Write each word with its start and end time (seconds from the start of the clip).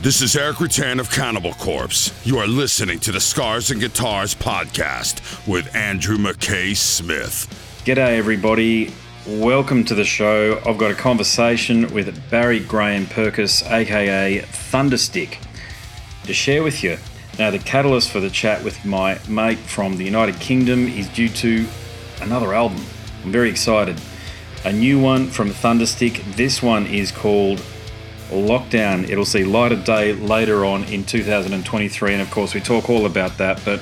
This 0.00 0.22
is 0.22 0.36
Erik 0.36 0.58
Rutan 0.58 1.00
of 1.00 1.10
Cannibal 1.10 1.54
Corpse. 1.54 2.12
You 2.24 2.38
are 2.38 2.46
listening 2.46 3.00
to 3.00 3.10
the 3.10 3.18
Scars 3.18 3.72
and 3.72 3.80
Guitars 3.80 4.32
podcast 4.32 5.44
with 5.44 5.74
Andrew 5.74 6.16
McKay 6.16 6.76
Smith. 6.76 7.82
G'day, 7.84 8.16
everybody. 8.16 8.94
Welcome 9.26 9.84
to 9.86 9.96
the 9.96 10.04
show. 10.04 10.62
I've 10.64 10.78
got 10.78 10.92
a 10.92 10.94
conversation 10.94 11.92
with 11.92 12.30
Barry 12.30 12.60
Graham 12.60 13.06
Purkis, 13.06 13.68
aka 13.68 14.38
Thunderstick, 14.38 15.38
to 16.26 16.32
share 16.32 16.62
with 16.62 16.84
you. 16.84 16.96
Now, 17.36 17.50
the 17.50 17.58
catalyst 17.58 18.12
for 18.12 18.20
the 18.20 18.30
chat 18.30 18.62
with 18.62 18.84
my 18.84 19.18
mate 19.28 19.58
from 19.58 19.96
the 19.96 20.04
United 20.04 20.38
Kingdom 20.38 20.86
is 20.86 21.08
due 21.08 21.28
to 21.28 21.66
another 22.20 22.54
album. 22.54 22.84
I'm 23.24 23.32
very 23.32 23.50
excited. 23.50 24.00
A 24.64 24.72
new 24.72 25.00
one 25.00 25.26
from 25.26 25.50
Thunderstick. 25.50 26.22
This 26.36 26.62
one 26.62 26.86
is 26.86 27.10
called 27.10 27.60
lockdown. 28.30 29.08
It'll 29.08 29.24
see 29.24 29.44
light 29.44 29.72
of 29.72 29.84
day 29.84 30.12
later 30.12 30.64
on 30.64 30.84
in 30.84 31.04
2023, 31.04 32.12
and 32.12 32.22
of 32.22 32.30
course, 32.30 32.54
we 32.54 32.60
talk 32.60 32.88
all 32.88 33.06
about 33.06 33.38
that. 33.38 33.60
But 33.64 33.80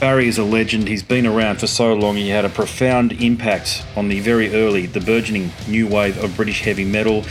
Barry 0.00 0.26
is 0.26 0.38
a 0.38 0.44
legend. 0.44 0.88
He's 0.88 1.02
been 1.02 1.26
around 1.26 1.60
for 1.60 1.66
so 1.66 1.94
long. 1.94 2.16
He 2.16 2.30
had 2.30 2.44
a 2.44 2.48
profound 2.48 3.12
impact 3.12 3.84
on 3.96 4.08
the 4.08 4.20
very 4.20 4.54
early, 4.54 4.86
the 4.86 5.00
burgeoning 5.00 5.52
new 5.68 5.86
wave 5.86 6.22
of 6.22 6.34
British 6.36 6.62
heavy 6.62 6.84
metal 6.84 7.24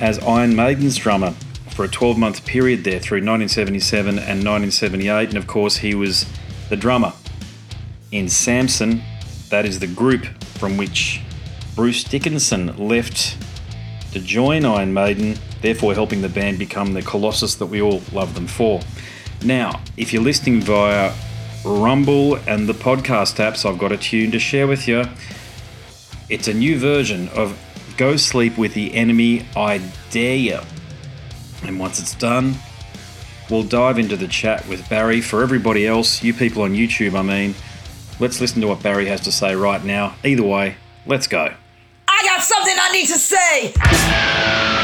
as 0.00 0.18
Iron 0.20 0.56
Maiden's 0.56 0.96
drummer 0.96 1.32
for 1.68 1.84
a 1.84 1.88
12 1.88 2.18
month 2.18 2.44
period 2.44 2.84
there 2.84 2.98
through 2.98 3.18
1977 3.18 4.18
and 4.18 4.44
1978. 4.44 5.28
And 5.28 5.38
of 5.38 5.46
course, 5.46 5.78
he 5.78 5.94
was 5.94 6.26
the 6.68 6.76
drummer 6.76 7.12
in 8.10 8.28
Samson. 8.28 9.02
That 9.50 9.64
is 9.64 9.78
the 9.78 9.86
group 9.86 10.24
from 10.58 10.76
which 10.76 11.22
Bruce 11.76 12.02
Dickinson 12.02 12.76
left 12.76 13.36
to 14.12 14.20
join 14.20 14.64
Iron 14.64 14.92
Maiden, 14.92 15.36
therefore 15.60 15.94
helping 15.94 16.22
the 16.22 16.28
band 16.28 16.58
become 16.58 16.92
the 16.92 17.02
colossus 17.02 17.54
that 17.56 17.66
we 17.66 17.80
all 17.80 18.02
love 18.12 18.34
them 18.34 18.46
for. 18.46 18.80
Now, 19.44 19.80
if 19.96 20.12
you're 20.12 20.22
listening 20.22 20.60
via 20.60 21.14
Rumble 21.64 22.36
and 22.46 22.68
the 22.68 22.72
podcast 22.72 23.36
apps, 23.36 23.64
I've 23.64 23.78
got 23.78 23.92
a 23.92 23.96
tune 23.96 24.30
to 24.32 24.38
share 24.38 24.66
with 24.66 24.88
you. 24.88 25.04
It's 26.28 26.48
a 26.48 26.54
new 26.54 26.78
version 26.78 27.28
of 27.30 27.58
Go 27.96 28.16
Sleep 28.16 28.56
with 28.56 28.74
the 28.74 28.94
Enemy, 28.94 29.46
I 29.56 29.80
Dare 30.10 30.36
You. 30.36 30.60
And 31.64 31.78
once 31.78 32.00
it's 32.00 32.14
done, 32.14 32.54
we'll 33.50 33.62
dive 33.62 33.98
into 33.98 34.16
the 34.16 34.28
chat 34.28 34.66
with 34.68 34.88
Barry. 34.88 35.20
For 35.20 35.42
everybody 35.42 35.86
else, 35.86 36.22
you 36.22 36.32
people 36.32 36.62
on 36.62 36.72
YouTube, 36.72 37.14
I 37.14 37.22
mean, 37.22 37.54
let's 38.18 38.40
listen 38.40 38.60
to 38.62 38.68
what 38.68 38.82
Barry 38.82 39.06
has 39.06 39.20
to 39.22 39.32
say 39.32 39.54
right 39.54 39.84
now. 39.84 40.14
Either 40.24 40.44
way, 40.44 40.76
let's 41.06 41.26
go. 41.26 41.54
I 42.20 42.22
got 42.22 42.42
something 42.42 42.74
I 42.78 42.92
need 42.92 43.06
to 43.06 43.18
say. 43.18 44.79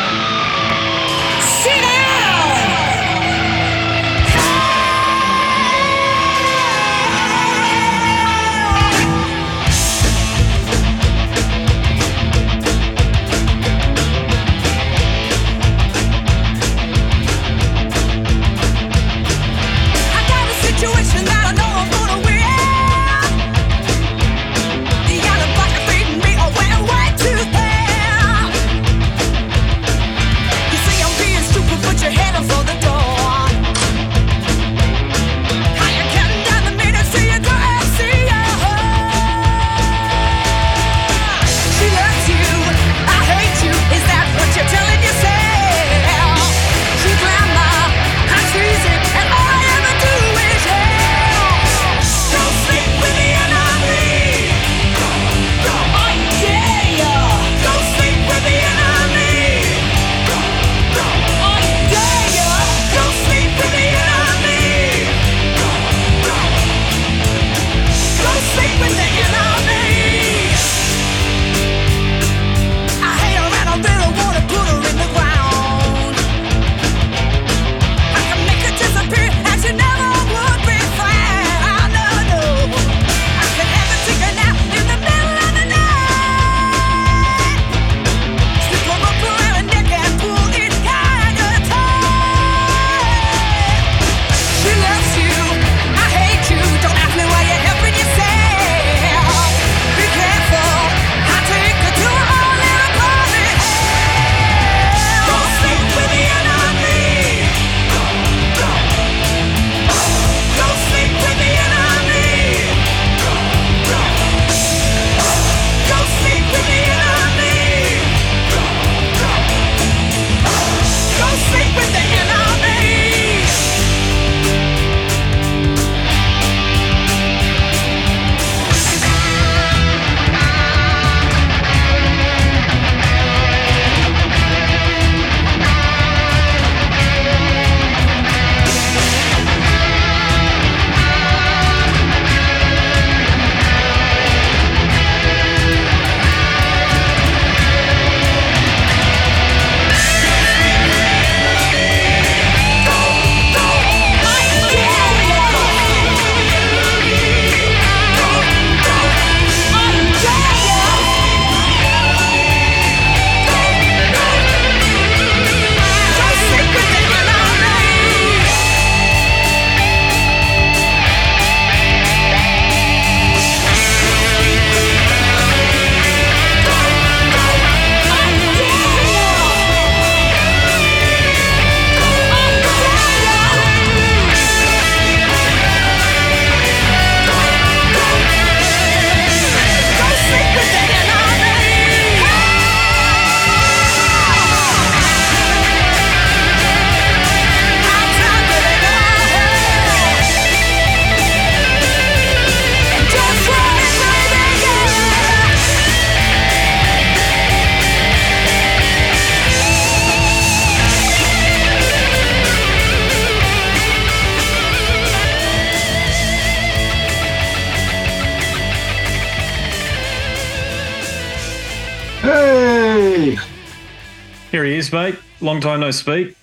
Long 225.56 225.62
time 225.62 225.80
no 225.80 225.90
speak. 225.90 226.36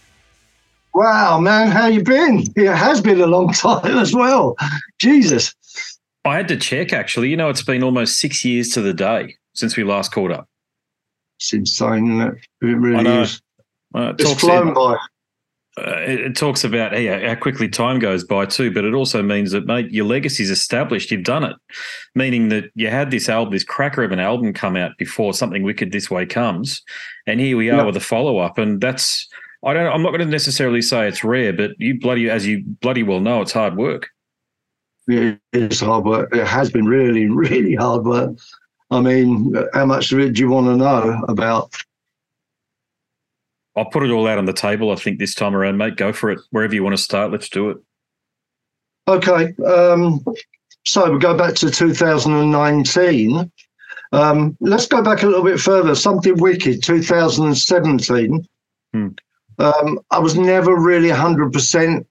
Wow, 0.96 1.40
man, 1.40 1.70
how 1.70 1.86
you 1.86 2.02
been? 2.02 2.46
It 2.56 2.74
has 2.74 3.00
been 3.00 3.22
a 3.22 3.28
long 3.28 3.54
time 3.54 4.00
as 4.00 4.12
well. 4.12 4.56
Jesus. 5.00 5.54
I 6.26 6.36
had 6.36 6.48
to 6.48 6.58
check 6.58 6.94
actually. 6.94 7.30
You 7.30 7.38
know, 7.38 7.50
it's 7.50 7.62
been 7.62 7.84
almost 7.84 8.18
six 8.20 8.44
years 8.44 8.70
to 8.70 8.82
the 8.82 8.92
day 8.94 9.36
since 9.54 9.78
we 9.78 9.84
last 9.84 10.12
caught 10.12 10.32
up. 10.32 10.50
It's 11.38 11.54
insane, 11.54 12.20
isn't 12.20 12.28
it? 12.28 12.34
It 12.64 12.76
really 12.76 12.98
I 12.98 13.02
know. 13.04 13.22
is. 13.22 13.40
Uh, 13.94 14.14
it, 14.18 14.22
It's 14.22 14.30
talks 14.32 14.42
flown 14.42 14.74
by. 14.74 14.98
uh, 15.78 16.00
it, 16.08 16.20
it 16.22 16.36
talks 16.36 16.64
about 16.64 16.94
hey, 16.94 17.28
how 17.28 17.36
quickly 17.36 17.70
time 17.70 18.00
goes 18.00 18.24
by 18.24 18.48
too, 18.48 18.72
but 18.72 18.84
it 18.84 18.96
also 18.96 19.22
means 19.22 19.52
that 19.52 19.68
mate, 19.68 19.92
your 19.92 20.06
legacy's 20.06 20.50
established. 20.50 21.12
You've 21.12 21.24
done 21.24 21.44
it, 21.44 21.56
meaning 22.16 22.50
that 22.50 22.72
you 22.74 22.90
had 22.90 23.12
this 23.12 23.30
album, 23.30 23.52
this 23.54 23.64
cracker 23.64 24.04
of 24.04 24.12
an 24.12 24.20
album, 24.20 24.54
come 24.54 24.76
out 24.76 24.94
before 24.98 25.36
something 25.36 25.62
wicked 25.62 25.92
this 25.92 26.10
way 26.10 26.26
comes, 26.26 26.82
and 27.28 27.40
here 27.40 27.58
we 27.58 27.70
are 27.70 27.86
with 27.86 27.98
a 27.98 28.02
follow 28.02 28.38
up, 28.38 28.58
and 28.58 28.82
that's. 28.82 29.28
I 29.66 29.74
don't. 29.74 29.92
I'm 29.92 30.02
not 30.02 30.10
going 30.10 30.20
to 30.20 30.26
necessarily 30.26 30.82
say 30.82 31.08
it's 31.08 31.24
rare, 31.24 31.54
but 31.54 31.72
you 31.80 32.00
bloody, 32.00 32.30
as 32.30 32.46
you 32.46 32.64
bloody 32.82 33.04
well 33.04 33.22
know, 33.22 33.42
it's 33.42 33.54
hard 33.54 33.78
work. 33.78 34.10
Yeah, 35.08 35.36
It 35.52 35.72
is 35.72 35.80
hard 35.80 36.06
work. 36.06 36.36
It 36.36 36.48
has 36.48 36.70
been 36.70 36.86
really, 36.86 37.26
really 37.30 37.76
hard 37.76 38.04
work. 38.04 38.38
I 38.92 39.00
mean, 39.02 39.56
how 39.74 39.86
much 39.86 40.12
of 40.12 40.20
it 40.20 40.34
do 40.34 40.42
you 40.42 40.50
want 40.50 40.68
to 40.68 40.78
know 40.78 41.24
about? 41.28 41.74
I'll 43.76 43.86
put 43.86 44.04
it 44.04 44.12
all 44.12 44.28
out 44.28 44.38
on 44.38 44.46
the 44.46 44.54
table. 44.54 44.92
I 44.92 44.96
think 44.96 45.18
this 45.18 45.34
time 45.34 45.56
around, 45.56 45.78
mate. 45.78 45.96
Go 45.96 46.14
for 46.14 46.30
it. 46.30 46.40
Wherever 46.52 46.76
you 46.76 46.84
want 46.84 46.96
to 46.96 47.02
start, 47.02 47.32
let's 47.32 47.50
do 47.50 47.72
it. 47.72 47.78
Okay. 49.08 49.54
Um, 49.66 50.24
so 50.86 51.12
we 51.12 51.20
go 51.20 51.36
back 51.36 51.56
to 51.56 51.72
2019. 51.72 53.52
Um, 54.14 54.56
let's 54.60 54.86
go 54.86 55.02
back 55.02 55.24
a 55.24 55.26
little 55.26 55.44
bit 55.44 55.60
further. 55.60 55.96
Something 55.96 56.38
wicked, 56.38 56.84
2017. 56.84 58.48
Hmm. 58.94 59.08
Um, 59.60 60.00
I 60.12 60.20
was 60.20 60.36
never 60.36 60.76
really 60.76 61.10
100% 61.10 62.06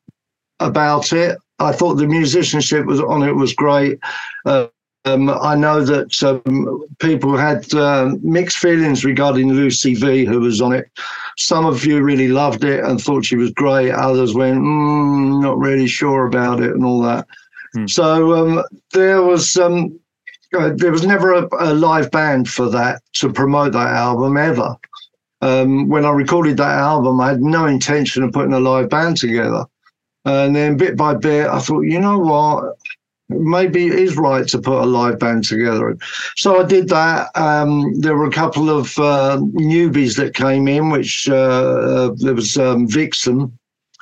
about 0.60 1.12
it. 1.12 1.38
I 1.58 1.72
thought 1.72 1.94
the 1.94 2.06
musicianship 2.06 2.86
was 2.86 3.00
on 3.00 3.22
it 3.22 3.36
was 3.36 3.54
great. 3.54 4.00
Uh, 4.44 4.66
um, 5.04 5.30
I 5.30 5.56
know 5.56 5.84
that 5.84 6.22
um, 6.22 6.84
people 7.00 7.36
had 7.36 7.72
uh, 7.74 8.14
mixed 8.22 8.58
feelings 8.58 9.04
regarding 9.04 9.52
Lucie 9.52 9.94
V, 9.94 10.24
who 10.24 10.40
was 10.40 10.60
on 10.60 10.72
it. 10.72 10.90
Some 11.36 11.66
of 11.66 11.84
you 11.84 12.02
really 12.02 12.28
loved 12.28 12.62
it 12.64 12.84
and 12.84 13.00
thought 13.00 13.24
she 13.24 13.36
was 13.36 13.50
great. 13.52 13.90
Others 13.90 14.34
went, 14.34 14.60
mm, 14.60 15.40
not 15.40 15.58
really 15.58 15.88
sure 15.88 16.26
about 16.26 16.60
it 16.60 16.70
and 16.70 16.84
all 16.84 17.02
that. 17.02 17.26
Hmm. 17.74 17.86
So 17.86 18.34
um, 18.34 18.64
there 18.92 19.22
was 19.22 19.56
um, 19.56 19.98
uh, 20.54 20.70
there 20.74 20.92
was 20.92 21.06
never 21.06 21.32
a, 21.32 21.48
a 21.58 21.74
live 21.74 22.10
band 22.10 22.48
for 22.48 22.68
that 22.70 23.02
to 23.14 23.32
promote 23.32 23.72
that 23.72 23.88
album 23.88 24.36
ever. 24.36 24.76
Um, 25.40 25.88
when 25.88 26.04
I 26.04 26.10
recorded 26.10 26.56
that 26.58 26.78
album, 26.78 27.20
I 27.20 27.30
had 27.30 27.42
no 27.42 27.66
intention 27.66 28.22
of 28.22 28.32
putting 28.32 28.52
a 28.52 28.60
live 28.60 28.88
band 28.88 29.16
together. 29.16 29.64
And 30.24 30.54
then 30.54 30.76
bit 30.76 30.96
by 30.96 31.14
bit, 31.14 31.48
I 31.48 31.58
thought, 31.58 31.80
you 31.80 32.00
know 32.00 32.18
what? 32.18 32.76
Maybe 33.28 33.86
it 33.86 33.94
is 33.94 34.16
right 34.16 34.46
to 34.48 34.58
put 34.60 34.82
a 34.82 34.86
live 34.86 35.18
band 35.18 35.44
together. 35.44 35.96
So 36.36 36.60
I 36.60 36.64
did 36.64 36.88
that. 36.90 37.30
Um, 37.34 37.98
there 38.00 38.16
were 38.16 38.26
a 38.26 38.30
couple 38.30 38.70
of 38.70 38.96
uh, 38.98 39.38
newbies 39.40 40.16
that 40.16 40.34
came 40.34 40.68
in, 40.68 40.90
which 40.90 41.28
uh, 41.28 41.34
uh, 41.34 42.10
there 42.18 42.34
was 42.34 42.56
um, 42.56 42.86
Vixen 42.86 43.58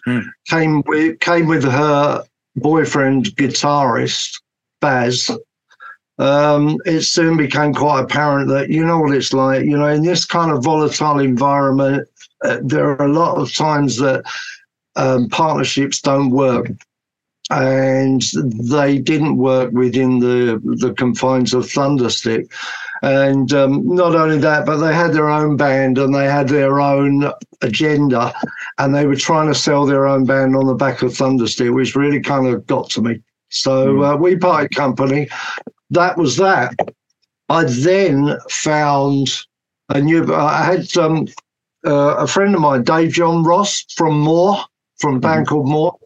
Hmm. 0.07 0.21
came 0.49 0.83
with 0.87 1.21
came 1.21 1.47
with 1.47 1.65
her 1.65 2.25
boyfriend 2.57 3.27
guitarist 3.37 4.41
Baz. 4.81 5.31
Um, 6.21 6.77
it 6.85 7.01
soon 7.01 7.39
became 7.39 7.73
quite 7.73 8.01
apparent 8.05 8.49
that 8.51 8.69
you 8.69 8.85
know 8.85 9.01
what 9.01 9.15
it's 9.15 9.33
like. 9.33 9.65
You 9.65 9.79
know, 9.79 9.87
in 9.87 10.03
this 10.03 10.27
kind 10.27 10.51
of 10.51 10.63
volatile 10.63 11.19
environment, 11.19 12.07
uh, 12.45 12.59
there 12.63 12.91
are 12.91 13.07
a 13.07 13.13
lot 13.13 13.39
of 13.39 13.55
times 13.55 13.97
that 13.97 14.23
um, 14.97 15.31
partnerships 15.31 16.03
don't 16.03 16.31
work 16.31 16.71
and 17.51 18.23
they 18.71 18.99
didn't 18.99 19.39
work 19.39 19.73
within 19.73 20.21
the 20.21 20.61
the 20.63 20.93
confines 20.95 21.55
of 21.55 21.65
Thunderstick. 21.65 22.53
And 23.03 23.51
um, 23.55 23.83
not 23.95 24.15
only 24.15 24.37
that, 24.39 24.67
but 24.67 24.77
they 24.77 24.95
had 24.95 25.15
their 25.15 25.31
own 25.31 25.57
band 25.57 25.97
and 25.97 26.15
they 26.15 26.27
had 26.27 26.49
their 26.49 26.81
own 26.83 27.33
agenda, 27.63 28.35
and 28.77 28.95
they 28.95 29.07
were 29.07 29.17
trying 29.17 29.49
to 29.49 29.55
sell 29.55 29.87
their 29.87 30.07
own 30.07 30.27
band 30.27 30.55
on 30.55 30.67
the 30.67 30.75
back 30.75 31.01
of 31.01 31.15
Thunderstick, 31.15 31.73
which 31.73 31.97
really 31.97 32.21
kind 32.21 32.47
of 32.47 32.67
got 32.67 32.91
to 32.91 33.01
me. 33.01 33.21
So 33.51 34.03
uh, 34.03 34.17
we 34.17 34.37
parted 34.37 34.75
company. 34.75 35.29
That 35.91 36.17
was 36.17 36.37
that. 36.37 36.75
I 37.49 37.65
then 37.65 38.39
found 38.49 39.29
a 39.89 40.01
new. 40.01 40.33
I 40.33 40.63
had 40.63 40.97
um, 40.97 41.27
uh, 41.85 42.17
a 42.17 42.27
friend 42.27 42.55
of 42.55 42.61
mine, 42.61 42.85
Dave 42.85 43.13
John 43.13 43.43
Ross 43.43 43.85
from 43.97 44.21
Moore, 44.21 44.57
from 44.99 45.17
a 45.17 45.21
band 45.21 45.49
called 45.49 45.69
Moore 45.69 45.97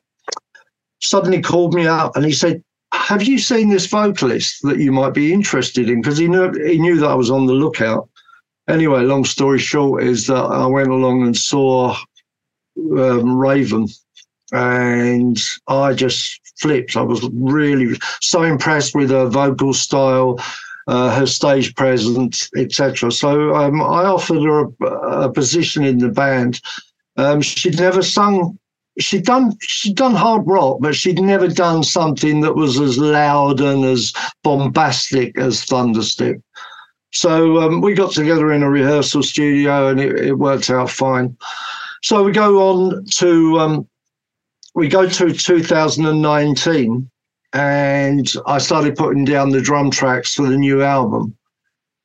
suddenly 1.05 1.43
called 1.43 1.75
me 1.75 1.87
up 1.87 2.17
and 2.17 2.25
he 2.25 2.33
said, 2.33 2.63
"Have 2.93 3.23
you 3.23 3.39
seen 3.39 3.69
this 3.69 3.87
vocalist 3.87 4.63
that 4.63 4.79
you 4.79 4.93
might 4.93 5.15
be 5.15 5.33
interested 5.33 5.89
in?" 5.89 6.01
Because 6.01 6.19
he 6.19 6.29
knew 6.29 6.53
he 6.53 6.79
knew 6.79 6.99
that 7.01 7.11
I 7.11 7.15
was 7.15 7.31
on 7.31 7.47
the 7.47 7.53
lookout. 7.53 8.09
Anyway, 8.69 9.03
long 9.03 9.25
story 9.25 9.59
short 9.59 10.03
is 10.03 10.27
that 10.27 10.35
I 10.35 10.67
went 10.67 10.89
along 10.89 11.23
and 11.23 11.37
saw 11.37 11.97
um, 12.77 13.37
Raven, 13.37 13.89
and 14.53 15.39
I 15.69 15.93
just 15.93 16.41
flipped. 16.57 16.97
I 16.97 17.03
was 17.03 17.29
really 17.33 17.99
so 18.21 18.43
impressed 18.43 18.95
with 18.95 19.11
her 19.11 19.27
vocal 19.27 19.75
style. 19.75 20.39
Uh, 20.87 21.19
her 21.19 21.25
stage 21.25 21.75
presence, 21.77 22.51
etc. 22.59 23.11
So 23.11 23.55
um, 23.55 23.81
I 23.81 24.05
offered 24.05 24.43
her 24.43 24.67
a, 24.83 24.87
a 25.23 25.33
position 25.33 25.83
in 25.83 25.97
the 25.97 26.11
band. 26.11 26.61
Um, 27.17 27.41
she'd 27.41 27.79
never 27.79 28.03
sung 28.03 28.59
she'd 28.99 29.25
done 29.25 29.57
she'd 29.61 29.97
done 29.97 30.15
hard 30.15 30.43
rock, 30.47 30.79
but 30.81 30.95
she'd 30.95 31.21
never 31.21 31.49
done 31.49 31.83
something 31.83 32.41
that 32.41 32.55
was 32.55 32.79
as 32.79 32.99
loud 32.99 33.61
and 33.61 33.85
as 33.85 34.13
bombastic 34.43 35.39
as 35.39 35.65
Thunderstick. 35.65 36.41
So 37.13 37.59
um, 37.59 37.81
we 37.81 37.95
got 37.95 38.13
together 38.13 38.53
in 38.53 38.63
a 38.63 38.71
rehearsal 38.71 39.23
studio, 39.23 39.89
and 39.89 40.01
it, 40.01 40.19
it 40.19 40.35
worked 40.35 40.71
out 40.71 40.91
fine. 40.91 41.37
So 42.03 42.23
we 42.23 42.33
go 42.33 42.69
on 42.69 43.05
to 43.17 43.59
um, 43.61 43.89
we 44.75 44.89
go 44.89 45.09
to 45.09 45.33
2019, 45.33 47.11
and 47.53 48.33
I 48.47 48.59
started 48.59 48.97
putting 48.97 49.25
down 49.25 49.51
the 49.51 49.61
drum 49.61 49.91
tracks 49.91 50.35
for 50.35 50.47
the 50.47 50.57
new 50.57 50.83
album. 50.83 51.37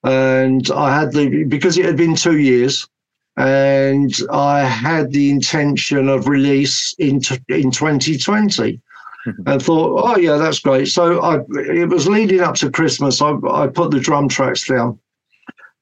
And 0.04 0.70
I 0.72 0.98
had 0.98 1.12
the 1.12 1.44
because 1.44 1.78
it 1.78 1.86
had 1.86 1.98
been 1.98 2.16
two 2.16 2.38
years, 2.38 2.88
and 3.36 4.14
I 4.32 4.62
had 4.62 5.12
the 5.12 5.30
intention 5.30 6.08
of 6.08 6.30
release 6.30 6.94
in 7.00 7.20
t- 7.20 7.40
in 7.50 7.72
2020. 7.72 8.80
and 9.46 9.62
thought, 9.62 10.02
oh 10.06 10.18
yeah, 10.18 10.38
that's 10.38 10.60
great. 10.60 10.88
So 10.88 11.20
I, 11.20 11.40
it 11.56 11.90
was 11.90 12.08
leading 12.08 12.40
up 12.40 12.56
to 12.56 12.72
Christmas. 12.72 13.22
I, 13.22 13.34
I 13.52 13.68
put 13.68 13.92
the 13.92 14.00
drum 14.00 14.30
tracks 14.30 14.66
down. 14.66 14.98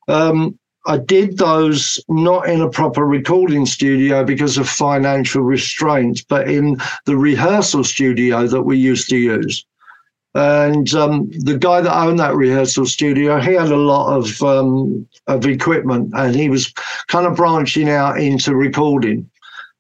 Um, 0.08 0.58
I 0.88 0.98
did 0.98 1.38
those 1.38 2.00
not 2.08 2.48
in 2.48 2.62
a 2.62 2.70
proper 2.70 3.06
recording 3.06 3.66
studio 3.66 4.24
because 4.24 4.58
of 4.58 4.70
financial 4.70 5.42
restraints, 5.42 6.24
but 6.24 6.50
in 6.50 6.78
the 7.06 7.18
rehearsal 7.18 7.84
studio 7.84 8.48
that 8.48 8.64
we 8.64 8.78
used 8.78 9.10
to 9.10 9.18
use. 9.18 9.66
And 10.34 10.94
um, 10.94 11.30
the 11.32 11.58
guy 11.58 11.82
that 11.82 11.98
owned 11.98 12.20
that 12.20 12.36
rehearsal 12.36 12.86
studio, 12.86 13.40
he 13.40 13.54
had 13.54 13.72
a 13.72 13.76
lot 13.76 14.16
of 14.16 14.42
um, 14.44 15.08
of 15.28 15.46
equipment, 15.46 16.14
and 16.14 16.36
he 16.36 16.48
was 16.48 16.72
kind 17.08 17.26
of 17.26 17.36
branching 17.36 17.90
out 17.90 18.20
into 18.20 18.56
recording. 18.56 19.30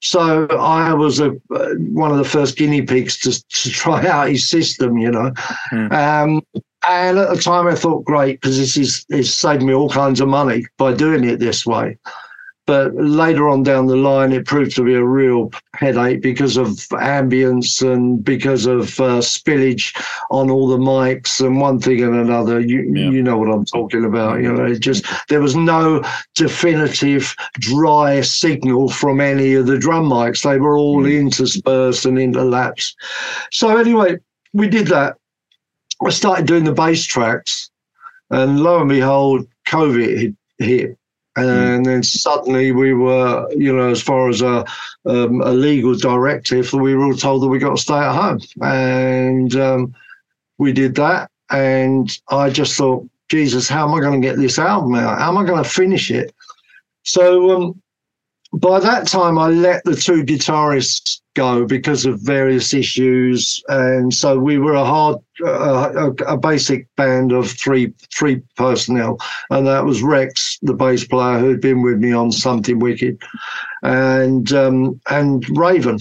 So 0.01 0.47
I 0.47 0.93
was 0.93 1.19
a 1.19 1.31
uh, 1.51 1.69
one 1.93 2.11
of 2.11 2.17
the 2.17 2.25
first 2.25 2.57
guinea 2.57 2.81
pigs 2.81 3.17
to, 3.19 3.31
to 3.31 3.69
try 3.81 4.07
out 4.07 4.29
his 4.29 4.49
system, 4.49 4.97
you 4.97 5.11
know. 5.11 5.31
Hmm. 5.69 5.91
Um, 5.93 6.41
and 6.87 7.17
at 7.17 7.29
the 7.29 7.41
time, 7.41 7.67
I 7.67 7.75
thought, 7.75 8.05
great, 8.05 8.41
because 8.41 8.57
this 8.57 8.77
is 8.77 9.05
it's 9.09 9.31
saved 9.31 9.63
me 9.63 9.73
all 9.73 9.89
kinds 9.89 10.21
of 10.21 10.27
money 10.27 10.65
by 10.77 10.93
doing 10.93 11.23
it 11.23 11.39
this 11.39 11.65
way. 11.65 11.97
But 12.65 12.93
later 12.95 13.47
on 13.47 13.63
down 13.63 13.87
the 13.87 13.95
line, 13.95 14.33
it 14.33 14.45
proved 14.45 14.75
to 14.75 14.83
be 14.83 14.93
a 14.93 15.03
real 15.03 15.51
headache 15.75 16.21
because 16.21 16.57
of 16.57 16.67
ambience 16.91 17.81
and 17.81 18.21
because 18.23 18.65
of 18.65 18.99
uh, 18.99 19.21
spillage 19.21 19.95
on 20.31 20.51
all 20.51 20.67
the 20.67 20.77
mics 20.77 21.39
and 21.39 21.61
one 21.61 21.79
thing 21.79 22.03
and 22.03 22.13
another. 22.15 22.59
You 22.59 22.81
Yeah. 22.93 23.09
you 23.09 23.23
know 23.23 23.37
what 23.37 23.49
I'm 23.53 23.63
talking 23.63 24.03
about. 24.03 24.41
You 24.41 24.51
know, 24.51 24.65
it 24.65 24.79
just 24.79 25.05
there 25.29 25.39
was 25.39 25.55
no 25.55 26.03
definitive 26.35 27.33
dry 27.59 28.19
signal 28.19 28.89
from 28.89 29.21
any 29.21 29.53
of 29.53 29.65
the 29.65 29.77
drum 29.77 30.09
mics. 30.09 30.43
They 30.43 30.59
were 30.59 30.77
all 30.77 31.05
interspersed 31.05 32.05
and 32.05 32.17
interlapsed. 32.17 32.95
So 33.51 33.77
anyway, 33.77 34.17
we 34.53 34.67
did 34.67 34.87
that. 34.87 35.15
I 36.05 36.09
started 36.09 36.45
doing 36.45 36.63
the 36.63 36.71
bass 36.71 37.05
tracks, 37.05 37.69
and 38.29 38.59
lo 38.59 38.79
and 38.79 38.89
behold, 38.89 39.47
COVID 39.67 40.35
hit. 40.57 40.97
And 41.35 41.85
then 41.85 42.01
suddenly 42.01 42.71
we 42.71 42.93
were, 42.93 43.47
you 43.55 43.71
know, 43.75 43.91
as 43.91 44.01
far 44.01 44.27
as 44.27 44.41
a, 44.41 44.65
um, 45.05 45.41
a 45.41 45.51
legal 45.51 45.93
directive, 45.95 46.73
we 46.73 46.95
were 46.95 47.05
all 47.05 47.13
told 47.13 47.43
that 47.43 47.47
we 47.47 47.59
got 47.59 47.75
to 47.75 47.81
stay 47.81 47.93
at 47.93 48.15
home. 48.15 48.39
And 48.61 49.55
um, 49.55 49.95
we 50.57 50.73
did 50.73 50.95
that. 50.95 51.29
And 51.51 52.09
I 52.29 52.49
just 52.49 52.75
thought, 52.75 53.07
Jesus, 53.29 53.69
how 53.69 53.87
am 53.87 53.93
I 53.93 53.99
going 53.99 54.19
to 54.19 54.27
get 54.27 54.37
this 54.37 54.57
album 54.57 54.95
out? 54.95 55.19
How 55.19 55.29
am 55.29 55.37
I 55.37 55.45
going 55.45 55.63
to 55.63 55.69
finish 55.69 56.09
it? 56.09 56.33
So 57.03 57.51
um, 57.51 57.81
by 58.53 58.79
that 58.79 59.07
time, 59.07 59.37
I 59.37 59.49
let 59.49 59.83
the 59.83 59.95
two 59.95 60.23
guitarists 60.23 61.21
go 61.37 61.65
because 61.65 62.05
of 62.05 62.19
various 62.19 62.73
issues, 62.73 63.63
and 63.69 64.13
so 64.13 64.39
we 64.39 64.57
were 64.57 64.73
a 64.73 64.83
hard, 64.83 65.17
uh, 65.45 65.91
a, 65.95 66.33
a, 66.33 66.37
basic 66.37 66.87
band 66.95 67.31
of 67.31 67.51
three 67.51 67.93
three 68.17 68.41
personnel, 68.55 69.19
and 69.51 69.67
that 69.67 69.85
was 69.85 70.01
Rex, 70.01 70.57
the 70.63 70.73
bass 70.73 71.05
player, 71.05 71.37
who'd 71.37 71.61
been 71.61 71.83
with 71.83 71.99
me 71.99 72.11
on 72.11 72.31
Something 72.31 72.79
Wicked, 72.79 73.21
and 73.83 74.51
um, 74.51 74.99
and 75.09 75.45
Raven. 75.55 75.99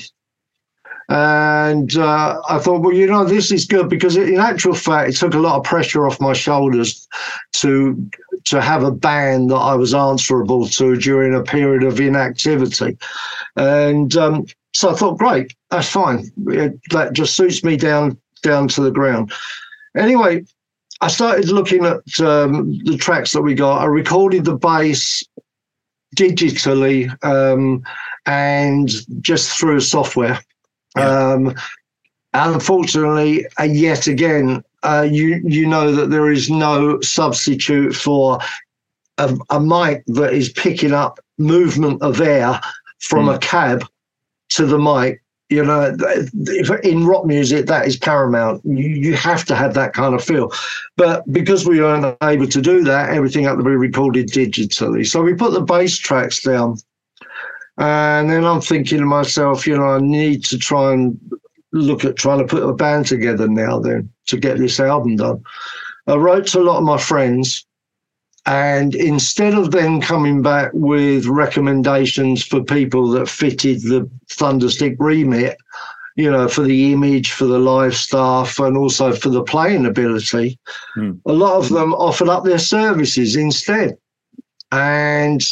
And 1.09 1.97
uh, 1.97 2.41
I 2.49 2.59
thought, 2.59 2.81
well, 2.81 2.93
you 2.93 3.07
know, 3.07 3.25
this 3.25 3.53
is 3.53 3.65
good 3.65 3.89
because 3.89 4.17
in 4.17 4.41
actual 4.41 4.75
fact, 4.75 5.11
it 5.11 5.17
took 5.17 5.35
a 5.35 5.39
lot 5.39 5.57
of 5.57 5.63
pressure 5.63 6.05
off 6.07 6.21
my 6.21 6.33
shoulders 6.33 7.07
to 7.61 8.11
to 8.47 8.61
have 8.61 8.83
a 8.83 8.91
band 8.91 9.51
that 9.51 9.57
I 9.73 9.75
was 9.75 9.95
answerable 9.95 10.67
to 10.69 10.97
during 10.97 11.35
a 11.35 11.43
period 11.43 11.83
of 11.85 12.01
inactivity. 12.01 12.97
And 13.57 14.17
um, 14.17 14.47
so 14.77 14.91
I 14.91 14.95
thought, 14.95 15.17
great, 15.17 15.55
that's 15.71 15.89
fine. 15.89 16.31
It, 16.49 16.79
that 16.91 17.15
just 17.15 17.35
suits 17.35 17.65
me 17.65 17.79
down 17.79 18.19
down 18.43 18.69
to 18.69 18.83
the 18.83 18.91
ground. 18.91 19.33
Anyway, 19.97 20.45
I 21.01 21.09
started 21.09 21.49
looking 21.49 21.87
at 21.87 22.21
um, 22.21 22.79
the 22.85 22.99
tracks 22.99 23.33
that 23.33 23.41
we 23.41 23.55
got. 23.55 23.81
I 23.81 23.87
recorded 23.87 24.45
the 24.45 24.55
bass 24.55 25.25
digitally 26.15 27.09
um, 27.25 27.83
and 28.27 28.91
just 29.23 29.59
through 29.59 29.81
software. 29.81 30.39
Yeah. 30.95 31.09
Um, 31.09 31.55
unfortunately, 32.35 33.47
uh, 33.59 33.63
yet 33.63 34.07
again, 34.07 34.63
uh, 34.83 35.09
you 35.11 35.41
you 35.43 35.67
know 35.67 35.91
that 35.91 36.11
there 36.11 36.31
is 36.31 36.51
no 36.51 37.01
substitute 37.01 37.97
for 37.97 38.41
a, 39.17 39.35
a 39.49 39.59
mic 39.59 40.05
that 40.09 40.35
is 40.35 40.51
picking 40.51 40.93
up 40.93 41.19
movement 41.39 42.03
of 42.03 42.21
air 42.21 42.61
from 42.99 43.25
mm. 43.25 43.37
a 43.37 43.39
cab 43.39 43.87
to 44.57 44.67
the 44.67 44.79
mic. 44.79 45.23
You 45.49 45.65
know, 45.65 45.97
in 46.83 47.07
rock 47.07 47.25
music, 47.25 47.67
that 47.67 47.87
is 47.87 47.97
paramount. 47.97 48.63
You, 48.65 48.89
you 48.89 49.15
have 49.15 49.45
to 49.45 49.55
have 49.55 49.75
that 49.75 49.93
kind 49.93 50.13
of 50.13 50.25
feel. 50.25 50.51
But 50.97 51.23
because 51.33 51.65
we 51.65 51.81
weren't 51.81 52.17
able 52.21 52.49
to 52.49 52.61
do 52.61 52.83
that, 52.83 53.11
everything 53.11 53.45
had 53.45 53.59
to 53.59 53.63
be 53.63 53.71
recorded 53.71 54.29
digitally. 54.29 55.07
So 55.07 55.23
we 55.23 55.35
put 55.35 55.53
the 55.53 55.61
bass 55.61 55.97
tracks 55.99 56.43
down. 56.43 56.79
And 57.79 58.29
then 58.31 58.45
I'm 58.45 58.61
thinking 58.61 58.99
to 58.99 59.05
myself, 59.05 59.67
you 59.67 59.77
know, 59.77 59.85
I 59.85 60.01
need 60.01 60.45
to 60.47 60.59
try 60.59 60.93
and 60.95 61.17
look 61.73 62.05
at 62.05 62.17
trying 62.17 62.39
to 62.39 62.47
put 62.47 62.63
a 62.63 62.73
band 62.73 63.07
together 63.07 63.47
now 63.47 63.79
then 63.79 64.11
to 64.27 64.39
get 64.39 64.59
this 64.59 64.81
album 64.81 65.17
done. 65.17 65.43
I 66.07 66.15
wrote 66.15 66.47
to 66.49 66.61
a 66.61 66.63
lot 66.63 66.79
of 66.79 66.85
my 66.85 66.99
friends, 66.99 67.66
and 68.47 68.95
instead 68.95 69.55
of 69.55 69.73
them 69.73 70.01
coming 70.01 70.41
back 70.41 70.71
with 70.73 71.27
recommendations 71.27 72.45
for 72.45 72.63
people 72.63 73.09
that 73.11 73.29
fitted 73.29 73.83
the 73.83 74.09
Thunderstick 74.29 74.97
remit, 75.01 75.57
you 76.15 76.31
know, 76.31 76.49
for 76.49 76.63
the 76.63 76.93
image, 76.93 77.33
for 77.33 77.47
the 77.47 77.59
live 77.59 77.97
staff, 77.97 78.61
and 78.61 78.77
also 78.77 79.13
for 79.13 79.31
the 79.31 79.43
playing 79.43 79.85
ability, 79.85 80.59
mm. 80.97 81.21
a 81.27 81.33
lot 81.33 81.57
of 81.57 81.69
them 81.71 81.93
offered 81.95 82.29
up 82.29 82.45
their 82.45 82.59
services 82.59 83.35
instead. 83.35 83.99
And 84.71 85.43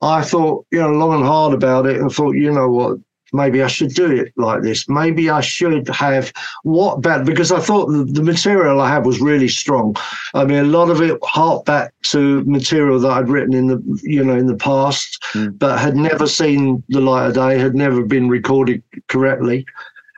I 0.00 0.22
thought, 0.22 0.64
you 0.70 0.78
know, 0.78 0.90
long 0.90 1.14
and 1.14 1.24
hard 1.24 1.54
about 1.54 1.86
it 1.86 2.00
and 2.00 2.10
thought, 2.10 2.32
you 2.32 2.52
know 2.52 2.68
what, 2.68 2.98
maybe 3.32 3.62
I 3.62 3.66
should 3.66 3.94
do 3.94 4.10
it 4.10 4.32
like 4.36 4.62
this. 4.62 4.88
Maybe 4.88 5.30
I 5.30 5.40
should 5.40 5.88
have 5.88 6.32
what 6.62 7.00
better 7.00 7.24
because 7.24 7.52
I 7.52 7.60
thought 7.60 7.86
the, 7.86 8.04
the, 8.04 8.22
material 8.22 8.80
I 8.80 8.90
had 8.90 9.06
was 9.06 9.20
really 9.20 9.48
strong. 9.48 9.96
I 10.34 10.44
mean, 10.44 10.58
a 10.58 10.64
lot 10.64 10.90
of 10.90 11.00
it 11.00 11.18
harked 11.22 11.66
back 11.66 11.92
to 12.04 12.44
material 12.44 12.98
that 13.00 13.10
I'd 13.10 13.28
written 13.28 13.54
in 13.54 13.66
the 13.66 14.00
you 14.02 14.24
know 14.24 14.36
in 14.36 14.46
the 14.46 14.56
past, 14.56 15.22
mm. 15.32 15.58
but 15.58 15.78
had 15.78 15.96
never 15.96 16.26
seen 16.26 16.82
the 16.88 17.00
light 17.00 17.26
of 17.26 17.34
day, 17.34 17.58
had 17.58 17.74
never 17.74 18.02
been 18.02 18.28
recorded 18.28 18.82
correctly. 19.08 19.66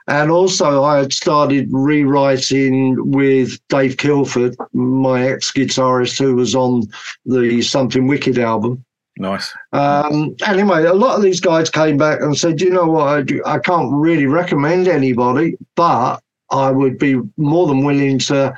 And 0.07 0.29
also, 0.29 0.83
I 0.83 0.99
had 0.99 1.13
started 1.13 1.67
rewriting 1.71 3.11
with 3.11 3.57
Dave 3.69 3.97
Kilford, 3.97 4.55
my 4.73 5.27
ex 5.27 5.51
guitarist, 5.51 6.19
who 6.19 6.35
was 6.35 6.53
on 6.53 6.83
the 7.25 7.61
Something 7.63 8.05
Wicked 8.05 8.37
album. 8.37 8.85
Nice. 9.17 9.53
Um, 9.71 10.35
anyway, 10.45 10.83
a 10.83 10.93
lot 10.93 11.15
of 11.15 11.21
these 11.21 11.39
guys 11.39 11.69
came 11.69 11.97
back 11.97 12.19
and 12.21 12.37
said, 12.37 12.59
you 12.59 12.69
know 12.69 12.85
what, 12.85 13.07
I, 13.07 13.21
do, 13.21 13.41
I 13.45 13.59
can't 13.59 13.91
really 13.93 14.25
recommend 14.25 14.87
anybody, 14.87 15.55
but 15.75 16.19
I 16.51 16.71
would 16.71 16.97
be 16.97 17.21
more 17.37 17.67
than 17.67 17.85
willing 17.85 18.19
to, 18.19 18.53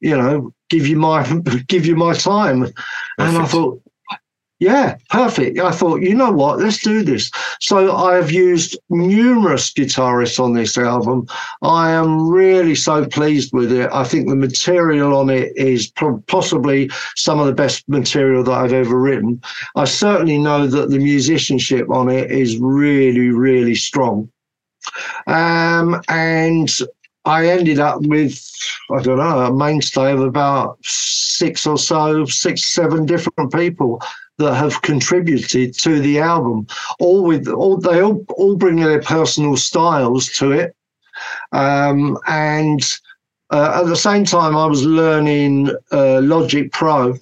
you 0.00 0.16
know, 0.16 0.52
give 0.68 0.86
you 0.86 0.96
my 0.96 1.22
give 1.68 1.86
you 1.86 1.96
my 1.96 2.14
time. 2.14 2.60
Perfect. 2.60 2.78
And 3.18 3.38
I 3.38 3.46
thought, 3.46 3.82
yeah, 4.60 4.98
perfect. 5.08 5.58
I 5.58 5.70
thought, 5.72 6.02
you 6.02 6.14
know 6.14 6.30
what, 6.30 6.58
let's 6.58 6.82
do 6.82 7.02
this. 7.02 7.30
So 7.60 7.96
I've 7.96 8.30
used 8.30 8.78
numerous 8.90 9.72
guitarists 9.72 10.38
on 10.38 10.52
this 10.52 10.76
album. 10.76 11.26
I 11.62 11.90
am 11.92 12.28
really 12.28 12.74
so 12.74 13.06
pleased 13.06 13.54
with 13.54 13.72
it. 13.72 13.88
I 13.90 14.04
think 14.04 14.28
the 14.28 14.36
material 14.36 15.16
on 15.16 15.30
it 15.30 15.56
is 15.56 15.90
possibly 16.26 16.90
some 17.16 17.40
of 17.40 17.46
the 17.46 17.54
best 17.54 17.88
material 17.88 18.44
that 18.44 18.52
I've 18.52 18.74
ever 18.74 19.00
written. 19.00 19.40
I 19.76 19.86
certainly 19.86 20.36
know 20.36 20.66
that 20.66 20.90
the 20.90 20.98
musicianship 20.98 21.88
on 21.88 22.10
it 22.10 22.30
is 22.30 22.58
really, 22.58 23.30
really 23.30 23.74
strong. 23.74 24.30
Um, 25.26 26.02
and 26.08 26.70
I 27.24 27.46
ended 27.46 27.78
up 27.78 28.02
with, 28.02 28.46
I 28.90 29.00
don't 29.00 29.18
know, 29.18 29.40
a 29.40 29.56
mainstay 29.56 30.12
of 30.12 30.20
about 30.20 30.78
six 30.82 31.66
or 31.66 31.78
so, 31.78 32.26
six, 32.26 32.74
seven 32.74 33.06
different 33.06 33.54
people 33.54 34.02
that 34.40 34.54
have 34.54 34.82
contributed 34.82 35.74
to 35.78 36.00
the 36.00 36.18
album. 36.18 36.66
All 36.98 37.22
with 37.22 37.46
all 37.46 37.76
they 37.76 38.02
all 38.02 38.24
all 38.36 38.56
bring 38.56 38.76
their 38.76 39.00
personal 39.00 39.56
styles 39.56 40.28
to 40.38 40.52
it, 40.52 40.74
um, 41.52 42.18
and 42.26 42.82
uh, 43.50 43.80
at 43.82 43.86
the 43.86 43.96
same 43.96 44.24
time, 44.24 44.56
I 44.56 44.66
was 44.66 44.84
learning 44.84 45.70
uh, 45.92 46.20
Logic 46.22 46.72
Pro. 46.72 47.14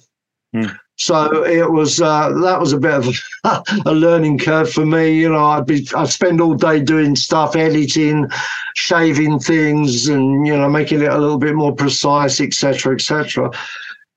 Mm. 0.55 0.77
So 0.95 1.45
it 1.45 1.71
was 1.71 2.01
uh, 2.01 2.29
that 2.41 2.59
was 2.59 2.73
a 2.73 2.77
bit 2.77 2.91
of 2.91 3.07
a, 3.07 3.63
a, 3.85 3.93
learning 3.93 4.37
curve 4.39 4.71
for 4.71 4.85
me. 4.85 5.13
You 5.13 5.29
know, 5.29 5.45
I'd 5.45 5.65
be 5.65 5.87
I'd 5.95 6.09
spend 6.09 6.41
all 6.41 6.55
day 6.55 6.81
doing 6.81 7.15
stuff, 7.15 7.55
editing, 7.55 8.27
shaving 8.75 9.39
things, 9.39 10.07
and 10.07 10.45
you 10.45 10.57
know, 10.57 10.69
making 10.69 11.01
it 11.01 11.11
a 11.11 11.17
little 11.17 11.37
bit 11.37 11.55
more 11.55 11.73
precise, 11.73 12.41
etc., 12.41 12.95
etc 12.95 13.51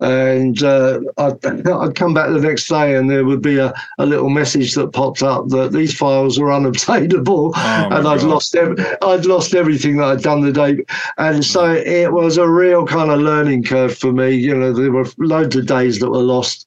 and 0.03 0.63
uh, 0.63 1.01
I'd, 1.19 1.45
I'd, 1.69 1.95
come 1.95 2.13
back 2.13 2.31
the 2.31 2.41
next 2.41 2.69
day 2.69 2.97
and 2.97 3.09
there 3.09 3.25
would 3.25 3.41
be 3.41 3.59
a, 3.59 3.73
a 3.99 4.07
little 4.07 4.31
message 4.31 4.75
that 4.75 4.93
popped 4.93 5.23
up 5.23 5.49
that 5.49 5.73
these 5.73 5.97
files 5.97 6.39
were 6.39 6.53
unobtainable. 6.53 7.53
Oh 7.55 7.89
and 7.91 8.09
I'd 8.09 8.21
God. 8.21 8.25
lost 8.25 8.57
I'd 8.57 9.27
lost 9.27 9.55
everything 9.55 9.97
that 9.97 10.07
I'd 10.09 10.23
done 10.23 10.41
the 10.41 10.53
day 10.53 10.85
and 11.19 11.45
so 11.45 11.73
it 11.73 12.13
was 12.13 12.37
a 12.37 12.49
real 12.49 12.85
kind 12.85 13.11
of 13.11 13.21
learning 13.21 13.65
curve 13.65 13.97
for 13.97 14.13
me. 14.13 14.31
You 14.31 14.55
know 14.55 14.73
there 14.73 14.91
were 14.91 15.07
loads 15.19 15.57
of 15.57 15.67
days 15.67 16.01
that 16.01 16.11
were 16.11 16.19
lost. 16.19 16.67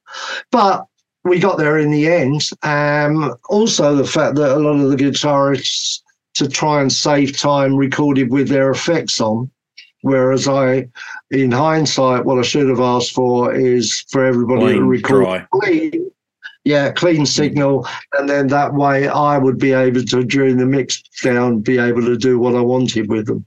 But 0.50 0.86
we 1.24 1.38
got 1.38 1.58
there 1.58 1.78
in 1.78 1.90
the 1.90 2.08
end. 2.08 2.48
Um, 2.62 3.34
also 3.48 3.94
the 3.94 4.06
fact 4.06 4.36
that 4.36 4.56
a 4.56 4.60
lot 4.60 4.80
of 4.80 4.90
the 4.90 4.96
guitarists 4.96 6.00
to 6.34 6.48
try 6.48 6.80
and 6.80 6.92
save 6.92 7.36
time 7.36 7.76
recorded 7.76 8.30
with 8.30 8.48
their 8.48 8.70
effects 8.70 9.20
on 9.20 9.50
Whereas 10.06 10.46
I, 10.46 10.88
in 11.32 11.50
hindsight, 11.50 12.24
what 12.24 12.38
I 12.38 12.42
should 12.42 12.68
have 12.68 12.78
asked 12.78 13.10
for 13.10 13.52
is 13.52 14.04
for 14.08 14.24
everybody 14.24 14.60
clean, 14.60 14.76
to 14.76 14.84
record 14.84 15.48
clean, 15.50 16.10
yeah, 16.62 16.92
clean 16.92 17.22
mm. 17.22 17.26
signal, 17.26 17.88
and 18.16 18.28
then 18.28 18.46
that 18.46 18.72
way 18.72 19.08
I 19.08 19.36
would 19.36 19.58
be 19.58 19.72
able 19.72 20.04
to 20.04 20.22
during 20.22 20.58
the 20.58 20.64
mix 20.64 21.02
down 21.24 21.58
be 21.58 21.78
able 21.78 22.02
to 22.02 22.16
do 22.16 22.38
what 22.38 22.54
I 22.54 22.60
wanted 22.60 23.08
with 23.08 23.26
them. 23.26 23.44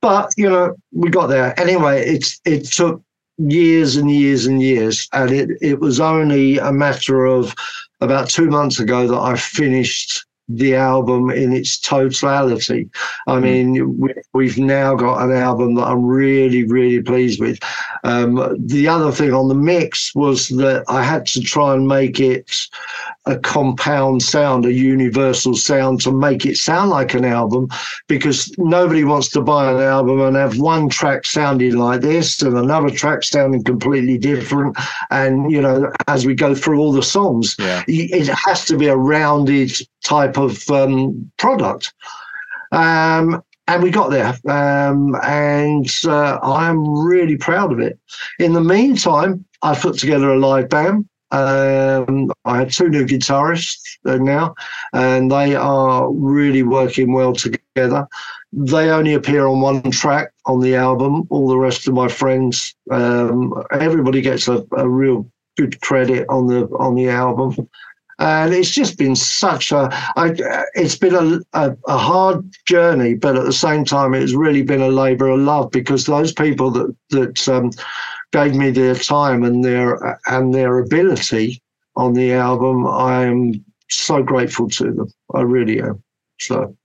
But 0.00 0.30
you 0.38 0.48
know, 0.48 0.76
we 0.92 1.10
got 1.10 1.26
there 1.26 1.52
anyway. 1.60 2.06
It's 2.06 2.40
it 2.46 2.64
took 2.64 3.02
years 3.36 3.96
and 3.96 4.10
years 4.10 4.46
and 4.46 4.62
years, 4.62 5.10
and 5.12 5.30
it 5.30 5.50
it 5.60 5.78
was 5.78 6.00
only 6.00 6.56
a 6.56 6.72
matter 6.72 7.26
of 7.26 7.54
about 8.00 8.30
two 8.30 8.48
months 8.48 8.80
ago 8.80 9.06
that 9.06 9.20
I 9.20 9.36
finished 9.36 10.24
the 10.56 10.74
album 10.74 11.30
in 11.30 11.52
its 11.52 11.78
totality. 11.78 12.90
I 13.26 13.36
hmm. 13.36 13.42
mean, 13.42 14.12
we, 14.32 14.48
have 14.48 14.58
now 14.58 14.94
got 14.94 15.22
an 15.22 15.32
album 15.32 15.74
that 15.76 15.86
I'm 15.86 16.04
really, 16.04 16.64
really 16.64 17.02
pleased 17.02 17.40
with. 17.40 17.58
Um, 18.04 18.56
the 18.58 18.88
other 18.88 19.12
thing 19.12 19.32
on 19.32 19.48
the 19.48 19.54
mix 19.54 20.14
was 20.14 20.48
that 20.48 20.84
I 20.88 21.02
had 21.02 21.26
to 21.26 21.40
try 21.40 21.74
and 21.74 21.86
make 21.86 22.18
it 22.18 22.50
a 23.26 23.38
compound 23.38 24.22
sound, 24.22 24.64
a 24.64 24.72
universal 24.72 25.54
sound 25.54 26.00
to 26.02 26.12
make 26.12 26.46
it 26.46 26.56
sound 26.56 26.90
like 26.90 27.14
an 27.14 27.24
album 27.24 27.68
because 28.08 28.52
nobody 28.58 29.04
wants 29.04 29.28
to 29.30 29.42
buy 29.42 29.70
an 29.70 29.80
album 29.80 30.20
and 30.20 30.36
have 30.36 30.58
one 30.58 30.88
track 30.88 31.26
sounding 31.26 31.76
like 31.76 32.00
this 32.00 32.40
and 32.42 32.56
another 32.56 32.90
track 32.90 33.22
sounding 33.22 33.62
completely 33.62 34.16
different. 34.16 34.76
And, 35.10 35.50
you 35.50 35.60
know, 35.60 35.92
as 36.08 36.24
we 36.24 36.34
go 36.34 36.54
through 36.54 36.78
all 36.80 36.92
the 36.92 37.02
songs, 37.02 37.56
yeah. 37.58 37.84
it 37.86 38.28
has 38.28 38.64
to 38.66 38.76
be 38.76 38.86
a 38.86 38.96
rounded 38.96 39.72
type 40.02 40.38
of 40.38 40.68
um, 40.70 41.30
product. 41.36 41.92
Um, 42.72 43.42
and 43.66 43.82
we 43.82 43.90
got 43.90 44.10
there, 44.10 44.34
um, 44.48 45.16
and 45.22 45.88
uh, 46.04 46.38
I'm 46.42 46.88
really 46.88 47.36
proud 47.36 47.72
of 47.72 47.80
it. 47.80 47.98
In 48.38 48.52
the 48.52 48.60
meantime, 48.60 49.44
I 49.62 49.74
put 49.74 49.98
together 49.98 50.30
a 50.30 50.38
live 50.38 50.68
band. 50.68 51.08
Um, 51.32 52.32
I 52.44 52.58
had 52.58 52.72
two 52.72 52.88
new 52.88 53.06
guitarists 53.06 53.98
uh, 54.04 54.16
now, 54.16 54.54
and 54.92 55.30
they 55.30 55.54
are 55.54 56.10
really 56.10 56.64
working 56.64 57.12
well 57.12 57.32
together. 57.32 58.08
They 58.52 58.90
only 58.90 59.14
appear 59.14 59.46
on 59.46 59.60
one 59.60 59.90
track 59.92 60.32
on 60.46 60.60
the 60.60 60.74
album. 60.74 61.28
All 61.30 61.46
the 61.46 61.58
rest 61.58 61.86
of 61.86 61.94
my 61.94 62.08
friends, 62.08 62.74
um, 62.90 63.54
everybody 63.70 64.20
gets 64.20 64.48
a, 64.48 64.66
a 64.76 64.88
real 64.88 65.30
good 65.56 65.80
credit 65.80 66.26
on 66.28 66.46
the 66.48 66.66
on 66.78 66.94
the 66.94 67.08
album 67.08 67.68
and 68.20 68.54
it's 68.54 68.70
just 68.70 68.96
been 68.98 69.16
such 69.16 69.72
a 69.72 69.88
I, 70.16 70.34
it's 70.74 70.96
been 70.96 71.14
a, 71.14 71.40
a, 71.58 71.76
a, 71.88 71.98
hard 71.98 72.48
journey 72.66 73.14
but 73.14 73.36
at 73.36 73.44
the 73.44 73.52
same 73.52 73.84
time 73.84 74.14
it's 74.14 74.34
really 74.34 74.62
been 74.62 74.82
a 74.82 74.88
labor 74.88 75.28
of 75.28 75.40
love 75.40 75.70
because 75.70 76.06
those 76.06 76.32
people 76.32 76.70
that 76.70 76.94
that 77.10 77.48
um, 77.48 77.70
gave 78.32 78.54
me 78.54 78.70
their 78.70 78.94
time 78.94 79.42
and 79.42 79.64
their 79.64 80.18
and 80.26 80.54
their 80.54 80.78
ability 80.78 81.62
on 81.96 82.12
the 82.12 82.32
album 82.32 82.86
i 82.86 83.24
am 83.24 83.64
so 83.90 84.22
grateful 84.22 84.68
to 84.70 84.92
them. 84.92 85.12
I 85.34 85.42
really 85.42 85.80
am. 85.80 86.02
So 86.38 86.76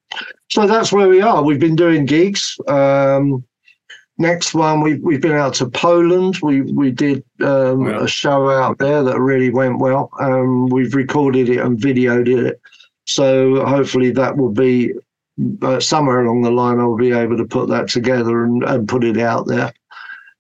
so 0.50 0.68
that's 0.68 0.92
where 0.92 1.08
we 1.08 1.22
are. 1.22 1.44
We've 1.44 1.60
been 1.60 1.76
doing 1.76 2.06
gigs 2.06 2.58
um, 2.68 3.44
Next 4.18 4.54
one, 4.54 4.80
we've 4.80 5.02
we've 5.02 5.22
been 5.22 5.34
out 5.34 5.56
to 5.56 5.70
Poland. 5.70 6.38
We 6.42 6.62
we 6.62 6.92
did 6.92 7.24
um, 7.42 7.88
a 7.88 8.08
show 8.08 8.50
out 8.50 8.78
there 8.78 9.04
that 9.04 9.20
really 9.20 9.50
went 9.50 9.80
well. 9.80 10.10
Um, 10.22 10.70
we've 10.70 10.96
recorded 10.96 11.50
it 11.50 11.60
and 11.60 11.78
videoed 11.78 12.30
it, 12.30 12.62
so 13.06 13.66
hopefully 13.66 14.12
that 14.12 14.38
will 14.38 14.52
be 14.52 14.94
uh, 15.62 15.82
somewhere 15.82 16.24
along 16.24 16.44
the 16.44 16.52
line. 16.52 16.80
I'll 16.80 16.96
be 16.96 17.12
able 17.12 17.36
to 17.36 17.46
put 17.46 17.68
that 17.70 17.90
together 17.90 18.46
and, 18.46 18.64
and 18.64 18.88
put 18.88 19.04
it 19.04 19.18
out 19.18 19.48
there. 19.48 19.74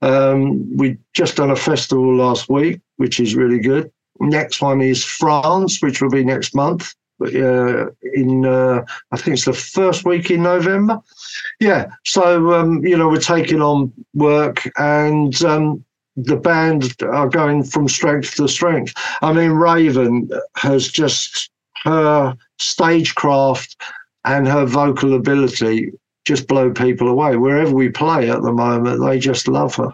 Um, 0.01 0.77
we 0.77 0.97
just 1.13 1.35
done 1.35 1.51
a 1.51 1.55
festival 1.55 2.15
last 2.15 2.47
week, 2.49 2.79
which 2.95 3.19
is 3.19 3.35
really 3.35 3.59
good. 3.59 3.91
Next 4.21 4.61
one 4.61 4.79
is 4.79 5.03
France, 5.03 5.81
which 5.81 6.01
will 6.01 6.11
be 6.11 6.23
next 6.23 6.55
month 6.55 6.95
uh, 7.21 7.87
in 8.13 8.45
uh, 8.45 8.83
I 9.11 9.17
think 9.17 9.35
it's 9.35 9.45
the 9.45 9.53
first 9.53 10.05
week 10.05 10.31
in 10.31 10.43
November. 10.43 10.99
Yeah, 11.59 11.87
so 12.03 12.53
um, 12.53 12.85
you 12.85 12.97
know 12.97 13.07
we're 13.07 13.19
taking 13.19 13.61
on 13.61 13.91
work 14.13 14.69
and. 14.77 15.41
Um, 15.43 15.83
the 16.17 16.37
band 16.37 16.95
are 17.03 17.27
going 17.27 17.61
from 17.61 17.89
strength 17.89 18.35
to 18.35 18.47
strength. 18.47 18.93
I 19.21 19.33
mean, 19.33 19.51
Raven 19.51 20.29
has 20.55 20.87
just 20.87 21.51
her 21.83 22.37
stagecraft 22.57 23.75
and 24.23 24.47
her 24.47 24.65
vocal 24.65 25.13
ability 25.13 25.91
just 26.25 26.47
blow 26.47 26.71
people 26.71 27.07
away. 27.07 27.37
Wherever 27.37 27.73
we 27.73 27.89
play 27.89 28.29
at 28.29 28.41
the 28.41 28.51
moment, 28.51 29.01
they 29.01 29.19
just 29.19 29.47
love 29.47 29.75
her. 29.75 29.93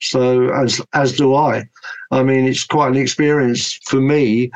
So 0.00 0.48
as 0.54 0.80
as 0.92 1.16
do 1.16 1.34
I. 1.34 1.68
I 2.10 2.22
mean, 2.22 2.46
it's 2.46 2.64
quite 2.64 2.88
an 2.88 2.96
experience 2.96 3.74
for 3.84 4.00
me 4.00 4.50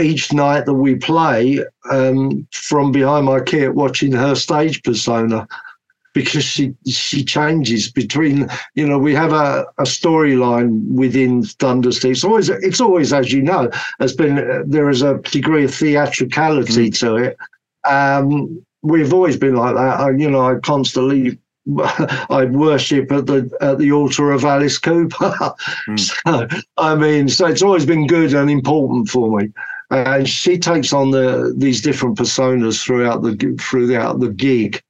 each 0.00 0.32
night 0.32 0.66
that 0.66 0.74
we 0.74 0.94
play 0.94 1.64
um, 1.90 2.46
from 2.52 2.92
behind 2.92 3.26
my 3.26 3.40
kit 3.40 3.74
watching 3.74 4.12
her 4.12 4.34
stage 4.34 4.82
persona 4.82 5.46
because 6.14 6.44
she 6.44 6.74
she 6.86 7.24
changes 7.24 7.90
between 7.90 8.48
you 8.74 8.86
know 8.86 8.98
we 8.98 9.14
have 9.14 9.32
a, 9.32 9.66
a 9.78 9.84
storyline 9.84 10.84
within 10.88 11.42
Thunderstick. 11.42 12.12
It's 12.12 12.24
always 12.24 12.48
it's 12.48 12.80
always 12.80 13.12
as 13.12 13.32
you 13.32 13.42
know 13.42 13.70
has 14.00 14.14
been 14.14 14.38
uh, 14.38 14.62
there 14.66 14.88
is 14.88 15.02
a 15.02 15.18
degree 15.18 15.64
of 15.64 15.74
theatricality 15.74 16.90
mm. 16.90 16.98
to 17.00 17.16
it. 17.16 17.36
Um, 17.88 18.64
we've 18.82 19.12
always 19.12 19.36
been 19.36 19.56
like 19.56 19.74
that. 19.74 20.00
I, 20.00 20.10
you 20.10 20.30
know, 20.30 20.40
I 20.40 20.56
constantly 20.56 21.38
I 21.78 22.46
worship 22.50 23.12
at 23.12 23.26
the 23.26 23.50
at 23.60 23.78
the 23.78 23.92
altar 23.92 24.32
of 24.32 24.44
Alice 24.44 24.78
Cooper. 24.78 25.34
mm. 25.88 26.00
So 26.00 26.48
I 26.78 26.94
mean, 26.94 27.28
so 27.28 27.46
it's 27.46 27.62
always 27.62 27.86
been 27.86 28.06
good 28.06 28.34
and 28.34 28.50
important 28.50 29.08
for 29.08 29.38
me 29.38 29.52
and 29.90 30.28
she 30.28 30.58
takes 30.58 30.92
on 30.92 31.10
the 31.10 31.54
these 31.56 31.80
different 31.80 32.18
personas 32.18 32.82
throughout 32.82 33.22
the 33.22 33.56
throughout 33.60 34.20
the 34.20 34.30
gig. 34.30 34.82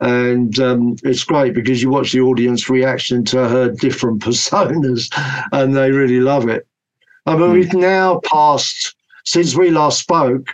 And 0.00 0.58
um, 0.58 0.96
it's 1.04 1.22
great 1.22 1.54
because 1.54 1.80
you 1.80 1.88
watch 1.88 2.10
the 2.12 2.20
audience 2.20 2.68
reaction 2.68 3.24
to 3.26 3.48
her 3.48 3.70
different 3.70 4.20
personas 4.22 5.08
and 5.52 5.76
they 5.76 5.92
really 5.92 6.20
love 6.20 6.48
it. 6.48 6.66
I 7.26 7.36
mean 7.36 7.50
mm. 7.50 7.52
we've 7.52 7.74
now 7.74 8.20
passed 8.24 8.94
since 9.24 9.54
we 9.54 9.70
last 9.70 10.00
spoke 10.00 10.48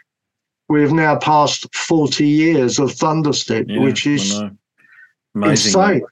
we've 0.68 0.92
now 0.92 1.16
passed 1.16 1.74
40 1.74 2.26
years 2.26 2.78
of 2.78 2.92
thunderstick 2.92 3.66
yeah, 3.68 3.80
which 3.80 4.06
is 4.06 4.38
insane 5.34 6.02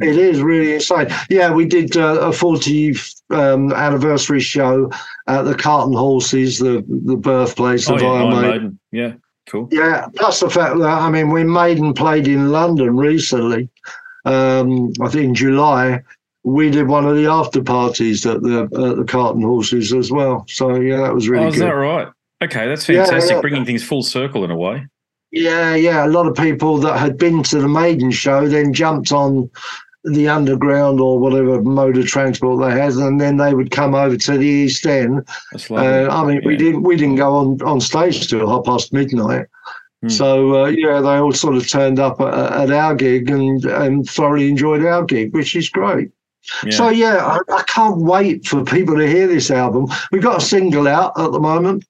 it 0.00 0.16
is 0.18 0.42
really 0.42 0.72
exciting. 0.72 1.14
Yeah, 1.30 1.52
we 1.52 1.66
did 1.66 1.96
uh, 1.96 2.18
a 2.20 2.30
40th 2.30 3.22
um, 3.30 3.72
anniversary 3.72 4.40
show 4.40 4.90
at 5.28 5.42
the 5.42 5.54
Cart 5.54 5.86
and 5.86 5.96
Horses, 5.96 6.58
the 6.58 6.84
the 7.04 7.16
birthplace 7.16 7.88
oh, 7.88 7.94
of 7.94 8.02
yeah, 8.02 8.08
Iron 8.08 8.30
Maiden. 8.30 8.50
Maiden. 8.50 8.80
Yeah, 8.90 9.12
cool. 9.48 9.68
Yeah, 9.70 10.06
plus 10.16 10.40
the 10.40 10.50
fact 10.50 10.78
that 10.78 10.88
I 10.88 11.10
mean, 11.10 11.30
when 11.30 11.50
Maiden 11.50 11.94
played 11.94 12.26
in 12.26 12.50
London 12.50 12.96
recently, 12.96 13.68
um, 14.24 14.92
I 15.00 15.08
think 15.08 15.24
in 15.24 15.34
July, 15.34 16.02
we 16.42 16.70
did 16.70 16.88
one 16.88 17.06
of 17.06 17.14
the 17.14 17.26
after 17.26 17.62
parties 17.62 18.26
at 18.26 18.42
the 18.42 18.62
at 18.64 18.96
the 18.96 19.04
Cart 19.06 19.36
and 19.36 19.44
Horses 19.44 19.92
as 19.92 20.10
well. 20.10 20.44
So 20.48 20.74
yeah, 20.74 21.02
that 21.02 21.14
was 21.14 21.28
really. 21.28 21.44
Oh, 21.44 21.48
is 21.48 21.54
good. 21.54 21.66
that 21.66 21.74
right? 21.74 22.08
Okay, 22.42 22.66
that's 22.66 22.84
fantastic. 22.84 23.30
Yeah, 23.30 23.36
yeah. 23.36 23.40
Bringing 23.40 23.64
things 23.64 23.84
full 23.84 24.02
circle 24.02 24.44
in 24.44 24.50
a 24.50 24.56
way. 24.56 24.86
Yeah, 25.34 25.74
yeah. 25.74 26.06
A 26.06 26.08
lot 26.08 26.28
of 26.28 26.36
people 26.36 26.78
that 26.78 26.96
had 26.96 27.18
been 27.18 27.42
to 27.44 27.58
the 27.58 27.68
Maiden 27.68 28.12
show 28.12 28.46
then 28.48 28.72
jumped 28.72 29.10
on 29.10 29.50
the 30.04 30.28
underground 30.28 31.00
or 31.00 31.18
whatever 31.18 31.60
mode 31.60 31.98
of 31.98 32.06
transport 32.06 32.60
they 32.60 32.78
had, 32.78 32.92
and 32.92 33.20
then 33.20 33.38
they 33.38 33.52
would 33.52 33.72
come 33.72 33.96
over 33.96 34.16
to 34.16 34.38
the 34.38 34.46
East 34.46 34.86
End. 34.86 35.26
Uh, 35.68 36.08
I 36.08 36.24
mean, 36.24 36.40
yeah. 36.42 36.46
we 36.46 36.56
didn't 36.56 36.82
we 36.82 36.96
didn't 36.96 37.16
go 37.16 37.34
on 37.34 37.60
on 37.62 37.80
stage 37.80 38.28
till 38.28 38.48
half 38.48 38.64
past 38.64 38.92
midnight. 38.92 39.46
Hmm. 40.02 40.08
So 40.08 40.64
uh, 40.64 40.68
yeah, 40.68 41.00
they 41.00 41.16
all 41.16 41.32
sort 41.32 41.56
of 41.56 41.68
turned 41.68 41.98
up 41.98 42.20
at, 42.20 42.34
at, 42.34 42.70
our 42.70 42.94
gig 42.94 43.28
and 43.28 43.64
and 43.64 44.08
thoroughly 44.08 44.48
enjoyed 44.48 44.84
our 44.84 45.04
gig, 45.04 45.34
which 45.34 45.56
is 45.56 45.68
great. 45.68 46.10
Yeah. 46.64 46.76
So 46.76 46.90
yeah, 46.90 47.16
I, 47.26 47.52
I 47.52 47.62
can't 47.64 47.96
wait 47.96 48.46
for 48.46 48.62
people 48.62 48.96
to 48.96 49.08
hear 49.08 49.26
this 49.26 49.50
album. 49.50 49.88
We've 50.12 50.22
got 50.22 50.42
a 50.42 50.44
single 50.44 50.86
out 50.86 51.18
at 51.18 51.32
the 51.32 51.40
moment. 51.40 51.84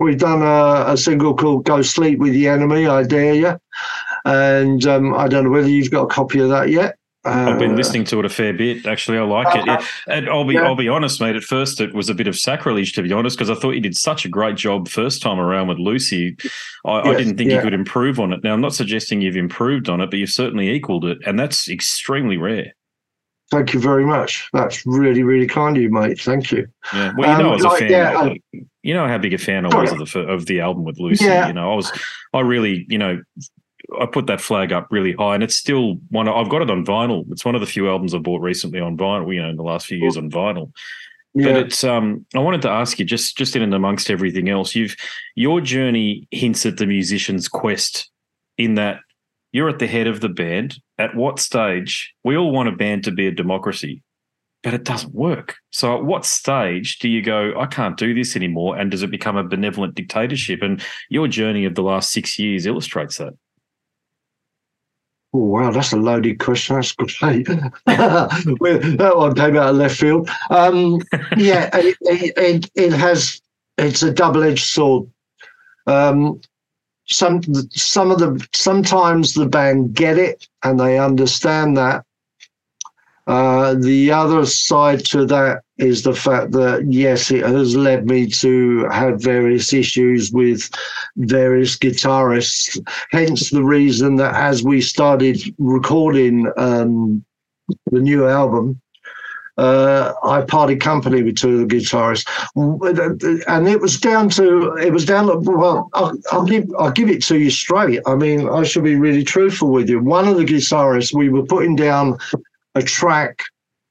We've 0.00 0.18
done 0.18 0.42
a, 0.42 0.92
a 0.92 0.96
single 0.96 1.34
called 1.34 1.64
"Go 1.64 1.82
Sleep 1.82 2.18
with 2.18 2.32
the 2.32 2.48
Enemy." 2.48 2.86
I 2.86 3.04
dare 3.04 3.34
you, 3.34 3.60
and 4.24 4.84
um, 4.86 5.14
I 5.14 5.28
don't 5.28 5.44
know 5.44 5.50
whether 5.50 5.68
you've 5.68 5.90
got 5.90 6.04
a 6.04 6.08
copy 6.08 6.40
of 6.40 6.48
that 6.48 6.70
yet. 6.70 6.96
I've 7.22 7.58
been 7.58 7.72
uh, 7.72 7.76
listening 7.76 8.04
to 8.04 8.18
it 8.20 8.24
a 8.24 8.30
fair 8.30 8.54
bit. 8.54 8.86
Actually, 8.86 9.18
I 9.18 9.22
like 9.22 9.54
it. 9.54 9.84
And 10.08 10.28
I'll 10.30 10.46
be 10.46 10.54
yeah. 10.54 10.62
I'll 10.62 10.74
be 10.74 10.88
honest, 10.88 11.20
mate. 11.20 11.36
At 11.36 11.42
first, 11.42 11.80
it 11.80 11.94
was 11.94 12.08
a 12.08 12.14
bit 12.14 12.26
of 12.26 12.38
sacrilege, 12.38 12.94
to 12.94 13.02
be 13.02 13.12
honest, 13.12 13.36
because 13.36 13.50
I 13.50 13.60
thought 13.60 13.72
you 13.72 13.80
did 13.80 13.96
such 13.96 14.24
a 14.24 14.28
great 14.30 14.56
job 14.56 14.88
first 14.88 15.20
time 15.20 15.38
around 15.38 15.68
with 15.68 15.78
Lucie. 15.78 16.36
I, 16.86 17.04
yes, 17.04 17.06
I 17.06 17.14
didn't 17.18 17.36
think 17.36 17.50
yeah. 17.50 17.56
you 17.56 17.62
could 17.62 17.74
improve 17.74 18.18
on 18.18 18.32
it. 18.32 18.42
Now, 18.42 18.54
I'm 18.54 18.62
not 18.62 18.74
suggesting 18.74 19.20
you've 19.20 19.36
improved 19.36 19.90
on 19.90 20.00
it, 20.00 20.08
but 20.08 20.18
you've 20.18 20.30
certainly 20.30 20.70
equaled 20.70 21.04
it, 21.04 21.18
and 21.26 21.38
that's 21.38 21.68
extremely 21.68 22.38
rare. 22.38 22.74
Thank 23.50 23.74
you 23.74 23.80
very 23.80 24.06
much. 24.06 24.48
That's 24.54 24.86
really, 24.86 25.22
really 25.22 25.46
kind 25.46 25.76
of 25.76 25.82
you, 25.82 25.90
mate. 25.90 26.20
Thank 26.20 26.52
you. 26.52 26.68
Yeah. 26.94 27.12
Well, 27.18 27.36
you 27.36 27.42
know, 27.42 27.50
um, 27.50 27.56
as 27.56 27.64
a 27.64 27.68
like, 27.68 27.78
fan, 27.80 27.90
yeah, 27.90 28.60
you 28.82 28.94
know 28.94 29.06
how 29.06 29.18
big 29.18 29.34
a 29.34 29.38
fan 29.38 29.66
I 29.66 29.80
was 29.80 29.92
of 29.92 29.98
the 29.98 30.20
of 30.20 30.46
the 30.46 30.60
album 30.60 30.84
with 30.84 30.98
Lucie. 30.98 31.24
Yeah. 31.24 31.46
You 31.48 31.52
know, 31.52 31.72
I 31.72 31.74
was, 31.74 31.92
I 32.32 32.40
really, 32.40 32.86
you 32.88 32.98
know, 32.98 33.20
I 34.00 34.06
put 34.06 34.26
that 34.26 34.40
flag 34.40 34.72
up 34.72 34.88
really 34.90 35.12
high, 35.12 35.34
and 35.34 35.42
it's 35.42 35.56
still 35.56 35.96
one. 36.10 36.28
I've 36.28 36.48
got 36.48 36.62
it 36.62 36.70
on 36.70 36.84
vinyl. 36.84 37.24
It's 37.30 37.44
one 37.44 37.54
of 37.54 37.60
the 37.60 37.66
few 37.66 37.88
albums 37.88 38.14
I 38.14 38.18
bought 38.18 38.40
recently 38.40 38.80
on 38.80 38.96
vinyl. 38.96 39.34
You 39.34 39.42
know, 39.42 39.50
in 39.50 39.56
the 39.56 39.62
last 39.62 39.86
few 39.86 39.98
years 39.98 40.16
on 40.16 40.30
vinyl. 40.30 40.72
Yeah. 41.34 41.52
But 41.52 41.56
it's. 41.66 41.84
Um, 41.84 42.26
I 42.34 42.38
wanted 42.38 42.62
to 42.62 42.70
ask 42.70 42.98
you 42.98 43.04
just 43.04 43.36
just 43.36 43.54
in 43.56 43.62
and 43.62 43.74
amongst 43.74 44.10
everything 44.10 44.48
else, 44.48 44.74
you've 44.74 44.96
your 45.34 45.60
journey 45.60 46.26
hints 46.30 46.66
at 46.66 46.76
the 46.76 46.86
musician's 46.86 47.48
quest, 47.48 48.10
in 48.58 48.74
that 48.74 49.00
you're 49.52 49.68
at 49.68 49.78
the 49.78 49.86
head 49.86 50.06
of 50.06 50.20
the 50.20 50.28
band. 50.28 50.76
At 50.98 51.16
what 51.16 51.38
stage 51.38 52.14
we 52.24 52.36
all 52.36 52.52
want 52.52 52.68
a 52.68 52.72
band 52.72 53.04
to 53.04 53.10
be 53.10 53.26
a 53.26 53.32
democracy, 53.32 54.02
but 54.62 54.74
it 54.74 54.84
doesn't 54.84 55.14
work. 55.14 55.56
So 55.70 55.96
at 55.96 56.04
what 56.04 56.26
stage 56.26 56.98
do 56.98 57.08
you 57.08 57.22
go, 57.22 57.58
I 57.58 57.66
can't 57.66 57.96
do 57.96 58.14
this 58.14 58.36
anymore? 58.36 58.76
And 58.76 58.90
does 58.90 59.02
it 59.02 59.10
become 59.10 59.36
a 59.36 59.44
benevolent 59.44 59.94
dictatorship? 59.94 60.62
And 60.62 60.82
your 61.08 61.28
journey 61.28 61.64
of 61.64 61.74
the 61.74 61.82
last 61.82 62.12
six 62.12 62.38
years 62.38 62.66
illustrates 62.66 63.18
that. 63.18 63.34
Oh, 65.32 65.38
wow, 65.38 65.70
that's 65.70 65.92
a 65.92 65.96
loaded 65.96 66.40
question. 66.40 66.74
That's 66.74 66.92
great. 66.92 67.46
that 67.86 69.12
one 69.14 69.34
came 69.34 69.56
out 69.56 69.70
of 69.70 69.76
left 69.76 69.96
field. 69.96 70.28
Um, 70.50 71.00
yeah, 71.36 71.70
it, 71.72 71.96
it, 72.02 72.70
it, 72.74 72.92
has, 72.92 73.40
it's 73.78 74.02
a 74.02 74.12
double 74.12 74.42
edged 74.42 74.66
sword. 74.66 75.08
Um, 75.86 76.40
some, 77.06 77.42
some 77.70 78.10
of 78.10 78.18
the, 78.18 78.46
sometimes 78.52 79.34
the 79.34 79.46
band 79.46 79.94
get 79.94 80.18
it 80.18 80.48
and 80.64 80.78
they 80.78 80.98
understand 80.98 81.76
that. 81.76 82.04
Uh, 83.30 83.74
the 83.74 84.10
other 84.10 84.44
side 84.44 85.04
to 85.04 85.24
that 85.24 85.62
is 85.78 86.02
the 86.02 86.12
fact 86.12 86.50
that 86.50 86.84
yes, 86.88 87.30
it 87.30 87.44
has 87.44 87.76
led 87.76 88.04
me 88.04 88.26
to 88.26 88.88
have 88.88 89.22
various 89.22 89.72
issues 89.72 90.32
with 90.32 90.68
various 91.16 91.78
guitarists. 91.78 92.76
Hence 93.12 93.50
the 93.50 93.62
reason 93.62 94.16
that 94.16 94.34
as 94.34 94.64
we 94.64 94.80
started 94.80 95.40
recording 95.58 96.50
um, 96.56 97.24
the 97.92 98.00
new 98.00 98.26
album, 98.26 98.80
uh, 99.58 100.12
I 100.24 100.40
parted 100.40 100.80
company 100.80 101.22
with 101.22 101.36
two 101.36 101.60
of 101.60 101.68
the 101.68 101.76
guitarists, 101.76 102.26
and 103.46 103.68
it 103.68 103.80
was 103.80 104.00
down 104.00 104.28
to 104.30 104.74
it 104.74 104.92
was 104.92 105.04
down 105.04 105.26
to 105.26 105.36
well, 105.38 105.88
I'll, 105.92 106.18
I'll 106.32 106.44
give 106.44 106.68
I'll 106.80 106.90
give 106.90 107.08
it 107.08 107.22
to 107.26 107.38
you 107.38 107.50
straight. 107.50 108.00
I 108.06 108.16
mean, 108.16 108.48
I 108.48 108.64
should 108.64 108.82
be 108.82 108.96
really 108.96 109.22
truthful 109.22 109.70
with 109.70 109.88
you. 109.88 110.02
One 110.02 110.26
of 110.26 110.36
the 110.36 110.44
guitarists, 110.44 111.14
we 111.14 111.28
were 111.28 111.44
putting 111.44 111.76
down 111.76 112.18
a 112.74 112.82
track 112.82 113.42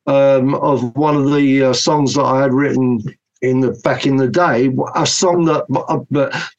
um, 0.07 0.55
of 0.55 0.95
one 0.95 1.15
of 1.15 1.31
the 1.31 1.63
uh, 1.63 1.73
songs 1.73 2.13
that 2.15 2.23
I 2.23 2.41
had 2.41 2.53
written 2.53 2.99
in 3.41 3.61
the 3.61 3.71
back 3.83 4.05
in 4.05 4.17
the 4.17 4.27
day, 4.27 4.69
a 4.95 5.05
song 5.05 5.45
that 5.45 5.65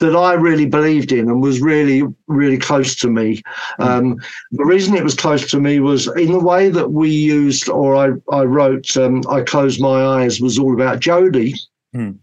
that 0.00 0.16
I 0.16 0.33
really 0.33 0.66
believed 0.66 1.12
in 1.12 1.28
and 1.28 1.42
was 1.42 1.61
really 1.61 2.02
really 2.26 2.56
close 2.56 2.94
to 2.96 3.11
me. 3.11 3.42
Mm. 3.78 3.87
Um, 3.87 4.16
the 4.52 4.64
reason 4.64 4.94
it 4.94 5.04
was 5.04 5.14
close 5.14 5.50
to 5.50 5.61
me 5.61 5.80
was 5.80 6.06
in 6.16 6.33
the 6.33 6.40
way 6.40 6.70
that 6.70 6.92
we 6.92 7.11
used, 7.11 7.68
or 7.68 7.96
I 7.96 8.12
I 8.35 8.44
wrote, 8.44 8.96
um, 8.96 9.22
I 9.28 9.42
closed 9.42 9.80
my 9.80 10.04
eyes 10.04 10.40
was 10.40 10.59
all 10.59 10.72
about 10.72 11.00
Jody 11.00 11.54
mm. 11.94 12.18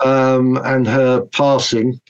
um, 0.00 0.56
and 0.64 0.86
her 0.86 1.22
passing. 1.26 2.00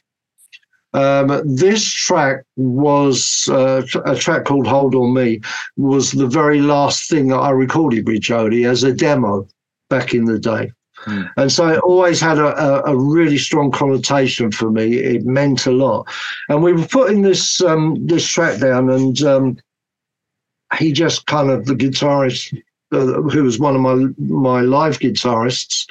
Um, 0.95 1.43
this 1.45 1.85
track 1.85 2.45
was 2.57 3.49
uh, 3.51 3.83
a 4.07 4.15
track 4.15 4.45
called 4.45 4.67
"Hold 4.67 4.95
on 4.95 5.13
Me." 5.13 5.41
Was 5.77 6.13
the 6.13 6.27
very 6.27 6.61
last 6.61 7.11
thing 7.11 7.29
that 7.29 7.39
I 7.39 7.51
recorded 7.51 8.07
with 8.07 8.23
Jody 8.23 8.65
as 8.65 8.85
a 8.85 8.93
demo 8.93 9.47
back 9.91 10.15
in 10.15 10.25
the 10.25 10.39
day. 10.39 10.71
Mm. 11.07 11.31
And 11.37 11.53
so 11.53 11.69
it 11.69 11.81
always 11.81 12.21
had 12.21 12.39
a, 12.39 12.57
a, 12.57 12.93
a, 12.93 12.97
really 12.97 13.37
strong 13.37 13.71
connotation 13.71 14.51
for 14.51 14.71
me. 14.71 14.95
It 14.95 15.25
meant 15.27 15.67
a 15.67 15.71
lot. 15.71 16.09
And 16.49 16.63
we 16.63 16.73
were 16.73 16.87
putting 16.87 17.23
this 17.23 17.61
um, 17.61 18.07
this 18.07 18.27
track 18.27 18.61
down, 18.61 18.89
and 18.89 19.21
um, 19.23 19.59
he 20.79 20.93
just 20.93 21.27
kind 21.27 21.51
of 21.51 21.67
the 21.67 21.75
guitarist 21.75 22.57
uh, 22.93 23.21
who 23.23 23.43
was 23.43 23.59
one 23.59 23.75
of 23.75 23.83
my 23.83 23.97
my 24.19 24.61
live 24.61 24.99
guitarists. 24.99 25.87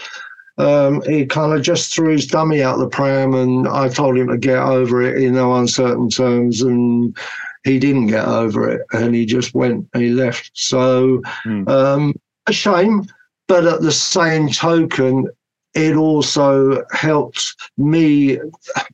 Um, 0.58 1.02
he 1.04 1.26
kind 1.26 1.54
of 1.54 1.63
just 1.63 1.94
threw 1.94 2.12
his 2.12 2.28
dummy 2.28 2.62
out 2.62 2.78
the 2.78 2.88
pram, 2.88 3.34
and 3.34 3.68
I 3.68 3.89
told 3.89 4.18
him 4.18 4.28
to 4.28 4.38
get 4.38 4.60
over 4.60 5.02
it 5.02 5.22
in 5.22 5.34
no 5.34 5.56
uncertain 5.56 6.10
terms, 6.10 6.62
and 6.62 7.18
he 7.63 7.80
didn't 7.80 8.08
get 8.08 8.26
over 8.26 8.70
it, 8.70 8.82
and 8.92 9.16
he 9.16 9.26
just 9.26 9.56
went 9.56 9.88
and 9.94 10.04
he 10.04 10.10
left. 10.10 10.52
So 10.54 11.22
mm. 11.46 11.68
um, 11.68 12.13
a 12.48 12.54
shame 12.54 13.08
but 13.48 13.66
at 13.66 13.82
the 13.82 13.92
same 13.92 14.50
token, 14.50 15.28
it 15.74 15.96
also 15.96 16.84
helped 16.92 17.56
me. 17.78 18.39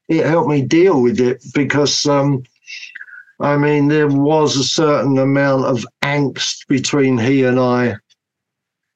It 0.08 0.26
helped 0.26 0.50
me 0.50 0.62
deal 0.62 1.02
with 1.02 1.19
it 1.19 1.43
because, 1.54 2.06
um, 2.06 2.43
I 3.39 3.58
mean, 3.58 3.88
there 3.88 4.08
was 4.08 4.58
a 4.58 4.63
certain 4.63 5.17
amount 5.17 5.65
of 5.65 5.86
angst 6.04 6.67
between 6.67 7.17
he 7.17 7.43
and 7.43 7.60
I. 7.60 7.95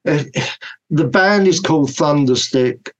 The 0.04 1.04
band 1.04 1.48
is 1.48 1.60
called 1.60 1.90
Thunderstick, 1.90 2.92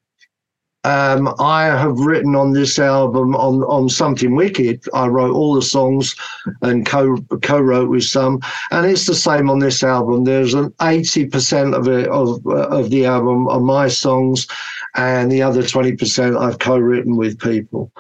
um, 0.85 1.35
I 1.39 1.65
have 1.65 1.99
written 1.99 2.37
on 2.37 2.53
this 2.53 2.79
album 2.79 3.35
on 3.37 3.63
on 3.65 3.89
something 3.89 4.37
wicked. 4.37 4.85
I 4.93 5.07
wrote 5.07 5.35
all 5.35 5.55
the 5.55 5.63
songs 5.63 6.15
and 6.61 6.85
co 6.85 7.17
co 7.43 7.59
wrote 7.59 7.89
with 7.89 8.05
some, 8.05 8.41
and 8.71 8.85
it's 8.85 9.07
the 9.07 9.15
same 9.15 9.49
on 9.49 9.61
this 9.61 9.83
album. 9.83 10.25
There's 10.25 10.53
an 10.53 10.75
eighty 10.83 11.25
percent 11.25 11.75
of 11.75 11.89
it 11.89 12.07
of 12.09 12.47
of 12.47 12.91
the 12.91 13.07
album 13.07 13.49
are 13.49 13.61
my 13.61 13.89
songs, 13.89 14.47
and 14.95 15.33
the 15.33 15.43
other 15.43 15.63
twenty 15.63 15.97
percent 15.97 16.37
I've 16.37 16.59
co 16.59 16.77
written 16.77 17.17
with 17.17 17.41
people. 17.41 17.91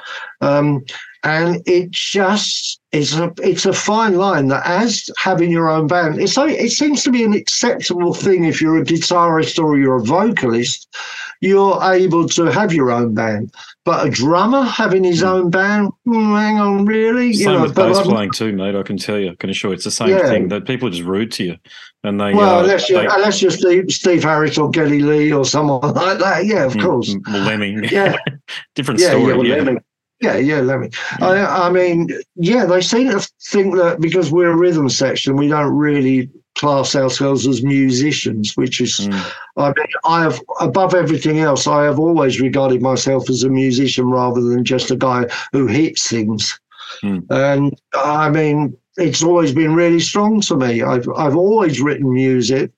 Um, 0.42 0.84
and 1.24 1.62
it 1.66 1.90
just 1.90 2.80
is 2.92 3.18
a 3.18 3.32
it's 3.38 3.66
a 3.66 3.72
fine 3.72 4.14
line 4.14 4.48
that 4.48 4.64
as 4.66 5.10
having 5.18 5.50
your 5.50 5.68
own 5.68 5.86
band 5.86 6.20
it's 6.20 6.36
like, 6.36 6.52
it 6.52 6.70
seems 6.70 7.02
to 7.02 7.10
be 7.10 7.24
an 7.24 7.32
acceptable 7.32 8.14
thing 8.14 8.44
if 8.44 8.60
you're 8.60 8.78
a 8.78 8.84
guitarist 8.84 9.62
or 9.62 9.76
you're 9.78 9.96
a 9.96 10.04
vocalist 10.04 10.94
you're 11.40 11.82
able 11.82 12.28
to 12.28 12.44
have 12.44 12.72
your 12.72 12.90
own 12.90 13.14
band 13.14 13.52
but 13.84 14.06
a 14.06 14.10
drummer 14.10 14.62
having 14.62 15.02
his 15.02 15.20
hmm. 15.20 15.26
own 15.26 15.50
band 15.50 15.90
hmm, 16.04 16.34
hang 16.34 16.58
on 16.58 16.84
really 16.84 17.32
same 17.32 17.48
you 17.48 17.56
know, 17.56 17.62
with 17.62 17.74
bass 17.74 18.00
playing 18.02 18.30
too 18.30 18.52
mate 18.52 18.76
i 18.76 18.82
can 18.82 18.98
tell 18.98 19.18
you 19.18 19.30
i 19.30 19.34
can 19.34 19.50
assure 19.50 19.70
you 19.70 19.74
it's 19.74 19.84
the 19.84 19.90
same 19.90 20.10
yeah. 20.10 20.28
thing 20.28 20.48
that 20.48 20.66
people 20.66 20.86
are 20.86 20.92
just 20.92 21.04
rude 21.04 21.32
to 21.32 21.42
you 21.42 21.56
and 22.04 22.20
they 22.20 22.34
well 22.34 22.58
uh, 22.58 22.62
unless, 22.62 22.88
you're, 22.88 23.00
they, 23.00 23.06
unless 23.06 23.40
you're 23.40 23.50
Steve, 23.50 23.90
Steve 23.90 24.22
Harris 24.22 24.58
or 24.58 24.70
Geddy 24.70 25.00
Lee 25.00 25.32
or 25.32 25.44
someone 25.44 25.80
like 25.94 26.18
that 26.18 26.44
yeah 26.44 26.64
of 26.64 26.74
hmm, 26.74 26.80
course 26.80 27.14
well, 27.26 27.42
Lemmy 27.42 27.88
yeah 27.90 28.16
different 28.74 29.00
story 29.00 29.22
yeah, 29.22 29.34
well, 29.34 29.46
yeah. 29.46 29.78
Yeah, 30.20 30.36
yeah, 30.36 30.60
let 30.60 30.80
me. 30.80 30.90
I, 31.20 31.66
I 31.66 31.70
mean, 31.70 32.08
yeah, 32.36 32.66
they 32.66 32.80
seem 32.80 33.10
to 33.10 33.28
think 33.50 33.76
that 33.76 34.00
because 34.00 34.30
we're 34.30 34.52
a 34.52 34.56
rhythm 34.56 34.88
section, 34.88 35.36
we 35.36 35.48
don't 35.48 35.74
really 35.74 36.30
class 36.54 36.94
ourselves 36.94 37.46
as 37.46 37.64
musicians, 37.64 38.56
which 38.56 38.80
is, 38.80 39.00
mm. 39.00 39.32
I 39.56 39.66
mean, 39.66 39.86
I 40.04 40.22
have, 40.22 40.40
above 40.60 40.94
everything 40.94 41.40
else, 41.40 41.66
I 41.66 41.84
have 41.84 41.98
always 41.98 42.40
regarded 42.40 42.80
myself 42.80 43.28
as 43.28 43.42
a 43.42 43.48
musician 43.48 44.08
rather 44.08 44.40
than 44.40 44.64
just 44.64 44.90
a 44.90 44.96
guy 44.96 45.26
who 45.52 45.66
hits 45.66 46.08
things. 46.08 46.58
Mm. 47.02 47.26
And 47.30 47.80
I 47.94 48.30
mean, 48.30 48.76
it's 48.96 49.22
always 49.22 49.52
been 49.52 49.74
really 49.74 50.00
strong 50.00 50.40
to 50.42 50.56
me. 50.56 50.82
I've, 50.82 51.08
I've 51.16 51.36
always 51.36 51.80
written 51.80 52.14
music 52.14 52.70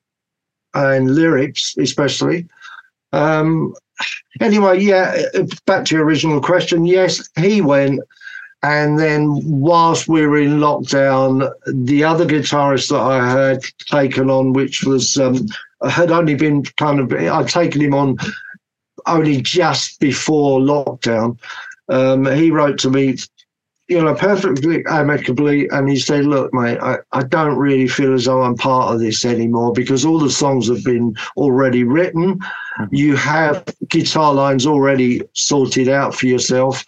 and 0.73 1.13
lyrics, 1.13 1.75
especially. 1.77 2.47
Um, 3.13 3.73
anyway, 4.41 4.79
yeah, 4.79 5.21
back 5.65 5.85
to 5.85 5.95
your 5.95 6.05
original 6.05 6.41
question. 6.41 6.85
Yes, 6.85 7.29
he 7.37 7.61
went. 7.61 8.01
And 8.63 8.97
then, 8.97 9.39
whilst 9.43 10.07
we 10.07 10.25
were 10.25 10.39
in 10.39 10.57
lockdown, 10.59 11.51
the 11.71 12.03
other 12.03 12.25
guitarist 12.25 12.89
that 12.89 12.99
I 12.99 13.29
had 13.29 13.61
taken 13.87 14.31
on, 14.31 14.53
which 14.53 14.83
was 14.83 15.15
um, 15.17 15.47
had 15.87 16.11
only 16.11 16.33
been 16.33 16.63
kind 16.63 16.99
of, 16.99 17.13
I'd 17.13 17.47
taken 17.47 17.81
him 17.81 17.93
on 17.93 18.17
only 19.05 19.41
just 19.41 19.99
before 19.99 20.59
lockdown. 20.59 21.37
Um, 21.89 22.25
he 22.25 22.51
wrote 22.51 22.79
to 22.79 22.89
me 22.89 23.17
you 23.87 24.01
know, 24.01 24.13
perfectly 24.13 24.85
amicably. 24.87 25.67
And 25.69 25.89
he 25.89 25.97
said, 25.97 26.25
Look, 26.25 26.53
mate, 26.53 26.77
I, 26.81 26.97
I 27.11 27.23
don't 27.23 27.57
really 27.57 27.87
feel 27.87 28.13
as 28.13 28.25
though 28.25 28.43
I'm 28.43 28.55
part 28.55 28.93
of 28.93 28.99
this 28.99 29.23
anymore 29.25 29.73
because 29.73 30.05
all 30.05 30.19
the 30.19 30.29
songs 30.29 30.67
have 30.69 30.83
been 30.83 31.15
already 31.37 31.83
written. 31.83 32.39
Mm-hmm. 32.39 32.95
You 32.95 33.15
have 33.15 33.65
guitar 33.87 34.33
lines 34.33 34.65
already 34.65 35.21
sorted 35.33 35.87
out 35.87 36.13
for 36.13 36.27
yourself. 36.27 36.83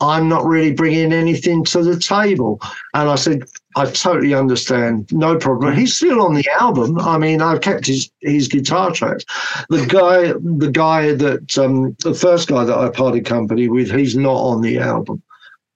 I'm 0.00 0.28
not 0.28 0.44
really 0.44 0.72
bringing 0.72 1.12
anything 1.12 1.64
to 1.66 1.82
the 1.82 1.98
table. 1.98 2.60
And 2.94 3.08
I 3.08 3.14
said, 3.14 3.44
I 3.76 3.86
totally 3.86 4.34
understand. 4.34 5.10
No 5.12 5.36
problem. 5.36 5.74
He's 5.74 5.94
still 5.94 6.20
on 6.20 6.34
the 6.34 6.46
album. 6.60 6.98
I 6.98 7.16
mean, 7.18 7.40
I've 7.40 7.60
kept 7.60 7.86
his 7.86 8.10
his 8.20 8.48
guitar 8.48 8.92
tracks. 8.92 9.24
The 9.70 9.86
guy, 9.86 10.34
the 10.58 10.70
guy 10.70 11.14
that 11.14 11.58
um, 11.58 11.96
the 12.02 12.14
first 12.14 12.48
guy 12.48 12.64
that 12.64 12.76
I 12.76 12.88
parted 12.90 13.24
company 13.24 13.68
with, 13.68 13.90
he's 13.90 14.16
not 14.16 14.36
on 14.36 14.62
the 14.62 14.78
album. 14.78 15.22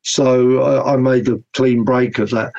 So 0.09 0.63
I, 0.63 0.95
I 0.95 0.97
made 0.97 1.27
the 1.27 1.43
clean 1.55 1.85
break 1.85 2.19
of 2.19 2.31
that. 2.31 2.53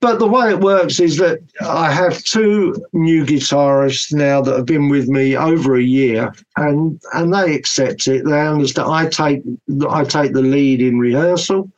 But 0.00 0.18
the 0.18 0.28
way 0.28 0.50
it 0.50 0.60
works 0.60 1.00
is 1.00 1.16
that 1.16 1.38
I 1.62 1.90
have 1.90 2.22
two 2.24 2.74
new 2.92 3.24
guitarists 3.24 4.12
now 4.12 4.42
that 4.42 4.54
have 4.54 4.66
been 4.66 4.90
with 4.90 5.08
me 5.08 5.34
over 5.34 5.76
a 5.76 5.82
year, 5.82 6.30
and 6.56 7.00
and 7.14 7.32
they 7.32 7.54
accept 7.54 8.06
it. 8.06 8.26
They 8.26 8.46
understand. 8.46 8.92
I 8.92 9.08
take 9.08 9.42
I 9.88 10.04
take 10.04 10.34
the 10.34 10.42
lead 10.42 10.82
in 10.82 10.98
rehearsal 10.98 11.70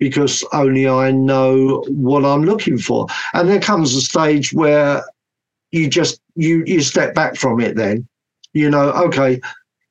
because 0.00 0.44
only 0.52 0.88
I 0.88 1.12
know 1.12 1.84
what 1.86 2.24
I'm 2.24 2.42
looking 2.42 2.78
for. 2.78 3.06
And 3.34 3.48
there 3.48 3.60
comes 3.60 3.94
a 3.94 4.00
stage 4.00 4.52
where 4.52 5.04
you 5.70 5.88
just 5.88 6.20
you 6.34 6.64
you 6.66 6.80
step 6.80 7.14
back 7.14 7.36
from 7.36 7.60
it. 7.60 7.76
Then 7.76 8.08
you 8.54 8.70
know, 8.70 8.90
okay, 9.06 9.40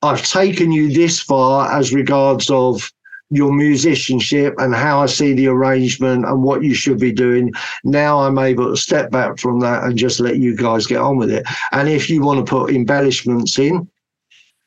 I've 0.01 0.23
taken 0.23 0.71
you 0.71 0.91
this 0.91 1.21
far 1.21 1.71
as 1.71 1.93
regards 1.93 2.49
of 2.49 2.91
your 3.31 3.51
musicianship 3.53 4.53
and 4.57 4.75
how 4.75 5.01
I 5.01 5.05
see 5.05 5.33
the 5.33 5.47
arrangement 5.47 6.25
and 6.25 6.43
what 6.43 6.63
you 6.63 6.73
should 6.73 6.99
be 6.99 7.13
doing. 7.13 7.51
Now 7.83 8.19
I'm 8.19 8.37
able 8.37 8.69
to 8.69 8.77
step 8.77 9.09
back 9.09 9.39
from 9.39 9.61
that 9.61 9.83
and 9.83 9.97
just 9.97 10.19
let 10.19 10.37
you 10.37 10.55
guys 10.55 10.85
get 10.85 10.99
on 10.99 11.17
with 11.17 11.31
it. 11.31 11.45
And 11.71 11.87
if 11.87 12.09
you 12.09 12.21
want 12.21 12.45
to 12.45 12.49
put 12.49 12.73
embellishments 12.73 13.57
in 13.57 13.89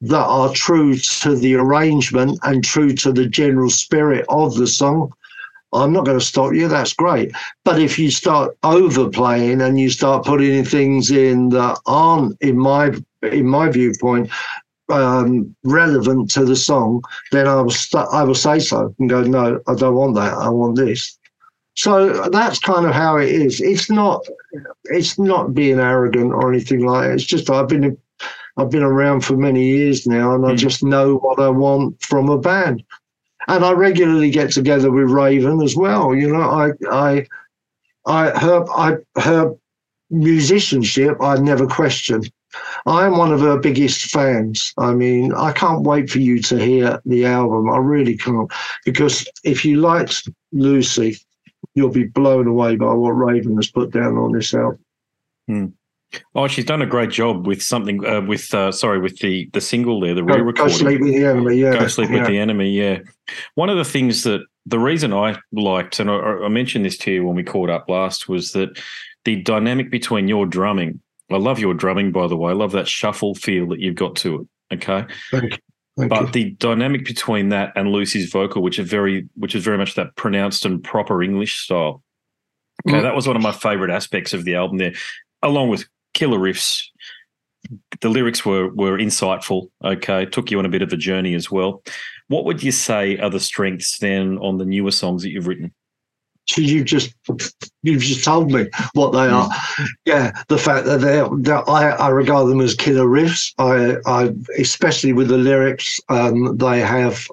that 0.00 0.26
are 0.26 0.52
true 0.52 0.96
to 0.96 1.36
the 1.36 1.54
arrangement 1.54 2.38
and 2.42 2.64
true 2.64 2.94
to 2.94 3.12
the 3.12 3.26
general 3.26 3.70
spirit 3.70 4.24
of 4.30 4.54
the 4.56 4.66
song, 4.66 5.12
I'm 5.74 5.92
not 5.92 6.06
going 6.06 6.18
to 6.18 6.24
stop 6.24 6.54
you. 6.54 6.68
That's 6.68 6.94
great. 6.94 7.32
But 7.64 7.80
if 7.80 7.98
you 7.98 8.10
start 8.10 8.56
overplaying 8.62 9.60
and 9.60 9.78
you 9.78 9.90
start 9.90 10.24
putting 10.24 10.64
things 10.64 11.10
in 11.10 11.48
that 11.50 11.78
aren't, 11.86 12.40
in 12.40 12.58
my 12.58 12.92
in 13.22 13.48
my 13.48 13.68
viewpoint, 13.70 14.30
um, 14.88 15.54
relevant 15.64 16.30
to 16.32 16.44
the 16.44 16.56
song, 16.56 17.02
then 17.32 17.46
I 17.48 17.60
will 17.62 17.70
st- 17.70 18.08
I 18.12 18.22
will 18.24 18.34
say 18.34 18.58
so 18.58 18.94
and 18.98 19.08
go, 19.10 19.22
no, 19.22 19.60
I 19.66 19.74
don't 19.74 19.94
want 19.94 20.14
that. 20.16 20.34
I 20.34 20.48
want 20.50 20.76
this. 20.76 21.18
So 21.76 22.28
that's 22.30 22.58
kind 22.60 22.86
of 22.86 22.92
how 22.94 23.16
it 23.16 23.30
is. 23.30 23.60
It's 23.60 23.90
not 23.90 24.24
it's 24.84 25.18
not 25.18 25.54
being 25.54 25.80
arrogant 25.80 26.32
or 26.32 26.52
anything 26.52 26.84
like 26.86 27.08
it. 27.10 27.14
It's 27.14 27.24
just 27.24 27.50
I've 27.50 27.68
been 27.68 27.96
I've 28.56 28.70
been 28.70 28.82
around 28.84 29.24
for 29.24 29.36
many 29.36 29.64
years 29.64 30.06
now, 30.06 30.34
and 30.34 30.46
I 30.46 30.52
Mm. 30.52 30.58
just 30.58 30.82
know 30.84 31.16
what 31.16 31.40
I 31.40 31.48
want 31.48 32.00
from 32.02 32.28
a 32.28 32.38
band. 32.38 32.84
And 33.48 33.64
I 33.64 33.72
regularly 33.72 34.30
get 34.30 34.52
together 34.52 34.90
with 34.90 35.10
Raven 35.10 35.60
as 35.62 35.76
well. 35.76 36.14
You 36.14 36.32
know, 36.32 36.42
I 36.42 36.70
I 36.90 37.26
I 38.06 38.30
her 38.38 38.64
I 38.70 38.96
her 39.20 39.52
musicianship 40.10 41.16
I 41.20 41.36
never 41.36 41.66
question. 41.66 42.22
I 42.86 43.06
am 43.06 43.16
one 43.16 43.32
of 43.32 43.40
her 43.40 43.58
biggest 43.58 44.10
fans. 44.10 44.72
I 44.78 44.92
mean, 44.94 45.32
I 45.32 45.52
can't 45.52 45.82
wait 45.82 46.10
for 46.10 46.18
you 46.18 46.40
to 46.42 46.58
hear 46.58 47.00
the 47.06 47.26
album. 47.26 47.70
I 47.70 47.78
really 47.78 48.16
can't. 48.16 48.50
Because 48.84 49.26
if 49.42 49.64
you 49.64 49.80
liked 49.80 50.28
Lucie, 50.52 51.16
you'll 51.74 51.90
be 51.90 52.04
blown 52.04 52.46
away 52.46 52.76
by 52.76 52.92
what 52.92 53.10
Raven 53.10 53.56
has 53.56 53.70
put 53.70 53.90
down 53.90 54.16
on 54.16 54.32
this 54.32 54.54
album. 54.54 54.78
Oh, 56.34 56.46
she's 56.46 56.64
done 56.64 56.82
a 56.82 56.86
great 56.86 57.10
job 57.10 57.46
with 57.46 57.62
something 57.62 58.04
uh, 58.04 58.20
with 58.20 58.52
uh, 58.54 58.72
sorry 58.72 59.00
with 59.00 59.18
the 59.18 59.48
the 59.52 59.60
single 59.60 60.00
there, 60.00 60.14
the 60.14 60.22
go 60.22 60.34
re-recording. 60.34 60.72
Go 60.72 60.78
sleep 60.78 61.00
with 61.00 61.12
the 61.12 61.24
enemy, 61.24 61.56
yeah. 61.56 61.78
Go 61.78 61.88
sleep 61.88 62.10
yeah. 62.10 62.18
with 62.18 62.28
the 62.28 62.38
enemy. 62.38 62.70
Yeah, 62.70 62.98
one 63.54 63.68
of 63.68 63.76
the 63.76 63.84
things 63.84 64.22
that 64.24 64.42
the 64.66 64.78
reason 64.78 65.12
I 65.12 65.36
liked, 65.52 66.00
and 66.00 66.10
I, 66.10 66.14
I 66.14 66.48
mentioned 66.48 66.84
this 66.84 66.96
to 66.98 67.12
you 67.12 67.24
when 67.24 67.34
we 67.34 67.42
caught 67.42 67.70
up 67.70 67.88
last, 67.88 68.28
was 68.28 68.52
that 68.52 68.80
the 69.24 69.42
dynamic 69.42 69.90
between 69.90 70.28
your 70.28 70.46
drumming. 70.46 71.00
I 71.34 71.38
love 71.38 71.58
your 71.58 71.74
drumming, 71.74 72.12
by 72.12 72.26
the 72.26 72.36
way. 72.36 72.50
I 72.50 72.54
love 72.54 72.72
that 72.72 72.88
shuffle 72.88 73.34
feel 73.34 73.66
that 73.68 73.80
you've 73.80 73.94
got 73.96 74.16
to 74.16 74.40
it. 74.70 74.74
Okay, 74.76 75.06
Thank 75.30 75.52
you. 75.52 75.58
Thank 75.96 76.10
but 76.10 76.20
you. 76.22 76.30
the 76.32 76.50
dynamic 76.52 77.04
between 77.04 77.50
that 77.50 77.72
and 77.76 77.90
Lucie's 77.92 78.30
vocal, 78.30 78.62
which 78.62 78.78
are 78.78 78.84
very, 78.84 79.28
which 79.36 79.54
is 79.54 79.62
very 79.62 79.78
much 79.78 79.94
that 79.94 80.16
pronounced 80.16 80.64
and 80.64 80.82
proper 80.82 81.22
English 81.22 81.60
style. 81.60 82.02
Okay, 82.88 82.98
Mm. 82.98 83.02
that 83.02 83.14
was 83.14 83.26
one 83.28 83.36
of 83.36 83.42
my 83.42 83.52
favorite 83.52 83.90
aspects 83.90 84.32
of 84.32 84.44
the 84.44 84.54
album 84.56 84.78
there, 84.78 84.94
along 85.42 85.68
with 85.68 85.86
killer 86.14 86.38
riffs. 86.38 86.82
The 88.00 88.08
lyrics 88.08 88.44
were 88.44 88.68
were 88.74 88.98
insightful. 88.98 89.68
Okay, 89.84 90.26
took 90.26 90.50
you 90.50 90.58
on 90.58 90.66
a 90.66 90.68
bit 90.68 90.82
of 90.82 90.92
a 90.92 90.96
journey 90.96 91.34
as 91.34 91.50
well. 91.50 91.82
What 92.28 92.44
would 92.46 92.62
you 92.62 92.72
say 92.72 93.16
are 93.18 93.30
the 93.30 93.38
strengths 93.40 93.98
then 93.98 94.38
on 94.38 94.58
the 94.58 94.64
newer 94.64 94.90
songs 94.90 95.22
that 95.22 95.30
you've 95.30 95.46
written? 95.46 95.72
So 96.46 96.60
you 96.60 96.84
just 96.84 97.14
you've 97.82 98.02
just 98.02 98.24
told 98.24 98.52
me 98.52 98.68
what 98.92 99.12
they 99.12 99.26
are. 99.28 99.48
Yeah, 100.04 100.32
the 100.48 100.58
fact 100.58 100.84
that 100.84 101.00
they're 101.00 101.70
I, 101.70 101.90
I 101.92 102.08
regard 102.10 102.48
them 102.48 102.60
as 102.60 102.74
killer 102.74 103.06
riffs. 103.06 103.54
I, 103.58 103.96
I 104.06 104.30
especially 104.58 105.14
with 105.14 105.28
the 105.28 105.38
lyrics, 105.38 105.98
um, 106.10 106.56
they 106.58 106.80
have 106.80 107.26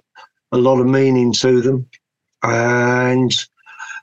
a 0.53 0.57
lot 0.57 0.79
of 0.79 0.87
meaning 0.87 1.33
to 1.33 1.61
them, 1.61 1.89
and 2.43 3.33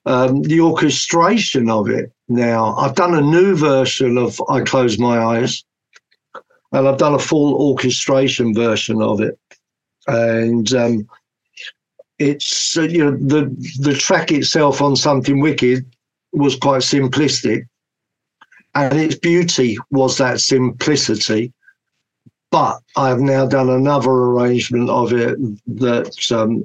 um, 0.04 0.42
the 0.42 0.60
orchestration 0.60 1.70
of 1.70 1.88
it. 1.88 2.12
Now 2.28 2.74
I've 2.76 2.94
done 2.94 3.14
a 3.14 3.22
new 3.22 3.56
version 3.56 4.18
of 4.18 4.40
"I 4.50 4.60
Close 4.60 4.98
My 4.98 5.18
Eyes," 5.18 5.64
and 6.72 6.86
I've 6.86 6.98
done 6.98 7.14
a 7.14 7.18
full 7.18 7.54
orchestration 7.54 8.54
version 8.54 9.00
of 9.00 9.22
it, 9.22 9.38
and. 10.06 10.70
Um, 10.74 11.08
it's 12.18 12.76
uh, 12.76 12.82
you 12.82 13.04
know 13.04 13.16
the 13.16 13.44
the 13.80 13.94
track 13.94 14.32
itself 14.32 14.82
on 14.82 14.96
something 14.96 15.40
wicked 15.40 15.84
was 16.32 16.56
quite 16.56 16.82
simplistic. 16.82 17.66
And 18.74 18.98
its 18.98 19.16
beauty 19.16 19.78
was 19.90 20.18
that 20.18 20.40
simplicity. 20.40 21.52
But 22.50 22.80
i've 22.96 23.20
now 23.20 23.46
done 23.46 23.68
another 23.68 24.10
arrangement 24.10 24.88
of 24.88 25.12
it 25.12 25.38
that 25.66 26.32
um, 26.32 26.64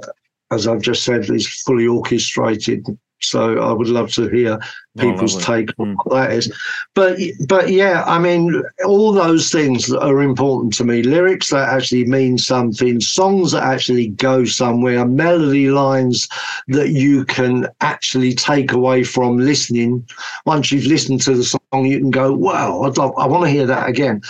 as 0.52 0.66
i've 0.66 0.82
just 0.82 1.04
said 1.04 1.30
is 1.30 1.48
fully 1.48 1.88
orchestrated 1.88 2.86
so 3.24 3.60
i 3.60 3.72
would 3.72 3.88
love 3.88 4.12
to 4.12 4.28
hear 4.30 4.60
oh, 4.62 5.02
people's 5.02 5.36
lovely. 5.36 5.66
take 5.66 5.80
on 5.80 5.92
hmm. 5.92 5.96
what 6.04 6.16
that 6.16 6.32
is. 6.34 6.54
But 6.94 7.20
but 7.48 7.70
yeah 7.70 8.04
i 8.06 8.20
mean 8.20 8.64
all 8.86 9.12
those 9.12 9.52
things 9.52 9.88
that 9.88 10.02
are 10.02 10.22
important 10.22 10.74
to 10.76 10.84
me 10.84 11.04
lyrics 11.04 11.50
that 11.50 11.70
actually 11.70 12.06
mean 12.06 12.38
something 12.38 13.00
songs 13.00 13.52
that 13.52 13.64
actually 13.64 14.10
go 14.10 14.46
somewhere 14.46 15.06
melody 15.06 15.70
lines 15.70 16.28
that 16.68 16.90
you 16.90 17.26
can 17.26 17.68
actually 17.82 18.34
take 18.34 18.72
away 18.72 19.04
from 19.04 19.38
listening. 19.38 20.08
Once 20.46 20.72
you've 20.72 20.86
listened 20.86 21.22
to 21.22 21.36
the 21.36 21.44
song 21.44 21.86
you 21.86 22.00
can 22.00 22.12
go 22.12 22.34
wow 22.34 22.82
i, 22.84 23.04
I 23.24 23.28
want 23.28 23.44
to 23.46 23.50
hear 23.50 23.66
that 23.66 23.90
again. 23.90 24.22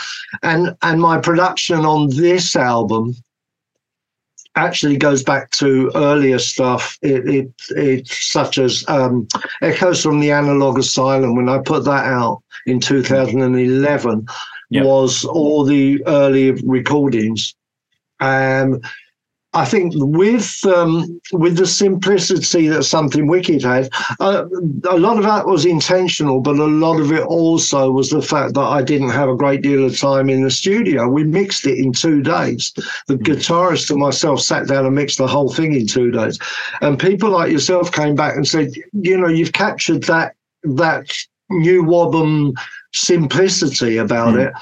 And 0.41 0.75
and 0.81 1.01
my 1.01 1.19
production 1.19 1.85
on 1.85 2.09
this 2.09 2.55
album 2.55 3.15
actually 4.55 4.97
goes 4.97 5.23
back 5.23 5.49
to 5.51 5.91
earlier 5.95 6.39
stuff. 6.39 6.97
It, 7.01 7.27
it 7.27 7.51
it's 7.69 8.31
such 8.31 8.57
as 8.57 8.83
um 8.87 9.27
echoes 9.61 10.01
from 10.03 10.19
the 10.19 10.31
analog 10.31 10.77
asylum. 10.77 11.35
When 11.35 11.49
i 11.49 11.57
put 11.59 11.85
that 11.85 12.05
out 12.05 12.41
in 12.65 12.79
2011 12.79 14.25
Yep. 14.69 14.85
was 14.85 15.23
all 15.25 15.63
the 15.63 16.03
early 16.07 16.51
recordings. 16.51 17.53
Um 18.19 18.81
I 19.55 19.65
think 19.65 19.93
with 19.95 20.65
um, 20.65 21.21
with 21.31 21.57
the 21.57 21.67
simplicity 21.67 22.67
that 22.69 22.83
something 22.83 23.27
wicked 23.27 23.61
had, 23.61 23.89
uh, 24.19 24.45
a 24.89 24.97
lot 24.97 25.17
of 25.17 25.23
that 25.23 25.45
was 25.45 25.65
intentional, 25.65 26.41
but 26.41 26.57
a 26.57 26.65
lot 26.65 26.99
of 26.99 27.11
it 27.11 27.21
also 27.21 27.91
was 27.91 28.09
the 28.09 28.21
fact 28.21 28.55
that 28.55 28.61
I 28.61 28.81
didn't 28.81 29.11
have 29.11 29.29
a 29.29 29.35
great 29.35 29.61
deal 29.61 29.85
of 29.85 29.97
time 29.97 30.29
in 30.29 30.43
the 30.43 30.49
studio. 30.49 31.07
We 31.07 31.23
mixed 31.23 31.67
it 31.67 31.77
in 31.77 31.93
two 31.93 32.23
days. 32.23 32.73
The 33.07 33.15
guitarist 33.15 33.91
and 33.91 33.99
myself 33.99 34.41
sat 34.41 34.67
down 34.67 34.87
and 34.87 34.95
mixed 34.95 35.19
the 35.19 35.27
whole 35.27 35.53
thing 35.53 35.73
in 35.73 35.85
two 35.85 36.09
days. 36.09 36.39
And 36.81 36.97
people 36.97 37.29
like 37.29 37.51
yourself 37.51 37.91
came 37.91 38.15
back 38.15 38.35
and 38.35 38.47
said, 38.47 38.73
you 38.93 39.17
know, 39.17 39.27
you've 39.27 39.53
captured 39.53 40.03
that 40.05 40.35
that 40.63 41.11
new 41.49 41.83
Wobham 41.83 42.53
simplicity 42.93 43.97
about 43.97 44.35
Mm. 44.35 44.47
it. 44.47 44.53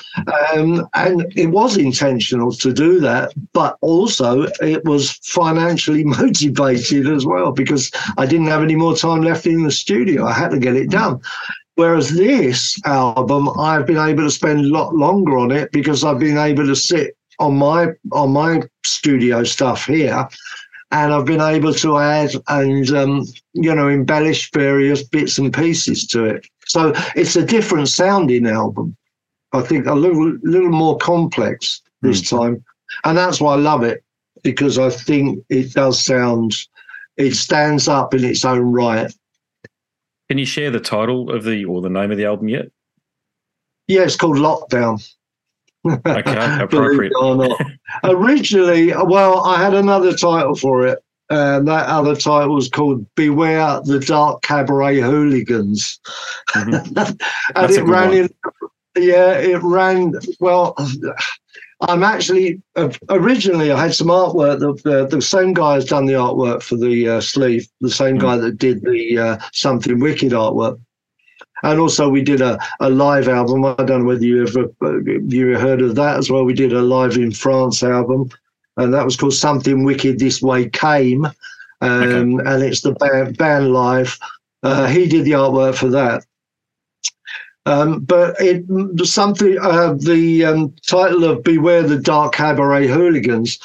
Um, 0.57 0.87
and 0.93 1.25
it 1.35 1.47
was 1.47 1.77
intentional 1.77 2.51
to 2.53 2.73
do 2.73 2.99
that, 3.01 3.33
but 3.53 3.77
also 3.81 4.47
it 4.61 4.83
was 4.85 5.11
financially 5.23 6.03
motivated 6.19 7.07
as 7.07 7.25
well 7.25 7.51
because 7.51 7.91
I 8.17 8.25
didn't 8.25 8.47
have 8.47 8.63
any 8.63 8.75
more 8.75 8.95
time 8.95 9.21
left 9.21 9.45
in 9.45 9.63
the 9.63 9.71
studio. 9.71 10.25
I 10.25 10.33
had 10.33 10.51
to 10.51 10.59
get 10.59 10.75
it 10.75 10.89
done. 10.89 11.19
Whereas 11.75 12.09
this 12.11 12.79
album, 12.85 13.49
I've 13.57 13.85
been 13.85 13.97
able 13.97 14.23
to 14.23 14.31
spend 14.31 14.59
a 14.65 14.69
lot 14.69 14.93
longer 14.95 15.37
on 15.37 15.51
it 15.51 15.71
because 15.71 16.03
I've 16.03 16.19
been 16.19 16.37
able 16.37 16.65
to 16.67 16.75
sit 16.75 17.15
on 17.39 17.55
my 17.57 17.87
on 18.11 18.31
my 18.33 18.61
studio 18.85 19.43
stuff 19.43 19.85
here, 19.85 20.27
and 20.91 21.13
I've 21.13 21.25
been 21.25 21.41
able 21.41 21.73
to 21.75 21.97
add 21.97 22.31
and 22.49 22.89
um, 22.91 23.25
you 23.53 23.73
know 23.73 23.87
embellish 23.87 24.51
various 24.51 25.01
bits 25.01 25.37
and 25.37 25.51
pieces 25.51 26.05
to 26.07 26.25
it. 26.25 26.45
So 26.71 26.93
it's 27.15 27.35
a 27.35 27.45
different 27.45 27.89
sounding 27.89 28.47
album. 28.47 28.95
I 29.51 29.61
think 29.61 29.87
a 29.87 29.93
little 29.93 30.37
little 30.43 30.69
more 30.69 30.97
complex 30.97 31.81
this 32.01 32.29
hmm. 32.29 32.37
time, 32.37 32.65
and 33.03 33.17
that's 33.17 33.41
why 33.41 33.53
I 33.53 33.57
love 33.57 33.83
it 33.83 34.03
because 34.43 34.79
I 34.79 34.89
think 34.89 35.43
it 35.49 35.73
does 35.73 36.03
sound. 36.03 36.55
It 37.17 37.35
stands 37.35 37.89
up 37.89 38.13
in 38.13 38.23
its 38.23 38.45
own 38.45 38.71
right. 38.71 39.13
Can 40.29 40.37
you 40.37 40.45
share 40.45 40.71
the 40.71 40.79
title 40.79 41.29
of 41.29 41.43
the 41.43 41.65
or 41.65 41.81
the 41.81 41.89
name 41.89 42.09
of 42.09 42.17
the 42.17 42.25
album 42.25 42.47
yet? 42.47 42.71
Yeah, 43.87 44.03
it's 44.03 44.15
called 44.15 44.37
Lockdown. 44.37 45.05
Okay, 45.85 46.57
appropriate. 46.63 47.11
or 47.19 47.35
not. 47.35 47.61
Originally, 48.05 48.93
well, 48.93 49.41
I 49.45 49.61
had 49.61 49.73
another 49.73 50.15
title 50.15 50.55
for 50.55 50.87
it. 50.87 50.99
And 51.31 51.67
that 51.67 51.87
other 51.87 52.15
title 52.15 52.55
was 52.55 52.69
called 52.69 53.05
Beware 53.15 53.81
the 53.85 53.99
Dark 53.99 54.43
Cabaret 54.43 54.99
Hooligans. 54.99 55.99
Mhm. 56.53 57.19
and 57.55 57.71
it 57.71 57.83
ran 57.83 58.09
one. 58.09 58.17
in, 58.17 58.29
yeah, 58.97 59.33
it 59.33 59.61
ran, 59.63 60.13
well, 60.39 60.75
I'm 61.87 62.03
actually, 62.03 62.61
uh, 62.75 62.89
originally 63.09 63.71
I 63.71 63.79
had 63.81 63.95
some 63.95 64.07
artwork. 64.09 64.59
The, 64.59 64.73
the, 64.89 65.07
the 65.07 65.21
same 65.21 65.53
guy 65.53 65.75
has 65.75 65.85
done 65.85 66.05
the 66.05 66.13
artwork 66.13 66.61
for 66.61 66.75
the 66.75 67.07
uh, 67.07 67.21
sleeve, 67.21 67.67
the 67.81 67.89
same 67.89 68.17
Mm. 68.17 68.21
guy 68.21 68.37
that 68.37 68.57
did 68.59 68.81
the 68.83 69.17
uh, 69.17 69.37
Something 69.53 69.99
Wicked 69.99 70.33
artwork. 70.33 70.79
And 71.63 71.79
also, 71.79 72.09
we 72.09 72.21
did 72.23 72.41
a, 72.41 72.59
a 72.81 72.89
live 72.89 73.27
album. 73.29 73.65
I 73.65 73.75
don't 73.75 74.01
know 74.01 74.05
whether 74.05 74.25
you 74.25 74.43
ever 74.47 74.65
uh, 74.81 74.99
you 75.27 75.57
heard 75.57 75.81
of 75.81 75.95
that 75.95 76.17
as 76.17 76.29
well. 76.29 76.43
We 76.43 76.53
did 76.53 76.73
a 76.73 76.81
live 76.81 77.15
in 77.17 77.31
France 77.31 77.83
album, 77.83 78.29
and 78.81 78.93
that 78.93 79.05
was 79.05 79.15
called 79.15 79.33
Something 79.33 79.83
Wicked 79.83 80.19
This 80.19 80.41
Way 80.41 80.69
Came, 80.69 81.25
um, 81.81 82.39
and 82.39 82.63
it's 82.63 82.81
the 82.81 82.93
band, 82.93 83.37
band 83.37 83.73
live. 83.73 84.17
Uh, 84.63 84.87
he 84.87 85.07
did 85.07 85.25
the 85.25 85.31
artwork 85.31 85.75
for 85.75 85.89
that. 85.89 86.23
Um, 87.65 87.99
but 87.99 88.35
it 88.39 88.65
something 89.07 89.57
uh, 89.61 89.93
the 89.93 90.45
um, 90.45 90.75
title 90.87 91.25
of 91.25 91.43
"Beware 91.43 91.83
the 91.83 91.99
Dark 91.99 92.33
Cabaret 92.33 92.87
Hooligans" 92.87 93.59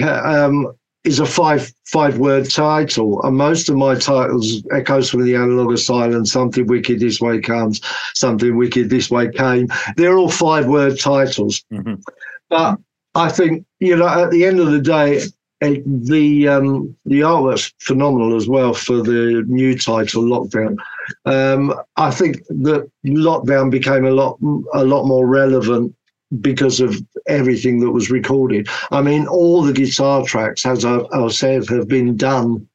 uh, 0.00 0.20
um, 0.24 0.72
is 1.04 1.20
a 1.20 1.26
five 1.26 1.72
five 1.84 2.18
word 2.18 2.50
title, 2.50 3.22
and 3.22 3.36
most 3.36 3.68
of 3.68 3.76
my 3.76 3.94
titles 3.94 4.62
echoes 4.72 5.10
from 5.10 5.24
the 5.24 5.36
analog 5.36 5.72
asylum. 5.72 6.26
Something 6.26 6.66
wicked 6.66 6.98
this 6.98 7.20
way 7.20 7.40
comes. 7.40 7.80
Something 8.14 8.56
wicked 8.56 8.90
this 8.90 9.08
way 9.08 9.30
came. 9.30 9.68
They're 9.96 10.18
all 10.18 10.30
five 10.30 10.66
word 10.66 10.98
titles. 10.98 11.64
Mhm. 11.72 12.02
But 12.50 12.78
I 13.18 13.28
think 13.28 13.66
you 13.80 13.96
know 13.96 14.08
at 14.08 14.30
the 14.30 14.44
end 14.44 14.60
of 14.60 14.70
the 14.70 14.80
day, 14.80 15.22
it, 15.60 15.82
the 16.06 16.48
um, 16.48 16.96
the 17.04 17.20
artwork's 17.20 17.74
phenomenal 17.80 18.36
as 18.36 18.48
well 18.48 18.72
for 18.74 19.02
the 19.02 19.44
new 19.46 19.76
title 19.76 20.22
Lockdown. 20.22 20.76
Um, 21.24 21.74
I 21.96 22.10
think 22.10 22.46
that 22.48 22.88
Lockdown 23.04 23.70
became 23.70 24.04
a 24.04 24.10
lot 24.10 24.38
a 24.72 24.84
lot 24.84 25.06
more 25.06 25.26
relevant 25.26 25.94
because 26.40 26.80
of 26.80 26.94
everything 27.26 27.80
that 27.80 27.90
was 27.90 28.10
recorded. 28.10 28.68
I 28.90 29.02
mean, 29.02 29.26
all 29.26 29.62
the 29.62 29.72
guitar 29.72 30.24
tracks, 30.24 30.64
as 30.66 30.84
I, 30.84 31.00
I 31.12 31.28
said, 31.28 31.66
have 31.68 31.88
been 31.88 32.16
done 32.16 32.68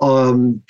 um, 0.00 0.62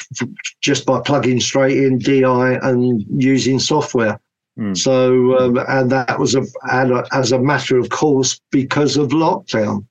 just 0.60 0.86
by 0.86 1.00
plugging 1.00 1.40
straight 1.40 1.78
in 1.78 1.98
DI 1.98 2.58
and 2.62 3.04
using 3.22 3.58
software. 3.58 4.20
Mm. 4.58 4.76
So, 4.76 5.38
um, 5.38 5.58
and 5.68 5.90
that 5.90 6.18
was 6.18 6.34
a, 6.34 6.44
and 6.70 7.06
as 7.12 7.32
a 7.32 7.38
matter 7.38 7.78
of 7.78 7.88
course 7.88 8.40
because 8.50 8.96
of 8.96 9.08
lockdown. 9.08 9.86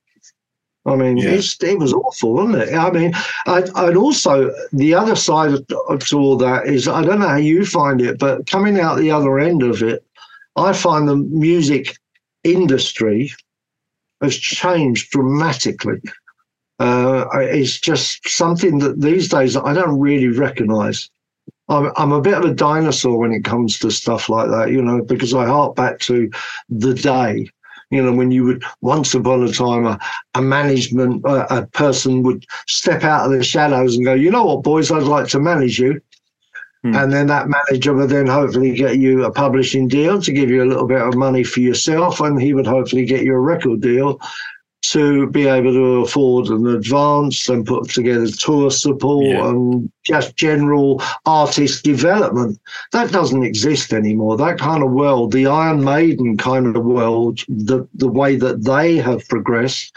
I 0.84 0.96
mean, 0.96 1.16
Yeah. 1.16 1.30
it's, 1.30 1.62
it 1.62 1.78
was 1.78 1.92
awful, 1.92 2.34
wasn't 2.34 2.62
it? 2.62 2.74
I 2.74 2.90
mean, 2.90 3.12
I'd, 3.46 3.70
I'd 3.74 3.96
also, 3.96 4.52
the 4.72 4.94
other 4.94 5.14
side 5.14 5.52
of, 5.52 5.66
to 6.08 6.18
all 6.18 6.36
that 6.38 6.66
is, 6.66 6.88
I 6.88 7.02
don't 7.04 7.20
know 7.20 7.28
how 7.28 7.36
you 7.36 7.64
find 7.64 8.00
it, 8.00 8.18
but 8.18 8.48
coming 8.48 8.80
out 8.80 8.98
the 8.98 9.10
other 9.10 9.38
end 9.38 9.62
of 9.62 9.82
it, 9.82 10.04
I 10.56 10.72
find 10.72 11.08
the 11.08 11.16
music 11.16 11.96
industry 12.42 13.32
has 14.20 14.36
changed 14.36 15.10
dramatically. 15.10 16.00
Uh, 16.80 17.26
it's 17.34 17.78
just 17.78 18.28
something 18.28 18.78
that 18.80 19.00
these 19.00 19.28
days 19.28 19.56
I 19.56 19.72
don't 19.72 20.00
really 20.00 20.28
recognize. 20.28 21.08
I'm, 21.68 21.92
I'm 21.96 22.12
a 22.12 22.20
bit 22.20 22.34
of 22.34 22.44
a 22.44 22.54
dinosaur 22.54 23.18
when 23.18 23.32
it 23.32 23.44
comes 23.44 23.78
to 23.80 23.90
stuff 23.90 24.28
like 24.28 24.48
that, 24.50 24.70
you 24.70 24.82
know, 24.82 25.02
because 25.02 25.34
I 25.34 25.46
hark 25.46 25.76
back 25.76 25.98
to 26.00 26.30
the 26.68 26.94
day, 26.94 27.48
you 27.90 28.02
know, 28.02 28.12
when 28.12 28.30
you 28.30 28.44
would 28.44 28.64
once 28.80 29.14
upon 29.14 29.44
a 29.44 29.52
time 29.52 29.86
a, 29.86 29.98
a 30.34 30.42
management 30.42 31.24
a, 31.24 31.58
a 31.58 31.66
person 31.66 32.22
would 32.22 32.46
step 32.66 33.04
out 33.04 33.26
of 33.26 33.32
the 33.32 33.44
shadows 33.44 33.96
and 33.96 34.04
go, 34.04 34.14
you 34.14 34.30
know 34.30 34.44
what, 34.44 34.62
boys, 34.62 34.90
I'd 34.90 35.02
like 35.02 35.28
to 35.28 35.40
manage 35.40 35.78
you. 35.78 36.00
Hmm. 36.82 36.96
And 36.96 37.12
then 37.12 37.26
that 37.28 37.48
manager 37.48 37.94
would 37.94 38.10
then 38.10 38.26
hopefully 38.26 38.74
get 38.74 38.98
you 38.98 39.24
a 39.24 39.30
publishing 39.30 39.86
deal 39.86 40.20
to 40.20 40.32
give 40.32 40.50
you 40.50 40.64
a 40.64 40.66
little 40.66 40.86
bit 40.86 41.00
of 41.00 41.14
money 41.14 41.44
for 41.44 41.60
yourself, 41.60 42.20
and 42.20 42.40
he 42.40 42.54
would 42.54 42.66
hopefully 42.66 43.04
get 43.04 43.22
you 43.22 43.34
a 43.34 43.40
record 43.40 43.80
deal 43.80 44.20
to 44.82 45.28
be 45.28 45.46
able 45.46 45.72
to 45.72 46.02
afford 46.02 46.48
an 46.48 46.66
advance 46.66 47.48
and 47.48 47.64
put 47.64 47.88
together 47.88 48.26
tour 48.26 48.70
support 48.70 49.26
Yeah. 49.26 49.48
and 49.48 49.90
just 50.04 50.36
general 50.36 51.00
artist 51.24 51.84
development. 51.84 52.58
That 52.90 53.12
doesn't 53.12 53.44
exist 53.44 53.92
anymore. 53.92 54.36
That 54.36 54.58
kind 54.58 54.82
of 54.82 54.90
world, 54.90 55.32
the 55.32 55.46
Iron 55.46 55.84
Maiden 55.84 56.36
kind 56.36 56.76
of 56.76 56.84
world, 56.84 57.40
the 57.48 57.86
the 57.94 58.08
way 58.08 58.34
that 58.36 58.64
they 58.64 58.96
have 58.96 59.26
progressed, 59.28 59.92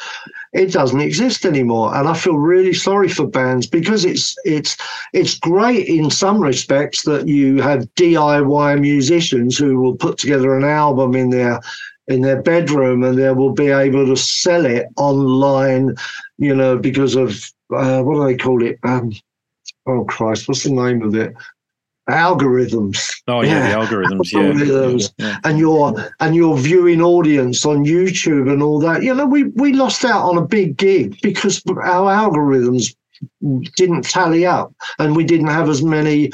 it 0.54 0.72
doesn't 0.72 1.02
exist 1.02 1.46
anymore. 1.46 1.96
And 1.96 2.08
I 2.08 2.14
feel 2.14 2.38
really 2.38 2.74
sorry 2.74 3.10
for 3.10 3.26
bands 3.28 3.66
because 3.66 4.06
it's 4.06 4.36
it's 4.46 4.78
it's 5.14 5.40
great 5.40 5.88
in 5.88 6.12
some 6.12 6.40
respects 6.40 7.02
that 7.04 7.28
you 7.28 7.60
have 7.62 7.90
DIY 7.96 8.80
musicians 8.80 9.58
who 9.58 9.80
will 9.82 9.96
put 9.96 10.20
together 10.20 10.56
an 10.56 10.64
album 10.64 11.16
in 11.16 11.32
their 11.32 11.60
in 12.08 12.22
their 12.22 12.42
bedroom 12.42 13.04
and 13.04 13.18
they 13.18 13.32
will 13.32 13.52
be 13.54 13.68
able 13.68 14.06
to 14.06 14.16
sell 14.16 14.66
it 14.66 14.88
online, 14.98 15.96
you 16.38 16.54
know, 16.56 16.78
because 16.78 17.16
of 17.16 17.32
uh, 17.76 18.02
what 18.04 18.16
do 18.16 18.26
they 18.26 18.38
call 18.38 18.64
it? 18.64 18.78
Um, 18.84 19.12
oh 19.88 20.06
Christ, 20.06 20.48
what's 20.48 20.64
the 20.64 20.72
name 20.72 21.02
of 21.02 21.16
it? 21.16 21.34
Algorithms. 22.10 23.22
Oh 23.28 23.42
yeah, 23.42 23.68
Yeah. 23.70 23.86
the 23.86 23.86
algorithms. 23.86 24.32
Yeah. 24.32 24.40
Algorithms. 24.40 25.14
yeah. 25.18 25.38
and 25.44 25.58
your 25.58 25.96
and 26.20 26.36
your 26.36 26.56
viewing 26.58 27.02
audience 27.02 27.66
on 27.66 27.84
YouTube 27.84 28.52
and 28.52 28.62
all 28.62 28.80
that. 28.80 29.02
You 29.02 29.14
know, 29.16 29.26
we 29.26 29.46
we 29.46 29.74
lost 29.74 30.06
out 30.06 30.22
on 30.30 30.38
a 30.38 30.46
big 30.46 30.78
gig 30.78 31.18
because 31.24 31.64
our 31.68 32.12
algorithms 32.14 32.96
didn't 33.76 34.04
tally 34.04 34.46
up, 34.46 34.72
and 35.00 35.16
we 35.16 35.24
didn't 35.24 35.48
have 35.48 35.68
as 35.68 35.82
many 35.82 36.30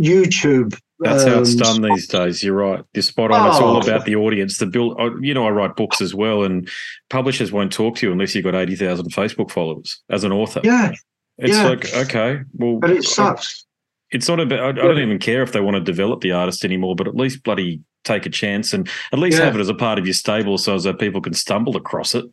YouTube. 0.00 0.78
That's 0.98 1.24
how 1.24 1.40
it's 1.40 1.52
um, 1.52 1.80
done 1.80 1.82
these 1.92 2.06
days. 2.08 2.42
You're 2.42 2.54
right. 2.54 2.82
You're 2.94 3.02
spot 3.02 3.30
on. 3.30 3.48
It's 3.50 3.60
all 3.60 3.76
Oh. 3.76 3.80
about 3.80 4.06
the 4.06 4.16
audience. 4.16 4.58
The 4.58 4.66
build. 4.66 4.96
You 5.20 5.34
know, 5.34 5.46
I 5.46 5.50
write 5.50 5.76
books 5.76 6.00
as 6.00 6.14
well, 6.14 6.42
and 6.44 6.68
publishers 7.10 7.52
won't 7.52 7.72
talk 7.72 7.96
to 7.96 8.06
you 8.06 8.12
unless 8.12 8.34
you've 8.34 8.44
got 8.44 8.54
eighty 8.54 8.76
thousand 8.76 9.12
Facebook 9.12 9.50
followers 9.50 10.00
as 10.08 10.24
an 10.24 10.32
author. 10.32 10.60
Yeah, 10.64 10.92
it's 11.38 11.52
yeah. 11.54 11.68
like 11.68 11.94
okay, 11.94 12.40
well, 12.54 12.78
but 12.80 12.90
it 12.90 13.04
sucks. 13.04 13.66
it's 14.10 14.26
not 14.28 14.40
about. 14.40 14.60
I, 14.60 14.68
I 14.68 14.72
don't 14.72 14.98
even 14.98 15.18
care 15.18 15.42
if 15.42 15.52
they 15.52 15.60
want 15.60 15.74
to 15.76 15.80
develop 15.82 16.22
the 16.22 16.32
artist 16.32 16.64
anymore, 16.64 16.96
but 16.96 17.06
at 17.08 17.14
least 17.14 17.42
bloody 17.42 17.82
take 18.04 18.24
a 18.24 18.30
chance 18.30 18.72
and 18.72 18.88
at 19.12 19.18
least 19.18 19.36
Yeah. 19.38 19.44
have 19.46 19.56
it 19.56 19.60
as 19.60 19.68
a 19.68 19.74
part 19.74 19.98
of 19.98 20.06
your 20.06 20.14
stable, 20.14 20.56
so 20.58 20.74
as 20.76 20.84
that 20.84 20.98
people 20.98 21.20
can 21.20 21.34
stumble 21.34 21.76
across 21.76 22.14
it 22.14 22.24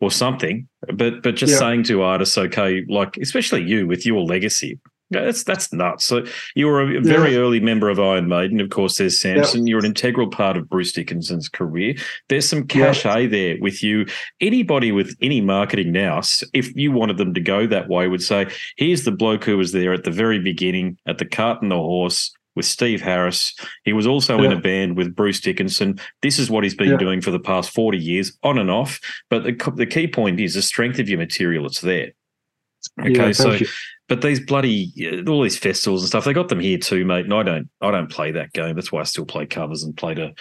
or 0.00 0.10
something. 0.10 0.68
But 0.92 1.22
but 1.22 1.36
just 1.36 1.52
Yeah. 1.54 1.58
saying 1.60 1.84
to 1.84 2.02
artists, 2.02 2.36
okay, 2.36 2.84
like 2.90 3.16
especially 3.16 3.62
you 3.62 3.86
with 3.86 4.04
your 4.04 4.20
legacy. 4.22 4.78
Yeah, 5.12 5.24
That's 5.24 5.44
that's 5.44 5.72
nuts. 5.72 6.04
So 6.04 6.24
you 6.54 6.66
were 6.66 6.80
a 6.96 7.00
very 7.00 7.36
early 7.36 7.60
member 7.60 7.88
of 7.88 8.00
Iron 8.00 8.28
Maiden. 8.28 8.60
Of 8.60 8.70
course, 8.70 8.96
there's 8.98 9.20
Samson. 9.20 9.66
You're 9.66 9.78
an 9.78 9.84
integral 9.84 10.28
part 10.28 10.56
of 10.56 10.68
Bruce 10.68 10.92
Dickinson's 10.92 11.48
career. 11.48 11.94
There's 12.28 12.48
some 12.48 12.60
Yeah. 12.60 12.92
cachet 12.92 13.26
there 13.28 13.56
with 13.60 13.82
you. 13.82 14.06
Anybody 14.40 14.92
with 14.92 15.16
any 15.20 15.40
marketing 15.40 15.92
now, 15.92 16.20
if 16.52 16.74
you 16.76 16.92
wanted 16.92 17.16
them 17.18 17.34
to 17.34 17.40
go 17.40 17.66
that 17.66 17.88
way, 17.88 18.08
would 18.08 18.22
say, 18.22 18.46
"Here's 18.76 19.04
the 19.04 19.12
bloke 19.12 19.44
who 19.44 19.56
was 19.58 19.72
there 19.72 19.92
at 19.92 20.04
the 20.04 20.10
very 20.10 20.38
beginning 20.38 20.98
at 21.06 21.18
the 21.18 21.24
Cart 21.26 21.62
and 21.62 21.70
the 21.70 21.76
Horse." 21.76 22.32
With 22.54 22.66
Steve 22.66 23.00
Harris. 23.00 23.54
He 23.84 23.94
was 23.94 24.06
also 24.06 24.42
in 24.42 24.52
a 24.52 24.60
band 24.60 24.94
with 24.98 25.14
Bruce 25.16 25.40
Dickinson. 25.40 25.98
This 26.20 26.38
is 26.38 26.50
what 26.50 26.64
he's 26.64 26.74
been 26.74 26.90
Yeah. 26.90 26.96
doing 26.98 27.22
for 27.22 27.30
the 27.30 27.40
past 27.40 27.70
40 27.70 27.96
years, 27.96 28.36
on 28.42 28.58
and 28.58 28.70
off. 28.70 29.00
But 29.30 29.44
the, 29.44 29.72
the 29.74 29.86
key 29.86 30.06
point 30.06 30.38
is 30.38 30.52
the 30.52 30.60
strength 30.60 30.98
of 30.98 31.08
your 31.08 31.16
material, 31.18 31.64
it's 31.64 31.80
there. 31.80 32.10
Okay, 33.00 33.12
Yeah, 33.14 33.32
so 33.32 33.52
you. 33.52 33.66
But 34.08 34.20
these 34.22 34.40
bloody 34.40 34.92
uh, 35.00 35.30
all 35.30 35.42
these 35.42 35.58
festivals 35.58 36.02
and 36.02 36.08
stuff, 36.08 36.24
they 36.24 36.32
got 36.32 36.48
them 36.48 36.60
here 36.60 36.78
too, 36.78 37.04
mate. 37.04 37.24
And 37.24 37.34
I 37.34 37.42
don't, 37.42 37.68
I 37.80 37.90
don't 37.90 38.10
play 38.10 38.30
that 38.32 38.52
game. 38.52 38.74
That's 38.74 38.92
why 38.92 39.00
I 39.00 39.04
still 39.04 39.24
play 39.24 39.46
covers 39.46 39.82
and 39.82 39.96
play 39.96 40.14
to 40.14 40.32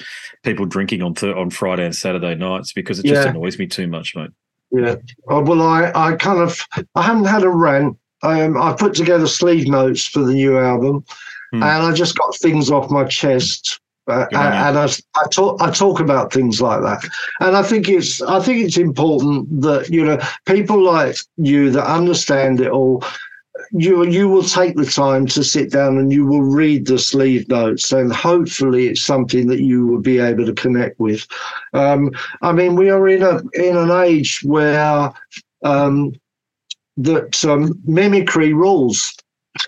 people 0.44 0.66
drinking 0.66 1.02
on 1.04 1.14
th- 1.14 1.36
on 1.36 1.50
Friday 1.50 1.86
and 1.86 1.96
Saturday 1.96 2.36
nights 2.36 2.74
because 2.74 3.00
it 3.00 3.06
just 3.06 3.24
Yeah. 3.26 3.30
annoys 3.32 3.58
me 3.60 3.68
too 3.68 3.88
much, 3.88 4.16
mate. 4.16 4.32
Yeah. 4.72 4.96
Oh, 5.30 5.42
well, 5.42 5.62
I, 5.62 5.92
I 5.94 6.16
kind 6.16 6.40
of, 6.40 6.66
I 6.96 7.02
haven't 7.04 7.26
had 7.26 7.44
a 7.44 7.50
rant. 7.50 7.98
Um, 8.24 8.56
I 8.62 8.74
put 8.74 8.94
together 8.94 9.28
sleeve 9.28 9.68
notes 9.68 10.06
for 10.06 10.20
the 10.24 10.34
new 10.34 10.58
album, 10.60 11.04
Hmm. 11.52 11.64
and 11.64 11.84
I 11.84 11.92
just 11.92 12.18
got 12.18 12.36
things 12.38 12.72
off 12.72 12.90
my 12.92 13.04
chest. 13.06 13.80
Uh, 14.08 14.26
Good 14.28 14.36
on 14.36 14.54
you. 14.54 14.60
and 14.60 14.78
I, 14.80 14.86
I 15.16 15.28
talk, 15.32 15.62
I 15.62 15.70
talk 15.72 16.00
about 16.00 16.32
things 16.34 16.60
like 16.62 16.82
that, 16.82 17.04
and 17.40 17.56
I 17.56 17.62
think 17.64 17.88
it's, 17.90 18.22
I 18.22 18.40
think 18.40 18.66
it's 18.66 18.78
important 18.78 19.62
that 19.62 19.90
you 19.90 20.04
know 20.04 20.20
people 20.46 20.82
like 20.82 21.18
you 21.38 21.70
that 21.72 21.86
understand 21.86 22.62
it 22.62 22.70
all. 22.72 23.04
You 23.74 24.06
you 24.06 24.28
will 24.28 24.44
take 24.44 24.76
the 24.76 24.86
time 24.86 25.26
to 25.28 25.44
sit 25.44 25.72
down 25.72 25.98
and 25.98 26.12
you 26.12 26.26
will 26.26 26.44
read 26.44 26.88
the 26.88 27.00
sleeve 27.00 27.48
notes, 27.48 27.92
and 27.92 28.12
hopefully 28.12 28.88
it's 28.88 29.04
something 29.04 29.48
that 29.48 29.62
you 29.62 29.88
will 29.88 30.02
be 30.02 30.20
able 30.20 30.46
to 30.46 30.54
connect 30.54 31.00
with. 31.00 31.26
Um, 31.74 32.12
I 32.42 32.52
mean, 32.52 32.76
we 32.76 32.90
are 32.90 33.08
in 33.08 33.24
a 33.24 33.40
in 33.54 33.78
an 33.78 33.92
age 33.92 34.42
where 34.44 35.14
um, 35.64 36.14
that 36.98 37.44
um, 37.46 37.80
mimicry 37.86 38.54
rules. 38.54 39.16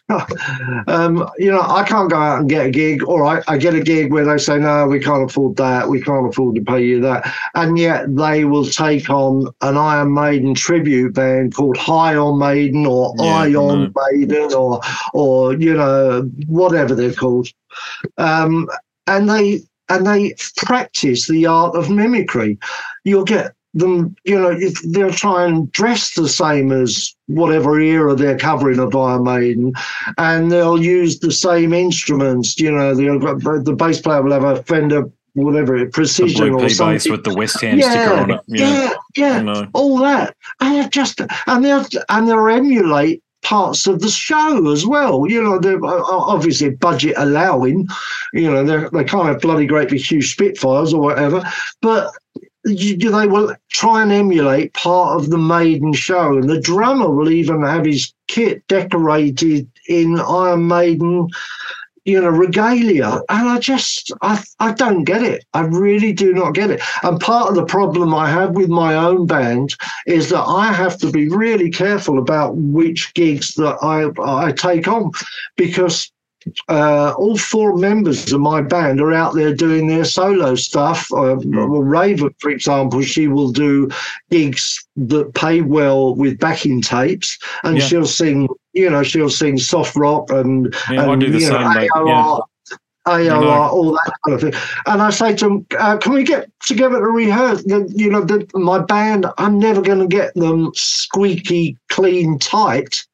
um, 0.87 1.27
you 1.37 1.51
know, 1.51 1.61
I 1.61 1.83
can't 1.87 2.09
go 2.09 2.17
out 2.17 2.39
and 2.39 2.49
get 2.49 2.65
a 2.65 2.69
gig, 2.69 3.03
or 3.07 3.25
I, 3.25 3.41
I 3.47 3.57
get 3.57 3.73
a 3.73 3.81
gig 3.81 4.11
where 4.11 4.25
they 4.25 4.37
say, 4.37 4.57
"No, 4.59 4.87
we 4.87 4.99
can't 4.99 5.29
afford 5.29 5.55
that. 5.57 5.87
We 5.87 6.01
can't 6.01 6.27
afford 6.27 6.55
to 6.55 6.61
pay 6.61 6.83
you 6.83 7.01
that," 7.01 7.31
and 7.55 7.77
yet 7.77 8.15
they 8.15 8.45
will 8.45 8.65
take 8.65 9.09
on 9.09 9.47
an 9.61 9.77
Iron 9.77 10.13
Maiden 10.13 10.55
tribute 10.55 11.13
band 11.13 11.55
called 11.55 11.77
High 11.77 12.15
on 12.15 12.39
Maiden 12.39 12.85
or 12.85 13.13
Yeah, 13.17 13.39
Ion 13.39 13.93
Maiden 14.11 14.53
or 14.53 14.81
or 15.13 15.53
you 15.53 15.73
know 15.73 16.29
whatever 16.47 16.95
they're 16.95 17.13
called, 17.13 17.47
um, 18.17 18.67
and 19.07 19.29
they 19.29 19.61
and 19.89 20.05
they 20.07 20.35
practice 20.57 21.27
the 21.27 21.45
art 21.45 21.75
of 21.75 21.89
mimicry. 21.89 22.57
You'll 23.03 23.25
get 23.25 23.53
them, 23.73 24.15
you 24.23 24.39
know, 24.39 24.51
if 24.51 24.79
they'll 24.83 25.11
try 25.11 25.45
and 25.45 25.71
dress 25.71 26.13
the 26.13 26.29
same 26.29 26.71
as 26.71 27.15
whatever 27.27 27.79
era 27.79 28.13
they're 28.15 28.37
covering 28.37 28.79
of 28.79 28.95
Iron 28.95 29.23
Maiden, 29.23 29.73
and 30.17 30.51
they'll 30.51 30.81
use 30.81 31.19
the 31.19 31.31
same 31.31 31.73
instruments. 31.73 32.59
You 32.59 32.71
know, 32.71 32.93
they'll 32.95 33.19
the 33.19 33.75
bass 33.77 33.99
player 34.01 34.21
will 34.21 34.31
have 34.31 34.43
a 34.43 34.61
Fender, 34.63 35.09
whatever, 35.33 35.79
The 35.79 35.87
precision 35.87 36.53
or 36.53 36.59
P 36.59 36.63
bass 36.65 36.77
something. 36.77 37.11
with 37.11 37.23
the 37.23 37.33
West 37.33 37.61
Ham 37.61 37.81
sticker 37.81 38.13
on 38.13 38.31
it. 38.31 38.41
yeah, 38.47 38.93
yeah, 39.15 39.41
know. 39.41 39.67
all 39.73 39.97
that, 39.99 40.35
and 40.59 40.75
they're 40.75 40.89
just 40.89 41.21
and 41.47 41.65
they'll 41.65 41.85
and 42.09 42.27
they'll 42.27 42.47
emulate 42.47 43.23
parts 43.43 43.87
of 43.87 43.99
the 43.99 44.09
show 44.09 44.71
as 44.71 44.85
well. 44.85 45.27
You 45.27 45.43
know, 45.43 45.59
they're 45.59 45.83
uh, 45.83 46.01
obviously 46.05 46.69
budget 46.69 47.15
allowing. 47.17 47.87
You 48.33 48.51
know, 48.51 48.63
they're 48.63 48.89
they 48.91 49.03
can't 49.03 49.27
have 49.27 49.41
bloody 49.41 49.65
great 49.65 49.89
big 49.89 49.99
huge 50.01 50.31
Spitfires 50.31 50.93
or 50.93 51.01
whatever, 51.01 51.43
but 51.81 52.11
they 52.63 53.27
will 53.27 53.55
try 53.69 54.01
and 54.01 54.11
emulate 54.11 54.73
part 54.73 55.19
of 55.19 55.29
the 55.29 55.37
maiden 55.37 55.93
show, 55.93 56.37
and 56.37 56.49
the 56.49 56.61
drummer 56.61 57.09
will 57.09 57.29
even 57.29 57.63
have 57.63 57.85
his 57.85 58.13
kit 58.27 58.65
decorated 58.67 59.69
in 59.87 60.19
Iron 60.19 60.67
Maiden 60.67 61.27
you 62.05 62.19
know, 62.19 62.29
regalia. 62.29 63.21
And 63.29 63.49
I 63.49 63.59
just, 63.59 64.11
I, 64.21 64.43
I 64.59 64.73
don't 64.73 65.03
get 65.03 65.23
it. 65.23 65.45
I 65.53 65.61
really 65.61 66.11
do 66.11 66.33
not 66.33 66.53
get 66.53 66.69
it. 66.69 66.81
And 67.01 67.19
part 67.19 67.49
of 67.49 67.55
the 67.55 67.65
problem 67.65 68.13
I 68.13 68.29
have 68.29 68.51
with 68.51 68.69
my 68.69 68.95
own 68.95 69.25
band 69.25 69.75
is 70.05 70.29
that 70.29 70.43
I 70.43 70.73
have 70.73 70.97
to 70.99 71.11
be 71.11 71.29
really 71.29 71.69
careful 71.69 72.19
about 72.19 72.55
which 72.55 73.13
gigs 73.13 73.55
that 73.55 73.77
I, 73.81 74.09
I 74.21 74.51
take 74.51 74.87
on 74.87 75.11
because 75.55 76.11
uh, 76.69 77.13
all 77.17 77.37
four 77.37 77.75
members 77.77 78.31
of 78.31 78.41
my 78.41 78.61
band 78.61 78.99
are 79.01 79.13
out 79.13 79.33
there 79.35 79.53
doing 79.53 79.87
their 79.87 80.05
solo 80.05 80.55
stuff. 80.55 81.11
Uh, 81.13 81.35
well, 81.45 81.81
Raven, 81.83 82.33
for 82.39 82.49
example, 82.49 83.01
she 83.01 83.27
will 83.27 83.51
do 83.51 83.89
gigs 84.31 84.85
that 84.95 85.33
pay 85.33 85.61
well 85.61 86.15
with 86.15 86.39
backing 86.39 86.81
tapes, 86.81 87.37
and 87.63 87.77
Yeah. 87.77 87.83
she'll 87.85 88.05
sing. 88.07 88.47
You 88.73 88.89
know, 88.89 89.03
she'll 89.03 89.29
sing 89.29 89.57
soft 89.57 89.95
rock 89.95 90.31
and, 90.31 90.73
Yeah, 90.89 91.11
and 91.11 91.21
you 91.21 91.29
know. 91.49 91.57
AOR, 91.95 92.41
AOR, 93.05 93.29
know. 93.29 93.51
all 93.51 93.91
that 93.91 94.11
kind 94.25 94.35
of 94.35 94.41
thing. 94.41 94.61
And 94.87 95.01
I 95.01 95.09
say 95.11 95.35
to 95.35 95.45
them, 95.45 95.65
uh, 95.77 95.97
"Can 95.97 96.13
we 96.13 96.23
get 96.23 96.49
together 96.65 96.97
to 96.99 97.05
rehearse?" 97.07 97.63
The- 97.63 97.91
You 97.93 98.09
know, 98.09 98.21
the, 98.23 98.47
my 98.55 98.79
band. 98.79 99.25
I'm 99.37 99.59
never 99.59 99.81
going 99.81 99.99
to 99.99 100.07
get 100.07 100.33
them 100.35 100.71
squeaky 100.73 101.77
clean 101.89 102.39
tight 102.39 103.05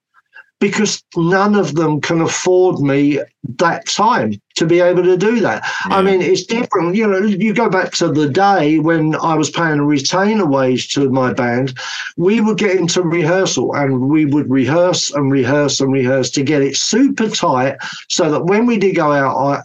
because 0.59 1.03
none 1.15 1.55
of 1.55 1.75
them 1.75 2.01
can 2.01 2.21
afford 2.21 2.79
me 2.79 3.19
that 3.57 3.87
time 3.87 4.33
to 4.55 4.65
be 4.65 4.81
able 4.81 5.03
to 5.03 5.15
do 5.17 5.39
that. 5.39 5.63
I 5.85 6.01
mean, 6.01 6.21
it's 6.21 6.43
different. 6.45 6.95
You 6.95 7.07
know, 7.07 7.19
you 7.19 7.53
go 7.53 7.69
back 7.69 7.93
to 7.93 8.09
the 8.11 8.29
day 8.29 8.79
when 8.79 9.15
I 9.15 9.35
was 9.35 9.49
paying 9.49 9.79
a 9.79 9.85
retainer 9.85 10.45
wage 10.45 10.93
to 10.95 11.09
my 11.09 11.33
band, 11.33 11.77
we 12.17 12.41
would 12.41 12.57
get 12.57 12.75
into 12.77 13.01
rehearsal 13.03 13.73
and 13.75 14.09
we 14.09 14.25
would 14.25 14.49
rehearse 14.49 15.11
and 15.11 15.31
rehearse 15.31 15.79
and 15.79 15.93
rehearse 15.93 16.29
to 16.31 16.43
get 16.43 16.61
it 16.61 16.75
super 16.77 17.29
tight 17.29 17.77
so 18.09 18.29
that 18.31 18.45
when 18.45 18.65
we 18.65 18.77
did 18.77 18.95
go 18.95 19.11
out 19.13 19.35
on, 19.35 19.63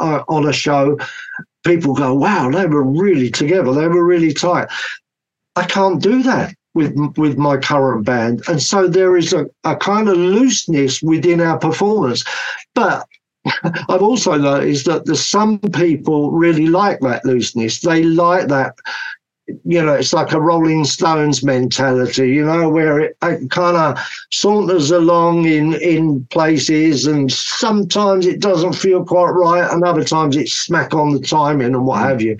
on- 0.00 0.24
on 0.28 0.48
a 0.48 0.52
show, 0.52 0.96
people 1.64 1.94
go, 1.94 2.14
wow, 2.14 2.50
they 2.50 2.66
were 2.66 2.84
really 2.84 3.30
together. 3.30 3.72
They 3.72 3.88
were 3.88 4.06
really 4.06 4.32
tight. 4.34 4.68
I 5.56 5.64
can't 5.66 6.02
do 6.02 6.22
that 6.24 6.55
with 6.76 6.94
with 7.16 7.38
my 7.38 7.56
current 7.56 8.04
band, 8.04 8.42
and 8.48 8.62
so 8.62 8.86
there 8.86 9.16
is 9.16 9.32
a, 9.32 9.46
a 9.64 9.74
kind 9.76 10.08
of 10.08 10.16
looseness 10.16 11.02
within 11.02 11.40
our 11.40 11.58
performance. 11.58 12.22
But 12.74 13.08
I've 13.88 14.02
also 14.02 14.36
noticed 14.36 14.86
that 14.86 15.06
some 15.16 15.58
people 15.58 16.30
really 16.32 16.66
like 16.68 17.00
that 17.00 17.24
looseness. 17.24 17.80
They 17.80 18.04
like 18.04 18.48
that. 18.48 18.76
You 19.64 19.84
know, 19.84 19.94
it's 19.94 20.12
like 20.12 20.32
a 20.32 20.40
Rolling 20.40 20.84
Stones 20.84 21.44
mentality, 21.44 22.30
you 22.30 22.44
know, 22.44 22.68
where 22.68 22.98
it, 22.98 23.16
it 23.22 23.48
kind 23.50 23.76
of 23.76 23.98
saunters 24.32 24.90
along 24.90 25.44
in 25.46 25.74
in 25.74 26.24
places, 26.26 27.06
and 27.06 27.30
sometimes 27.30 28.26
it 28.26 28.40
doesn't 28.40 28.72
feel 28.72 29.04
quite 29.04 29.30
right, 29.30 29.70
and 29.70 29.84
other 29.84 30.02
times 30.02 30.36
it's 30.36 30.52
smack 30.52 30.94
on 30.94 31.12
the 31.12 31.20
timing 31.20 31.74
and 31.74 31.86
what 31.86 32.00
mm. 32.00 32.08
have 32.08 32.20
you. 32.20 32.36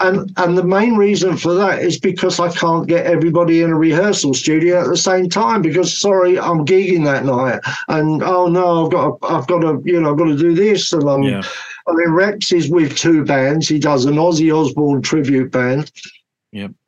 And 0.00 0.32
and 0.36 0.58
the 0.58 0.64
main 0.64 0.96
reason 0.96 1.36
for 1.38 1.54
that 1.54 1.82
is 1.82 1.98
because 1.98 2.38
I 2.38 2.50
can't 2.50 2.86
get 2.86 3.06
everybody 3.06 3.62
in 3.62 3.70
a 3.70 3.76
rehearsal 3.76 4.34
studio 4.34 4.82
at 4.82 4.88
the 4.88 4.96
same 4.96 5.30
time 5.30 5.62
because 5.62 5.96
sorry, 5.96 6.38
I'm 6.38 6.66
gigging 6.66 7.04
that 7.04 7.24
night, 7.24 7.60
and 7.88 8.22
oh 8.22 8.48
no, 8.48 8.84
I've 8.84 8.92
got 8.92 9.20
to, 9.20 9.26
I've 9.26 9.46
got 9.46 9.60
to 9.60 9.82
you 9.84 10.00
know 10.00 10.12
I've 10.12 10.18
got 10.18 10.24
to 10.24 10.36
do 10.36 10.54
this, 10.54 10.92
and 10.92 11.08
I'm 11.08 11.22
Yeah. 11.22 11.42
I 11.86 11.92
mean 11.94 12.10
Rex 12.10 12.52
is 12.52 12.68
with 12.68 12.96
two 12.96 13.24
bands. 13.24 13.68
He 13.68 13.78
does 13.78 14.04
an 14.04 14.16
Ozzy 14.16 14.54
Osbourne 14.54 15.02
tribute 15.02 15.50
band. 15.50 15.90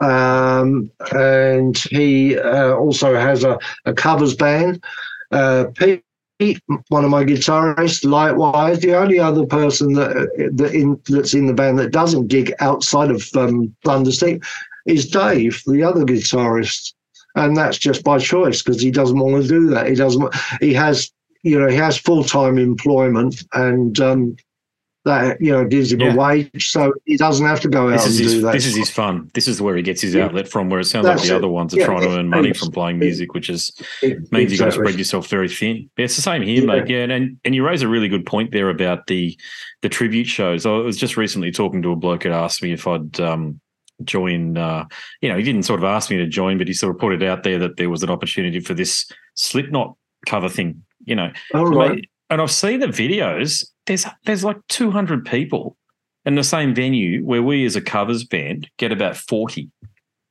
Um, 0.01 0.91
and 1.15 1.77
he 1.91 2.39
uh, 2.39 2.75
also 2.75 3.15
has 3.15 3.45
a, 3.45 3.59
a 3.85 3.93
covers 3.93 4.35
band. 4.35 4.83
Uh, 5.31 5.67
Pete, 5.77 6.61
one 6.89 7.05
of 7.05 7.11
my 7.11 7.25
guitarists, 7.25 8.05
likewise, 8.05 8.81
the 8.81 8.95
only 8.95 9.19
other 9.19 9.47
person 9.47 9.93
that, 9.95 10.51
that 10.55 10.75
in, 10.75 11.01
that's 11.09 11.35
in 11.35 11.47
the 11.47 11.55
band 11.55 11.79
that 11.79 11.93
doesn't 11.93 12.29
gig 12.29 12.53
outside 12.61 13.11
of 13.11 13.29
um, 13.37 13.75
Thunderstick 13.85 14.43
is 14.87 15.09
Dave, 15.09 15.63
the 15.67 15.83
other 15.83 16.05
guitarist, 16.05 16.95
and 17.37 17.57
that's 17.57 17.79
just 17.79 18.03
by 18.03 18.19
choice 18.19 18.63
because 18.63 18.81
he 18.81 18.91
doesn't 18.91 19.19
want 19.19 19.43
to 19.43 19.49
do 19.49 19.69
that. 19.71 19.89
He 19.89 19.95
doesn't. 19.95 20.35
He 20.61 20.75
has, 20.75 21.11
you 21.43 21.59
know, 21.59 21.69
he 21.69 21.77
has 21.77 21.97
full 21.97 22.25
time 22.25 22.59
employment, 22.59 23.45
and 23.53 23.99
um, 24.01 24.37
that 25.05 25.41
you 25.41 25.51
know 25.51 25.65
gives 25.65 25.93
him 25.93 26.01
Yeah. 26.01 26.15
a 26.15 26.17
wage, 26.17 26.71
so 26.71 26.93
he 27.07 27.17
doesn't 27.17 27.45
have 27.45 27.61
to 27.61 27.69
go 27.69 27.89
out 27.89 27.93
This 27.93 28.07
is 28.07 28.17
and 28.19 28.25
his 28.25 28.35
do 28.35 28.41
that. 28.43 28.53
this 28.53 28.67
is 28.67 28.77
his 28.77 28.91
fun. 28.91 29.31
This 29.35 29.49
is 29.49 29.61
where 29.61 29.77
he 29.77 29.83
gets 29.83 30.01
his 30.01 30.15
Yeah. 30.15 30.27
outlet 30.27 30.49
from. 30.49 30.71
Where 30.71 30.81
it 30.81 30.85
sounds 30.85 31.07
like 31.07 31.21
the 31.21 31.27
it. 31.29 31.33
other 31.33 31.49
ones 31.49 31.75
are 31.75 31.79
Yeah, 31.81 31.87
trying 31.87 32.03
to 32.03 32.11
earn 32.17 32.29
money 32.29 32.53
from 32.53 32.71
playing 32.71 32.99
music, 32.99 33.35
which 33.35 33.51
is 33.51 33.73
means 34.31 34.53
you 34.53 34.59
got 34.59 34.67
to 34.67 34.73
spread 34.73 34.97
yourself 34.97 35.29
very 35.29 35.49
thin. 35.49 35.91
Yeah, 35.97 36.05
it's 36.05 36.17
the 36.17 36.23
same 36.23 36.43
here, 36.43 36.65
mate. 36.65 36.89
Yeah, 36.89 37.05
and, 37.05 37.37
and 37.45 37.55
you 37.55 37.67
raise 37.67 37.83
a 37.83 37.89
really 37.89 38.09
good 38.09 38.27
point 38.27 38.53
there 38.53 38.69
about 38.71 39.07
the 39.09 39.37
the 39.83 39.89
tribute 39.89 40.29
shows. 40.29 40.65
I 40.67 40.71
was 40.71 40.97
just 40.97 41.17
recently 41.17 41.51
talking 41.51 41.83
to 41.83 41.91
a 41.91 41.97
bloke 41.97 42.23
that 42.23 42.33
asked 42.33 42.63
me 42.63 42.73
if 42.73 42.87
I'd 42.87 43.19
um, 43.19 43.61
join. 44.05 44.57
Uh, 44.57 44.85
you 45.21 45.29
know, 45.29 45.37
he 45.37 45.43
didn't 45.43 45.65
sort 45.65 45.81
of 45.81 45.85
ask 45.85 46.11
me 46.11 46.17
to 46.19 46.27
join, 46.29 46.59
but 46.59 46.69
he 46.69 46.75
sort 46.75 46.95
of 46.95 47.01
put 47.01 47.13
it 47.13 47.23
out 47.25 47.43
there 47.43 47.59
that 47.59 47.77
there 47.77 47.91
was 47.91 48.05
an 48.05 48.11
opportunity 48.11 48.61
for 48.61 48.75
this 48.75 49.11
Slipknot 49.35 49.97
cover 50.27 50.49
thing. 50.49 50.85
You 51.05 51.17
know, 51.17 51.33
All 51.55 51.67
right. 51.67 52.09
And 52.31 52.41
I've 52.41 52.53
seen 52.53 52.79
the 52.79 52.87
videos. 52.87 53.67
There's 53.87 54.07
there's 54.25 54.45
like 54.45 54.59
200 54.69 55.25
people 55.25 55.77
in 56.25 56.35
the 56.37 56.45
same 56.45 56.75
venue 56.75 57.25
where 57.25 57.43
we 57.43 57.65
as 57.65 57.75
a 57.77 57.81
covers 57.81 58.25
band 58.25 58.69
get 58.79 58.93
about 58.93 59.17
40. 59.17 59.71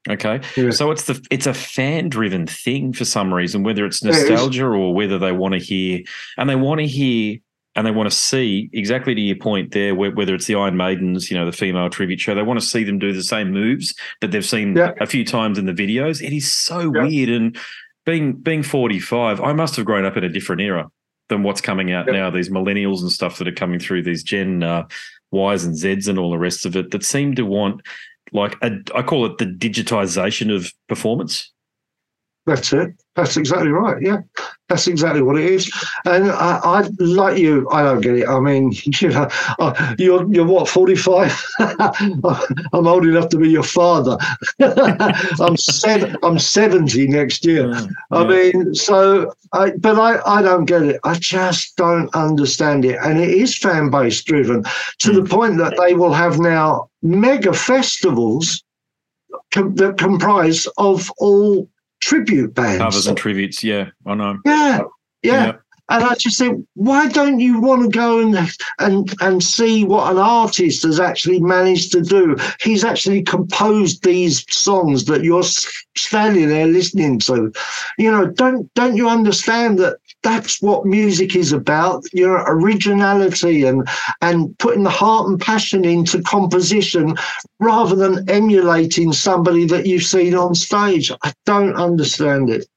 Okay, 0.10 0.40
Yeah. 0.58 0.72
so 0.72 0.90
it's 0.90 1.04
the 1.04 1.24
it's 1.30 1.46
a 1.46 1.54
fan 1.54 2.10
driven 2.10 2.48
thing 2.48 2.92
for 2.94 3.06
some 3.06 3.32
reason, 3.34 3.62
whether 3.64 3.86
it's 3.86 4.02
Yeah, 4.04 4.12
it 4.12 4.16
is. 4.16 4.30
nostalgia 4.30 4.66
or 4.66 4.96
whether 4.96 5.20
they 5.20 5.32
want 5.32 5.54
to 5.54 5.60
hear 5.60 6.02
and 6.38 6.50
they 6.50 6.56
want 6.56 6.80
to 6.82 6.88
hear 6.88 7.38
and 7.76 7.86
they 7.86 7.92
want 7.92 8.10
to 8.10 8.16
see 8.16 8.70
exactly 8.74 9.14
to 9.16 9.22
your 9.22 9.36
point 9.38 9.72
there, 9.72 9.94
whether 9.96 10.34
it's 10.36 10.46
the 10.48 10.56
Iron 10.56 10.76
Maidens, 10.76 11.30
you 11.32 11.38
know, 11.38 11.46
the 11.46 11.52
female 11.56 11.90
tribute 11.90 12.20
show, 12.20 12.34
they 12.36 12.42
want 12.42 12.60
to 12.60 12.66
see 12.66 12.84
them 12.84 13.00
do 13.00 13.14
the 13.14 13.24
same 13.24 13.52
moves 13.52 13.94
that 14.22 14.32
they've 14.32 14.44
seen 14.46 14.76
Yeah. 14.76 14.92
a 15.00 15.06
few 15.06 15.24
times 15.24 15.58
in 15.58 15.68
the 15.68 15.72
videos. 15.74 16.22
It 16.22 16.34
is 16.36 16.52
so 16.52 16.92
Yeah. 16.94 17.04
weird 17.06 17.30
and 17.30 17.58
being 18.06 18.34
being 18.34 18.64
45, 18.64 19.40
I 19.40 19.54
must 19.54 19.76
have 19.76 19.86
grown 19.86 20.04
up 20.06 20.18
in 20.18 20.24
a 20.24 20.30
different 20.30 20.62
era 20.62 20.88
than 21.32 21.42
what's 21.44 21.62
coming 21.62 21.92
out 21.92 22.06
Yeah. 22.06 22.14
now. 22.14 22.30
These 22.30 22.50
millennials 22.50 23.02
and 23.02 23.12
stuff 23.12 23.40
that 23.40 23.48
are 23.48 23.54
coming 23.54 23.80
through, 23.80 24.04
these 24.04 24.22
Gen 24.22 24.62
uh, 24.62 24.84
Ys 25.34 25.64
and 25.64 25.76
Zs 25.76 26.08
and 26.08 26.20
all 26.20 26.30
the 26.30 26.38
rest 26.38 26.66
of 26.66 26.76
it, 26.76 26.92
that 26.92 27.04
seem 27.04 27.34
to 27.36 27.44
want 27.44 27.82
like 28.32 28.56
a, 28.62 28.72
I 28.96 29.02
call 29.02 29.26
it 29.26 29.40
the 29.40 29.46
digitization 29.46 30.56
of 30.56 30.72
performance. 30.88 31.51
That's 32.48 32.74
it. 32.74 32.96
That's 33.16 33.38
exactly 33.38 33.70
right. 33.70 34.02
Yeah, 34.02 34.22
that's 34.68 34.88
exactly 34.88 35.22
what 35.22 35.38
it 35.38 35.46
is. 35.46 35.72
And 36.06 36.32
I, 36.32 36.60
I 36.64 36.90
like 36.98 37.38
you. 37.38 37.70
I 37.70 37.84
don't 37.84 38.02
get 38.02 38.18
it. 38.18 38.28
I 38.28 38.40
mean, 38.40 38.72
you 39.00 39.10
know, 39.10 39.28
uh, 39.60 39.96
you're 40.00 40.26
you're 40.34 40.48
what 40.48 40.68
forty 40.68 40.96
five. 40.96 41.32
I'm 41.60 42.88
old 42.88 43.06
enough 43.06 43.30
to 43.30 43.38
be 43.38 43.50
your 43.50 43.64
father. 43.64 44.18
I'm 44.60 45.56
seven. 45.56 46.18
I'm 46.24 46.40
seventy 46.40 47.08
next 47.08 47.46
year. 47.46 47.72
I 48.12 48.24
mean, 48.26 48.74
so 48.74 49.32
I, 49.54 49.72
but 49.72 50.00
I, 50.00 50.20
I 50.26 50.42
don't 50.42 50.66
get 50.66 50.82
it. 50.82 51.00
I 51.04 51.16
just 51.16 51.76
don't 51.76 52.14
understand 52.16 52.86
it. 52.86 52.98
And 53.04 53.20
it 53.20 53.30
is 53.30 53.56
fan 53.56 53.92
base 53.92 54.24
driven 54.24 54.64
to 55.00 55.12
the 55.12 55.24
point 55.24 55.58
that 55.60 55.76
they 55.78 55.94
will 55.94 56.14
have 56.14 56.40
now 56.40 56.90
mega 57.04 57.54
festivals 57.54 58.64
com- 59.54 59.76
that 59.76 59.98
comprise 59.98 60.66
of 60.78 61.12
all 61.20 61.68
tribute 62.02 62.54
bands. 62.54 62.80
covers 62.80 63.08
and 63.08 63.18
tributes. 63.18 63.64
Yeah, 63.64 63.90
I 64.06 64.16
know. 64.16 64.40
yeah, 64.46 64.82
yeah. 65.24 65.46
Yeah. 65.46 65.54
And 65.90 66.06
I 66.06 66.16
just 66.16 66.40
think, 66.40 66.66
why 66.76 67.10
don't 67.10 67.42
you 67.42 67.60
want 67.60 67.84
to 67.84 67.90
go 67.90 68.20
and 68.20 68.50
and 68.80 69.14
and 69.20 69.44
see 69.44 69.84
what 69.84 70.10
an 70.10 70.20
artist 70.20 70.84
has 70.84 71.02
actually 71.02 71.42
managed 71.42 71.92
to 71.92 72.02
do? 72.02 72.38
He's 72.62 72.86
actually 72.86 73.24
composed 73.24 74.02
these 74.02 74.46
songs 74.50 75.06
that 75.06 75.26
you're 75.26 75.44
standing 75.44 76.48
there 76.48 76.68
listening 76.68 77.20
to. 77.20 77.52
You 77.98 78.10
know, 78.10 78.28
don't 78.28 78.74
don't 78.74 78.96
you 78.96 79.10
understand 79.10 79.80
that 79.80 79.98
that's 80.24 80.62
what 80.62 80.86
music 80.86 81.36
is 81.36 81.52
about? 81.52 82.04
your 82.14 82.44
originality 82.48 83.64
and 83.64 83.88
and 84.22 84.58
putting 84.60 84.84
the 84.84 84.90
heart 84.90 85.28
and 85.28 85.40
passion 85.40 85.86
into 85.86 86.22
composition 86.22 87.16
rather 87.60 87.96
than 87.96 88.30
emulating 88.30 89.14
somebody 89.14 89.66
that 89.66 89.86
you've 89.86 90.04
seen 90.04 90.36
on 90.36 90.56
stage. 90.56 91.12
I 91.24 91.34
don't 91.46 91.76
understand 91.76 92.50
it. 92.50 92.68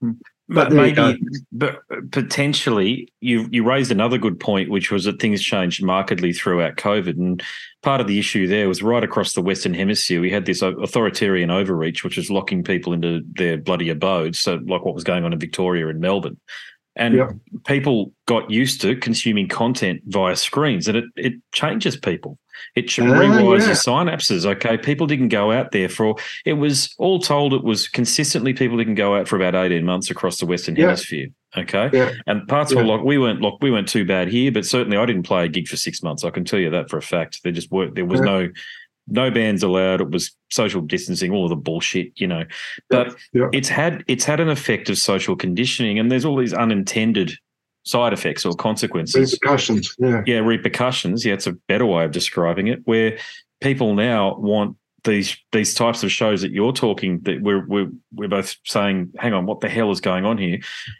Hmm. 0.00 0.12
But 0.52 0.70
But 0.70 0.72
maybe, 0.72 1.22
but 1.52 1.78
potentially, 2.10 3.12
you 3.20 3.46
you 3.52 3.62
raised 3.64 3.92
another 3.92 4.18
good 4.18 4.40
point, 4.40 4.68
which 4.68 4.90
was 4.90 5.04
that 5.04 5.20
things 5.20 5.40
changed 5.40 5.80
markedly 5.80 6.32
throughout 6.32 6.74
COVID, 6.74 7.16
and 7.16 7.40
part 7.84 8.00
of 8.00 8.08
the 8.08 8.18
issue 8.18 8.48
there 8.48 8.66
was 8.66 8.82
right 8.82 9.04
across 9.04 9.34
the 9.34 9.42
Western 9.42 9.74
Hemisphere, 9.74 10.20
we 10.20 10.28
had 10.28 10.46
this 10.46 10.60
authoritarian 10.60 11.52
overreach, 11.52 12.02
which 12.02 12.16
was 12.16 12.32
locking 12.32 12.64
people 12.64 12.92
into 12.92 13.20
their 13.36 13.58
bloody 13.58 13.90
abodes. 13.90 14.40
So, 14.40 14.56
like 14.66 14.84
what 14.84 14.96
was 14.96 15.04
going 15.04 15.24
on 15.24 15.32
in 15.32 15.38
Victoria 15.38 15.86
and 15.86 16.00
Melbourne, 16.00 16.40
And 16.96 17.14
Yep. 17.14 17.30
people 17.66 18.12
got 18.26 18.50
used 18.50 18.80
to 18.82 18.96
consuming 18.96 19.46
content 19.48 20.02
via 20.06 20.34
screens, 20.36 20.88
and 20.88 20.96
it, 20.98 21.04
it 21.16 21.34
changes 21.52 21.96
people. 21.96 22.36
It 22.74 22.88
ch- 22.88 22.98
Ah, 23.00 23.04
rewires 23.04 23.60
yeah. 23.60 23.66
your 23.66 23.74
synapses. 23.76 24.44
Okay, 24.44 24.76
people 24.76 25.06
didn't 25.06 25.28
go 25.28 25.52
out 25.52 25.70
there 25.72 25.88
for. 25.88 26.16
It 26.44 26.54
was 26.54 26.92
all 26.98 27.20
told. 27.20 27.54
It 27.54 27.62
was 27.62 27.88
consistently 27.88 28.52
people 28.52 28.76
didn't 28.76 28.96
go 28.96 29.14
out 29.14 29.28
for 29.28 29.36
about 29.36 29.54
eighteen 29.54 29.84
months 29.84 30.10
across 30.10 30.38
the 30.40 30.46
Western 30.46 30.74
Yeah. 30.76 30.86
Hemisphere. 30.86 31.28
Okay, 31.56 31.90
Yeah. 31.92 32.10
and 32.26 32.46
parts 32.48 32.74
were 32.74 32.82
Yeah. 32.82 32.88
like 32.96 33.04
we 33.04 33.18
weren't 33.18 33.40
like 33.40 33.54
we 33.62 33.70
weren't 33.70 33.88
too 33.88 34.04
bad 34.04 34.28
here, 34.28 34.50
but 34.52 34.66
certainly 34.66 34.96
I 34.98 35.06
didn't 35.06 35.22
play 35.22 35.44
a 35.44 35.48
gig 35.48 35.68
for 35.68 35.76
six 35.76 36.02
months. 36.02 36.22
I 36.24 36.30
can 36.30 36.44
tell 36.44 36.58
you 36.60 36.70
that 36.70 36.90
for 36.90 36.98
a 36.98 37.02
fact. 37.02 37.40
There 37.44 37.52
just 37.52 37.70
weren't. 37.70 37.94
There 37.94 38.04
was 38.04 38.20
no 38.20 38.48
no 39.10 39.30
bands 39.30 39.62
allowed. 39.62 40.00
It 40.00 40.10
was 40.10 40.34
social 40.50 40.80
distancing, 40.80 41.32
all 41.32 41.48
the 41.48 41.56
bullshit, 41.56 42.12
you 42.16 42.26
know. 42.26 42.44
But 42.88 43.16
Yeah. 43.32 43.48
it's 43.52 43.68
had 43.68 44.04
it's 44.08 44.24
had 44.24 44.40
an 44.40 44.48
effect 44.48 44.88
of 44.88 44.98
social 44.98 45.36
conditioning, 45.36 45.98
and 45.98 46.10
there's 46.10 46.24
all 46.24 46.36
these 46.36 46.54
unintended 46.54 47.32
side 47.84 48.12
effects 48.12 48.44
or 48.44 48.54
consequences. 48.54 49.32
Repercussions. 49.32 49.94
Yeah. 49.98 50.22
Yeah, 50.26 50.38
repercussions. 50.38 51.24
Yeah, 51.24 51.34
it's 51.34 51.46
a 51.46 51.52
better 51.68 51.86
way 51.86 52.04
of 52.04 52.12
describing 52.12 52.68
it. 52.68 52.80
Where 52.84 53.18
people 53.60 53.94
now 53.94 54.36
want 54.36 54.76
these 55.04 55.36
these 55.52 55.74
types 55.74 56.02
of 56.02 56.12
shows 56.12 56.42
that 56.42 56.52
you're 56.52 56.72
talking 56.72 57.20
that 57.22 57.40
we're 57.42 57.66
we're 57.66 57.90
we're 58.14 58.28
both 58.28 58.56
saying, 58.64 59.12
hang 59.18 59.32
on, 59.32 59.46
what 59.46 59.60
the 59.60 59.68
hell 59.68 59.90
is 59.90 60.00
going 60.00 60.24
on 60.24 60.38
here? 60.38 60.58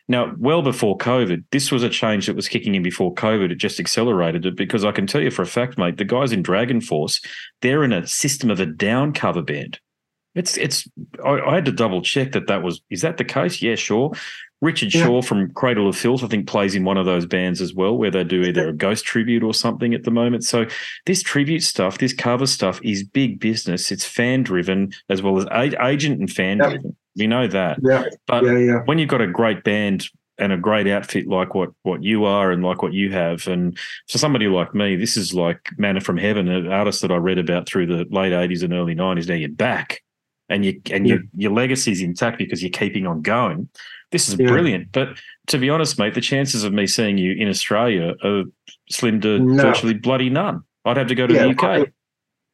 Now, 0.09 0.35
well 0.39 0.63
before 0.63 0.97
COVID, 0.99 1.45
this 1.51 1.71
was 1.71 1.83
a 1.83 1.89
change 1.89 2.27
that 2.27 2.37
was 2.37 2.49
kicking 2.49 2.75
in 2.75 2.83
before 2.83 3.15
COVID. 3.15 3.51
It 3.51 3.57
just 3.57 3.81
accelerated 3.81 4.47
it 4.47 4.57
because 4.57 4.85
I 4.85 4.93
can 4.93 5.07
tell 5.07 5.21
you 5.21 5.31
for 5.31 5.43
a 5.43 5.47
fact, 5.47 5.79
mate, 5.79 5.99
the 5.99 6.05
guys 6.05 6.33
in 6.33 6.43
Dragon 6.43 6.81
Force, 6.81 7.21
they're 7.63 7.85
in 7.85 7.93
a 7.93 8.07
system 8.07 8.51
of 8.51 8.61
a 8.61 8.67
down 8.67 9.13
cover 9.13 9.43
band. 9.43 9.79
It's 10.35 10.57
it's. 10.57 10.89
I, 11.25 11.41
I 11.41 11.55
had 11.57 11.65
to 11.65 11.73
double 11.73 12.03
check 12.03 12.33
that 12.33 12.47
that 12.47 12.63
was 12.63 12.81
is 12.91 13.03
that 13.03 13.17
the 13.17 13.25
case? 13.25 13.61
Yeah, 13.61 13.75
sure. 13.75 14.13
Richard 14.61 14.95
Yeah. 14.95 15.05
Shaw 15.05 15.23
from 15.23 15.51
Cradle 15.53 15.89
of 15.89 15.97
Filth, 15.97 16.23
I 16.23 16.27
think, 16.27 16.47
plays 16.47 16.75
in 16.75 16.85
one 16.85 16.99
of 16.99 17.07
those 17.07 17.25
bands 17.27 17.61
as 17.63 17.73
well, 17.75 17.97
where 17.97 18.11
they 18.11 18.25
do 18.25 18.43
either 18.43 18.69
a 18.69 18.73
ghost 18.73 19.05
tribute 19.05 19.43
or 19.43 19.55
something 19.55 19.95
at 19.95 20.05
the 20.05 20.11
moment. 20.11 20.45
So 20.45 20.67
this 21.07 21.23
tribute 21.23 21.63
stuff, 21.63 21.99
this 21.99 22.13
cover 22.13 22.47
stuff, 22.47 22.79
is 22.85 23.03
big 23.03 23.41
business. 23.41 23.91
It's 23.91 24.05
fan 24.05 24.43
driven 24.43 24.93
as 25.09 25.23
well 25.23 25.39
as 25.39 25.47
a- 25.51 25.85
agent 25.87 26.21
and 26.21 26.31
fan 26.31 26.59
driven. 26.59 26.95
We 27.17 27.27
know 27.27 27.47
that. 27.47 27.79
Yeah. 27.83 28.05
But 28.27 28.45
Yeah. 28.45 28.59
Yeah. 28.59 28.79
when 28.85 28.99
you've 28.99 29.09
got 29.09 29.23
a 29.23 29.27
great 29.27 29.65
band 29.65 30.07
and 30.39 30.53
a 30.53 30.57
great 30.57 30.87
outfit 30.87 31.27
like 31.27 31.55
what 31.55 31.71
what 31.83 32.03
you 32.03 32.25
are 32.25 32.51
and 32.51 32.63
like 32.63 32.83
what 32.83 32.93
you 32.95 33.13
have, 33.13 33.47
and 33.49 33.77
for 34.09 34.19
somebody 34.19 34.47
like 34.47 34.75
me, 34.75 34.97
this 34.97 35.17
is 35.17 35.35
like 35.35 35.71
manna 35.79 36.01
from 36.01 36.17
heaven. 36.19 36.49
An 36.49 36.67
artist 36.71 37.03
that 37.03 37.11
I 37.11 37.17
read 37.17 37.39
about 37.39 37.67
through 37.67 37.87
the 37.87 38.07
late 38.11 38.33
eighties 38.33 38.63
and 38.63 38.73
early 38.73 38.95
nineties. 38.95 39.29
Now 39.29 39.35
you're 39.35 39.49
back, 39.51 40.03
and 40.49 40.65
you 40.65 40.81
and 40.91 41.07
your 41.07 41.19
your 41.37 41.53
legacy 41.53 41.93
is 41.93 42.01
intact 42.01 42.39
because 42.39 42.63
you're 42.63 42.71
keeping 42.71 43.07
on 43.07 43.21
going. 43.23 43.69
This 44.11 44.29
is 44.29 44.39
Yeah. 44.39 44.49
brilliant. 44.49 44.93
But 44.93 45.11
to 45.49 45.59
be 45.59 45.71
honest, 45.71 45.99
mate, 45.99 46.15
the 46.15 46.21
chances 46.21 46.65
of 46.65 46.73
me 46.73 46.87
seeing 46.87 47.19
you 47.19 47.33
in 47.33 47.49
Australia 47.49 48.15
are 48.25 48.45
slim 48.91 49.21
to 49.23 49.39
No. 49.39 49.63
virtually 49.63 49.95
bloody 49.95 50.31
none. 50.31 50.63
I'd 50.85 50.97
have 50.97 51.07
to 51.09 51.15
go 51.15 51.27
to 51.27 51.35
Yeah, 51.35 51.43
the 51.45 51.49
UK. 51.51 51.89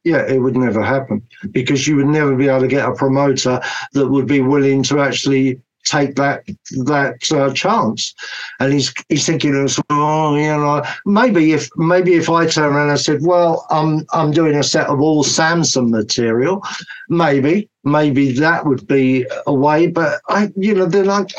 Yeah, 0.04 0.24
it 0.28 0.38
would 0.40 0.56
never 0.56 0.82
happen 0.82 1.22
because 1.50 1.88
you 1.88 1.96
would 1.96 2.06
never 2.06 2.36
be 2.36 2.46
able 2.48 2.60
to 2.60 2.68
get 2.68 2.88
a 2.88 2.92
promoter 2.94 3.60
that 3.92 4.08
would 4.08 4.26
be 4.26 4.40
willing 4.40 4.82
to 4.84 5.00
actually 5.00 5.60
take 5.86 6.16
that 6.16 6.44
that 6.84 7.32
uh, 7.32 7.52
chance. 7.54 8.14
And 8.60 8.72
he's 8.72 8.92
he's 9.08 9.24
thinking, 9.24 9.54
oh, 9.90 10.36
you 10.36 10.42
know, 10.48 10.82
maybe 11.06 11.52
if 11.52 11.68
maybe 11.76 12.14
if 12.14 12.28
I 12.28 12.46
turn 12.46 12.74
around 12.74 12.90
and 12.90 13.00
said, 13.00 13.20
well, 13.22 13.66
I'm 13.70 14.04
I'm 14.12 14.30
doing 14.30 14.56
a 14.56 14.62
set 14.62 14.88
of 14.88 15.00
all 15.00 15.24
Samson 15.24 15.90
material, 15.90 16.62
maybe 17.08 17.68
maybe 17.84 18.32
that 18.32 18.66
would 18.66 18.86
be 18.86 19.26
a 19.46 19.54
way. 19.54 19.86
But 19.86 20.20
I, 20.28 20.50
you 20.56 20.74
know, 20.74 20.86
they're 20.86 21.04
like, 21.04 21.30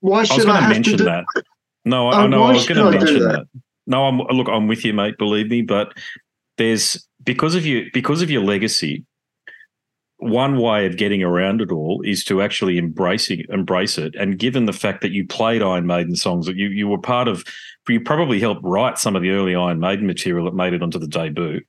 why 0.00 0.18
I 0.18 0.20
was 0.20 0.28
should 0.28 0.48
I, 0.48 0.56
to 0.56 0.60
have 0.60 0.68
to 0.70 0.74
mention 0.74 0.96
do 0.98 1.04
that. 1.04 1.24
No, 1.84 2.08
I, 2.08 2.20
I 2.20 2.24
Oh, 2.24 2.26
know. 2.26 2.42
I 2.44 2.52
was 2.52 2.66
going 2.66 2.84
to 2.92 2.98
mention 2.98 3.20
that? 3.20 3.46
that. 3.52 3.62
No, 3.86 4.06
I'm 4.06 4.18
look. 4.18 4.48
I'm 4.48 4.66
with 4.68 4.84
you, 4.84 4.92
mate. 4.92 5.16
Believe 5.18 5.48
me. 5.48 5.62
But 5.62 5.94
there's 6.58 7.06
because 7.24 7.54
of 7.54 7.64
you 7.64 7.88
because 7.92 8.22
of 8.22 8.30
your 8.30 8.42
legacy. 8.42 9.04
One 10.18 10.58
way 10.58 10.86
of 10.86 10.96
getting 10.96 11.22
around 11.22 11.60
it 11.60 11.70
all 11.70 12.00
is 12.02 12.24
to 12.24 12.40
actually 12.40 12.78
embrace 12.78 13.30
it, 13.30 13.46
embrace 13.50 13.98
it. 13.98 14.14
And 14.14 14.38
given 14.38 14.64
the 14.64 14.72
fact 14.72 15.02
that 15.02 15.12
you 15.12 15.26
played 15.26 15.62
Iron 15.62 15.86
Maiden 15.86 16.16
songs, 16.16 16.46
that 16.46 16.56
you 16.56 16.68
you 16.68 16.88
were 16.88 16.98
part 16.98 17.28
of, 17.28 17.44
you 17.88 18.00
probably 18.00 18.40
helped 18.40 18.62
write 18.64 18.98
some 18.98 19.14
of 19.14 19.22
the 19.22 19.30
early 19.30 19.54
Iron 19.54 19.78
Maiden 19.78 20.06
material 20.06 20.46
that 20.46 20.54
made 20.54 20.72
it 20.72 20.82
onto 20.82 20.98
the 20.98 21.06
debut. 21.06 21.60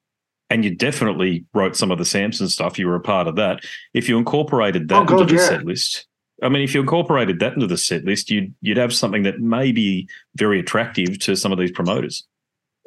And 0.49 0.63
you 0.63 0.73
definitely 0.73 1.45
wrote 1.53 1.75
some 1.75 1.91
of 1.91 1.97
the 1.97 2.05
Samson 2.05 2.47
stuff. 2.47 2.79
You 2.79 2.87
were 2.87 2.95
a 2.95 3.01
part 3.01 3.27
of 3.27 3.35
that. 3.35 3.65
If 3.93 4.07
you 4.07 4.17
incorporated 4.17 4.87
that 4.87 5.01
Oh, 5.01 5.05
God, 5.05 5.21
into 5.21 5.33
the 5.33 5.41
yeah. 5.41 5.47
set 5.49 5.65
list, 5.65 6.07
I 6.41 6.47
mean, 6.47 6.61
if 6.61 6.73
you 6.73 6.79
incorporated 6.79 7.39
that 7.39 7.53
into 7.53 7.67
the 7.67 7.77
set 7.77 8.05
list, 8.05 8.29
you'd 8.29 8.53
you'd 8.61 8.77
have 8.77 8.93
something 8.93 9.23
that 9.23 9.39
may 9.41 9.73
be 9.73 10.07
very 10.35 10.59
attractive 10.59 11.19
to 11.19 11.35
some 11.35 11.51
of 11.51 11.59
these 11.59 11.71
promoters. 11.71 12.25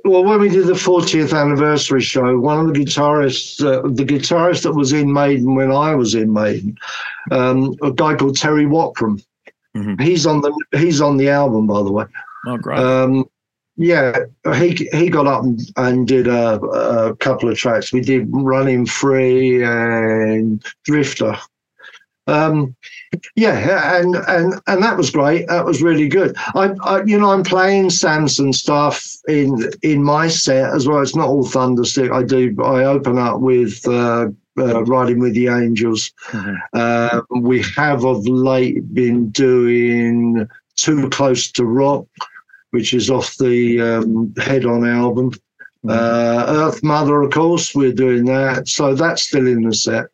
Well, 0.05 0.25
when 0.25 0.41
we 0.41 0.49
did 0.49 0.67
the 0.67 0.73
40th 0.73 1.39
anniversary 1.39 2.01
show, 2.01 2.39
one 2.39 2.61
of 2.61 2.73
the 2.73 2.81
guitarists, 2.81 3.63
uh, 3.65 3.83
the 3.83 4.05
guitarist 4.05 4.63
that 4.63 4.73
was 4.73 4.93
in 4.93 5.13
Maiden 5.13 5.55
when 5.55 5.71
I 5.71 5.95
was 5.95 6.15
in 6.15 6.33
Maiden, 6.33 6.77
um, 7.31 7.75
a 7.83 7.93
guy 7.93 8.15
called 8.15 8.37
Terry 8.37 8.65
Wapram. 8.65 9.23
Mhm. 9.77 10.01
He's 10.01 10.27
on 10.27 10.41
the 10.41 10.53
he's 10.77 11.01
on 11.01 11.17
the 11.17 11.29
album, 11.29 11.67
by 11.67 11.83
the 11.83 11.93
way. 11.93 12.05
Oh, 12.47 12.57
great! 12.57 12.79
Um, 12.79 13.25
yeah, 13.77 14.13
he 14.55 14.89
he 14.93 15.09
got 15.09 15.27
up 15.29 15.45
and, 15.45 15.61
and 15.77 16.09
did 16.09 16.27
a, 16.27 16.61
a 16.61 17.17
couple 17.17 17.49
of 17.49 17.57
tracks. 17.57 17.93
We 17.93 18.01
did 18.01 18.27
Running 18.31 18.85
Free 18.85 19.63
and 19.63 20.65
Drifter. 20.85 21.37
Um, 22.27 22.77
yeah, 23.35 23.97
and 23.97 24.17
and 24.17 24.55
and 24.67 24.83
that 24.83 24.97
was 24.97 25.11
great. 25.11 25.49
That 25.49 25.65
was 25.65 25.83
really 25.83 26.09
good. 26.09 26.37
I, 26.55 26.75
I 26.85 27.03
you 27.05 27.19
know 27.19 27.33
I'm 27.33 27.43
playing 27.43 27.91
Samson 27.91 28.53
stuff 28.53 29.05
in 29.29 29.71
in 29.83 30.03
my 30.03 30.29
set 30.29 30.73
as 30.75 30.87
well. 30.87 31.03
It's 31.03 31.17
not 31.17 31.29
all 31.29 31.45
Thunderstick. 31.45 32.13
I 32.13 32.23
do. 32.23 32.55
I 32.63 32.85
open 32.85 33.19
up 33.19 33.41
with. 33.41 33.87
Uh, 33.87 34.29
uh, 34.59 34.83
riding 34.85 35.21
with 35.21 35.33
the 35.35 35.47
angels. 35.47 36.13
Mhm. 36.33 36.57
Uh, 36.75 37.23
we 37.41 37.63
have 37.77 38.05
of 38.05 38.27
late 38.27 38.93
been 38.93 39.31
doing 39.31 40.47
too 40.77 41.09
close 41.09 41.51
to 41.53 41.65
rock, 41.65 42.05
which 42.73 42.93
is 42.93 43.11
off 43.11 43.37
the 43.37 43.81
um, 43.81 44.35
Head 44.37 44.67
On 44.67 44.87
album. 44.87 45.33
Uh, 45.89 46.45
Earth 46.49 46.83
Mother, 46.83 47.23
of 47.23 47.31
course, 47.31 47.75
we're 47.75 47.93
doing 47.93 48.27
that, 48.27 48.69
so 48.69 48.95
that's 48.95 49.23
still 49.23 49.47
in 49.47 49.63
the 49.63 49.75
set. 49.75 50.07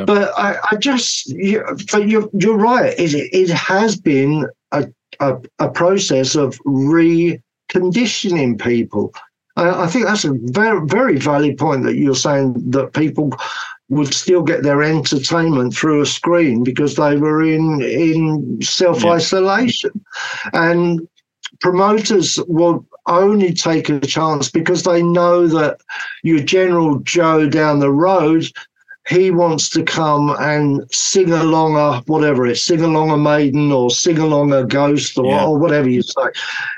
Yep. 0.00 0.06
But 0.06 0.32
I, 0.38 0.56
I 0.70 0.76
just, 0.76 1.28
you, 1.28 1.62
but 1.92 2.08
you're 2.08 2.28
you're 2.32 2.56
right. 2.56 2.94
It 2.98 3.14
it 3.14 3.50
has 3.50 3.96
been 3.96 4.46
a 4.72 4.88
a, 5.20 5.36
a 5.58 5.68
process 5.68 6.34
of 6.34 6.58
reconditioning 6.60 8.58
people. 8.60 9.12
I, 9.56 9.84
I 9.84 9.86
think 9.88 10.06
that's 10.06 10.24
a 10.24 10.32
very 10.44 10.86
very 10.86 11.18
valid 11.18 11.58
point 11.58 11.84
that 11.84 11.96
you're 11.96 12.14
saying 12.14 12.70
that 12.70 12.94
people 12.94 13.32
would 13.90 14.14
still 14.14 14.42
get 14.42 14.62
their 14.62 14.82
entertainment 14.82 15.74
through 15.74 16.00
a 16.00 16.06
screen 16.06 16.64
because 16.64 16.94
they 16.94 17.16
were 17.16 17.42
in 17.42 17.82
in 17.82 18.62
self 18.62 19.04
isolation, 19.04 19.90
and 20.54 21.06
promoters 21.60 22.38
will 22.48 22.86
only 23.06 23.52
take 23.52 23.90
a 23.90 24.00
chance 24.00 24.50
because 24.50 24.84
they 24.84 25.02
know 25.02 25.46
that 25.46 25.78
your 26.22 26.40
general 26.40 27.00
Joe 27.00 27.48
down 27.48 27.80
the 27.80 27.92
road. 27.92 28.46
He 29.08 29.30
wants 29.30 29.68
to 29.70 29.82
come 29.82 30.36
and 30.38 30.84
sing 30.92 31.32
along 31.32 31.74
a 31.76 32.00
whatever 32.06 32.46
it's 32.46 32.62
sing 32.62 32.82
along 32.82 33.10
a 33.10 33.16
maiden 33.16 33.72
or 33.72 33.90
sing 33.90 34.18
along 34.18 34.52
a 34.52 34.62
ghost 34.64 35.18
or, 35.18 35.26
Yeah. 35.26 35.46
or 35.46 35.58
whatever 35.58 35.88
you 35.88 36.02
say. 36.02 36.22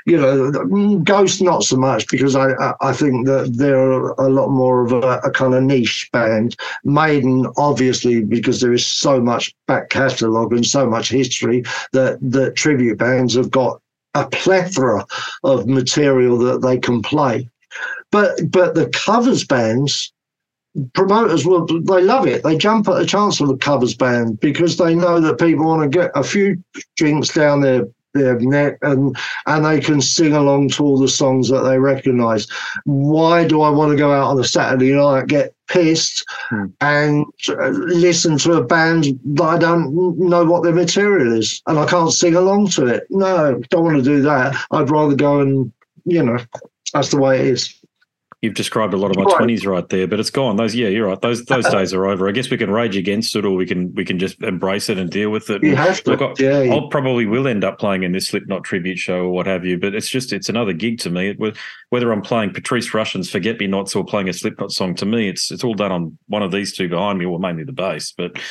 You 0.05 0.17
know, 0.17 0.51
mm, 0.51 1.03
ghost 1.03 1.41
not 1.41 1.63
so 1.63 1.75
much 1.75 2.07
because 2.07 2.35
I 2.35 2.51
I- 2.53 2.73
I 2.81 2.93
think 2.93 3.27
that 3.27 3.55
they're 3.57 3.91
a 4.11 4.29
lot 4.29 4.49
more 4.49 4.83
of 4.85 4.93
a, 4.93 5.19
a 5.23 5.31
kind 5.31 5.53
of 5.53 5.63
niche 5.63 6.09
band. 6.13 6.55
Maiden, 6.85 7.45
obviously, 7.57 8.23
because 8.23 8.61
there 8.61 8.73
is 8.73 8.85
so 8.85 9.19
much 9.19 9.53
back 9.67 9.89
catalogue 9.89 10.53
and 10.53 10.65
so 10.65 10.89
much 10.89 11.09
history 11.09 11.63
that 11.91 12.19
that 12.21 12.55
tribute 12.55 12.97
bands 12.97 13.35
have 13.35 13.51
got 13.51 13.79
a 14.15 14.25
plethora 14.27 15.05
of 15.43 15.67
material 15.67 16.37
that 16.37 16.61
they 16.61 16.77
can 16.77 17.01
play. 17.01 17.49
But 18.11 18.51
but 18.51 18.75
the 18.75 18.87
covers 18.89 19.43
bands, 19.43 20.12
promoters 20.93 21.45
will 21.45 21.65
they 21.65 22.01
love 22.03 22.27
it. 22.27 22.43
They 22.43 22.57
jump 22.57 22.87
at 22.87 22.95
the 22.95 23.05
chance 23.05 23.39
of 23.39 23.49
a 23.49 23.57
covers 23.57 23.95
band 23.95 24.39
because 24.39 24.77
they 24.77 24.95
know 24.95 25.19
that 25.19 25.39
people 25.39 25.65
want 25.65 25.83
to 25.83 25.89
get 25.99 26.11
a 26.15 26.23
few 26.23 26.61
drinks 26.95 27.29
down 27.33 27.61
their 27.61 27.87
their 28.13 28.39
neck 28.39 28.77
and 28.83 29.15
and 29.47 29.65
they 29.65 29.79
can 29.79 29.99
sing 30.01 30.33
along 30.33 30.69
to 30.69 30.83
all 30.83 30.99
the 30.99 31.07
songs 31.07 31.49
that 31.49 31.61
they 31.61 31.79
recognise. 31.79 32.47
Why 32.85 33.45
do 33.47 33.61
I 33.61 33.69
want 33.69 33.91
to 33.91 33.97
go 33.97 34.11
out 34.11 34.29
on 34.31 34.39
a 34.39 34.43
Saturday 34.43 34.93
night, 34.93 35.27
get 35.27 35.55
pissed, 35.67 36.23
Hmm. 36.49 36.65
and 36.81 37.25
uh, 37.49 37.69
listen 37.69 38.37
to 38.39 38.53
a 38.53 38.63
band 38.63 39.05
that 39.25 39.43
I 39.43 39.57
don't 39.57 40.17
know 40.19 40.45
what 40.45 40.63
their 40.63 40.73
material 40.73 41.33
is 41.33 41.61
and 41.67 41.79
I 41.79 41.85
can't 41.87 42.11
sing 42.11 42.35
along 42.35 42.67
to 42.71 42.85
it? 42.87 43.03
No, 43.09 43.59
don't 43.69 43.83
want 43.83 43.97
to 43.97 44.03
do 44.03 44.21
that. 44.23 44.55
I'd 44.71 44.89
rather 44.89 45.15
go 45.15 45.39
and 45.39 45.71
you 46.05 46.23
know 46.23 46.37
that's 46.93 47.09
the 47.09 47.17
way 47.17 47.39
it 47.39 47.45
is. 47.47 47.82
You've 48.43 48.55
described 48.55 48.93
a 48.93 48.97
lot 48.97 49.09
of 49.09 49.15
my 49.15 49.23
twenties 49.37 49.65
right 49.65 49.87
there, 49.87 50.05
but 50.05 50.19
it's 50.19 50.29
gone. 50.29 50.57
Those, 50.57 50.75
yeah, 50.75 50.89
you're 50.89 51.07
right. 51.07 51.21
Those 51.21 51.45
those 51.45 51.63
days 51.71 51.93
are 51.93 52.05
over. 52.05 52.27
I 52.27 52.33
guess 52.33 52.49
we 52.49 52.57
can 52.57 52.69
rage 52.69 52.97
against 52.97 53.33
it, 53.37 53.45
or 53.45 53.55
we 53.55 53.65
can 53.65 53.93
we 53.95 54.03
can 54.03 54.19
just 54.19 54.41
embrace 54.43 54.89
it 54.89 54.97
and 54.97 55.09
deal 55.09 55.29
with 55.29 55.49
it. 55.49 55.63
You 55.63 55.77
have 55.77 56.03
to. 56.03 56.11
Look, 56.11 56.21
I, 56.21 56.33
yeah, 56.43 56.73
I'll 56.73 56.89
probably 56.89 57.25
will 57.25 57.47
end 57.47 57.63
up 57.63 57.79
playing 57.79 58.03
in 58.03 58.11
this 58.11 58.27
Slipknot 58.27 58.65
tribute 58.65 58.97
show 58.99 59.21
or 59.21 59.29
what 59.29 59.47
have 59.47 59.63
you, 59.63 59.79
but 59.79 59.95
it's 59.95 60.09
just 60.09 60.33
it's 60.33 60.49
another 60.49 60.73
gig 60.73 60.99
to 60.99 61.09
me. 61.09 61.29
It, 61.29 61.57
whether 61.89 62.11
I'm 62.11 62.21
playing 62.21 62.51
Patrice 62.51 62.93
Rushen's 62.93 63.29
"Forget 63.31 63.59
Me 63.61 63.67
Nots" 63.67 63.95
or 63.95 64.03
playing 64.03 64.27
a 64.27 64.33
Slipknot 64.33 64.73
song, 64.73 64.93
to 64.95 65.05
me, 65.05 65.29
it's 65.29 65.49
it's 65.49 65.63
all 65.63 65.73
done 65.73 65.93
on 65.93 66.17
one 66.27 66.43
of 66.43 66.51
these 66.51 66.75
two 66.75 66.89
behind 66.89 67.19
me, 67.19 67.25
or 67.25 67.39
mainly 67.39 67.63
the 67.63 67.71
bass. 67.71 68.11
But 68.11 68.31
it- 68.35 68.41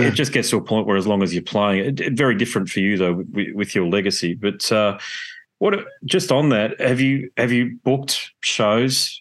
Yeah. 0.00 0.06
it 0.06 0.14
just 0.14 0.32
gets 0.32 0.50
to 0.50 0.58
a 0.58 0.62
point 0.62 0.86
where, 0.86 0.96
as 0.96 1.08
long 1.08 1.24
as 1.24 1.34
you're 1.34 1.42
playing, 1.42 1.84
it, 1.84 2.00
it- 2.00 2.12
very 2.12 2.36
different 2.36 2.68
for 2.68 2.78
you 2.78 2.96
though 2.96 3.14
with, 3.14 3.48
with 3.56 3.74
your 3.74 3.88
legacy. 3.88 4.34
But 4.34 4.70
uh, 4.70 4.98
what 5.58 5.74
just 6.04 6.30
on 6.30 6.50
that, 6.50 6.80
have 6.80 7.00
you 7.00 7.32
have 7.36 7.50
you 7.50 7.78
booked 7.82 8.30
shows? 8.40 9.20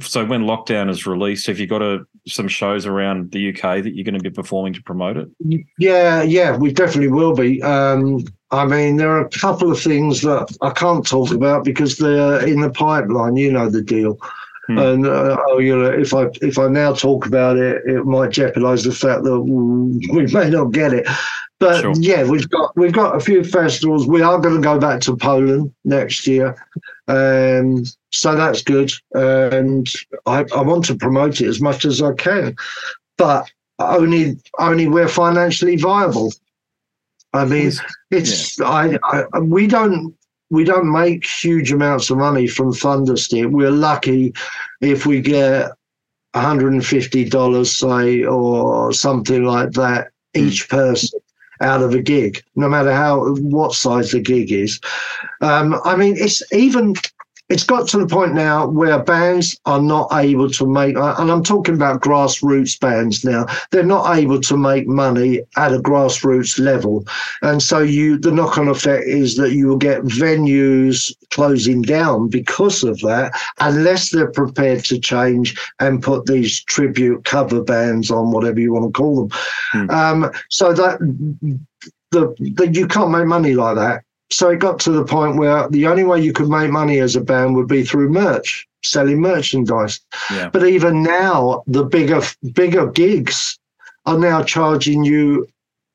So 0.00 0.24
when 0.24 0.42
lockdown 0.44 0.88
is 0.88 1.06
released, 1.06 1.48
have 1.48 1.58
you 1.58 1.66
got 1.66 1.82
a, 1.82 2.04
some 2.28 2.46
shows 2.46 2.86
around 2.86 3.32
the 3.32 3.48
UK 3.50 3.82
that 3.82 3.94
you're 3.94 4.04
going 4.04 4.14
to 4.14 4.20
be 4.20 4.30
performing 4.30 4.72
to 4.74 4.82
promote 4.82 5.16
it? 5.16 5.28
Yeah, 5.78 6.22
yeah, 6.22 6.56
we 6.56 6.72
definitely 6.72 7.08
will 7.08 7.34
be. 7.34 7.60
Um, 7.62 8.24
I 8.52 8.64
mean, 8.64 8.96
there 8.96 9.10
are 9.10 9.26
a 9.26 9.30
couple 9.30 9.72
of 9.72 9.80
things 9.80 10.20
that 10.20 10.56
I 10.62 10.70
can't 10.70 11.04
talk 11.06 11.32
about 11.32 11.64
because 11.64 11.96
they're 11.96 12.46
in 12.46 12.60
the 12.60 12.70
pipeline. 12.70 13.36
You 13.36 13.50
know 13.50 13.68
the 13.68 13.82
deal. 13.82 14.18
Hmm. 14.68 14.78
And 14.78 15.06
uh, 15.06 15.36
oh, 15.48 15.58
you 15.58 15.76
know, 15.76 15.90
if 15.90 16.14
I 16.14 16.26
if 16.40 16.58
I 16.58 16.68
now 16.68 16.92
talk 16.92 17.26
about 17.26 17.56
it, 17.56 17.82
it 17.84 18.04
might 18.04 18.30
jeopardise 18.30 18.84
the 18.84 18.92
fact 18.92 19.24
that 19.24 19.40
we 20.12 20.26
may 20.26 20.50
not 20.50 20.70
get 20.72 20.92
it. 20.92 21.08
But 21.58 21.80
Sure. 21.80 21.94
yeah, 21.96 22.24
we've 22.24 22.48
got 22.48 22.76
we've 22.76 22.92
got 22.92 23.16
a 23.16 23.20
few 23.20 23.42
festivals. 23.44 24.06
We 24.06 24.22
are 24.22 24.38
going 24.38 24.56
to 24.56 24.60
go 24.60 24.78
back 24.78 25.00
to 25.02 25.16
Poland 25.16 25.72
next 25.84 26.26
year, 26.26 26.56
um, 27.08 27.84
so 28.10 28.34
that's 28.34 28.62
good. 28.62 28.92
And 29.12 29.88
I, 30.26 30.44
I 30.54 30.62
want 30.62 30.84
to 30.86 30.94
promote 30.94 31.40
it 31.40 31.48
as 31.48 31.60
much 31.60 31.84
as 31.84 32.00
I 32.02 32.12
can, 32.14 32.56
but 33.18 33.50
only 33.78 34.38
only 34.58 34.88
we're 34.88 35.08
financially 35.08 35.76
viable. 35.76 36.32
I 37.32 37.44
mean, 37.44 37.72
it's 38.10 38.60
I, 38.60 38.98
I 39.04 39.38
we 39.40 39.66
don't 39.66 40.14
we 40.50 40.64
don't 40.64 40.92
make 40.92 41.26
huge 41.26 41.72
amounts 41.72 42.10
of 42.10 42.18
money 42.18 42.46
from 42.46 42.72
Thunderstick. 42.72 43.48
We're 43.48 43.70
lucky 43.70 44.34
if 44.82 45.06
we 45.06 45.22
get 45.22 45.72
$150, 46.34 47.66
say, 47.66 48.24
or 48.24 48.92
something 48.92 49.44
like 49.44 49.72
that 49.72 50.08
each 50.34 50.68
person 50.68 51.20
out 51.62 51.82
of 51.82 51.94
a 51.94 52.02
gig, 52.02 52.42
no 52.56 52.68
matter 52.68 52.92
how 52.92 53.34
what 53.36 53.72
size 53.72 54.10
the 54.12 54.20
gig 54.20 54.52
is. 54.52 54.80
Um, 55.40 55.80
I 55.84 55.96
mean, 55.96 56.16
it's 56.16 56.42
even 56.52 56.94
it's 57.48 57.64
got 57.64 57.86
to 57.88 57.98
the 57.98 58.06
point 58.06 58.34
now 58.34 58.66
where 58.66 58.98
bands 59.02 59.58
are 59.66 59.80
not 59.80 60.08
able 60.12 60.48
to 60.50 60.66
make, 60.66 60.96
and 60.96 61.30
I'm 61.30 61.42
talking 61.42 61.74
about 61.74 62.00
grassroots 62.00 62.80
bands 62.80 63.24
now. 63.24 63.46
They're 63.70 63.82
not 63.82 64.16
able 64.16 64.40
to 64.40 64.56
make 64.56 64.86
money 64.86 65.42
at 65.56 65.74
a 65.74 65.78
grassroots 65.78 66.58
level, 66.58 67.04
and 67.42 67.62
so 67.62 67.80
you 67.80 68.16
the 68.16 68.30
knock-on 68.30 68.68
effect 68.68 69.06
is 69.06 69.36
that 69.36 69.52
you 69.52 69.66
will 69.68 69.76
get 69.76 70.02
venues 70.02 71.12
closing 71.30 71.82
down 71.82 72.28
because 72.28 72.84
of 72.84 72.98
that, 73.00 73.32
unless 73.60 74.10
they're 74.10 74.30
prepared 74.30 74.84
to 74.84 74.98
change 74.98 75.58
and 75.80 76.02
put 76.02 76.26
these 76.26 76.62
tribute 76.64 77.24
cover 77.24 77.62
bands 77.62 78.10
on, 78.10 78.30
whatever 78.30 78.60
you 78.60 78.72
want 78.72 78.86
to 78.86 78.98
call 78.98 79.26
them. 79.26 79.38
Hmm. 79.72 79.90
Um, 79.90 80.32
so 80.48 80.72
that 80.72 80.98
the, 82.12 82.34
the 82.38 82.70
you 82.72 82.86
can't 82.86 83.10
make 83.10 83.26
money 83.26 83.54
like 83.54 83.76
that. 83.76 84.04
So 84.32 84.48
it 84.48 84.60
got 84.60 84.80
to 84.80 84.90
the 84.90 85.04
point 85.04 85.36
where 85.36 85.68
the 85.68 85.86
only 85.86 86.04
way 86.04 86.20
you 86.20 86.32
could 86.32 86.48
make 86.48 86.70
money 86.70 87.00
as 87.00 87.16
a 87.16 87.20
band 87.20 87.54
would 87.54 87.68
be 87.68 87.84
through 87.84 88.08
merch, 88.08 88.66
selling 88.82 89.20
merchandise. 89.20 90.00
Yeah. 90.30 90.48
But 90.48 90.66
even 90.66 91.02
now, 91.02 91.62
the 91.66 91.84
bigger 91.84 92.22
bigger 92.54 92.90
gigs 92.90 93.58
are 94.06 94.18
now 94.18 94.42
charging 94.42 95.04
you 95.04 95.46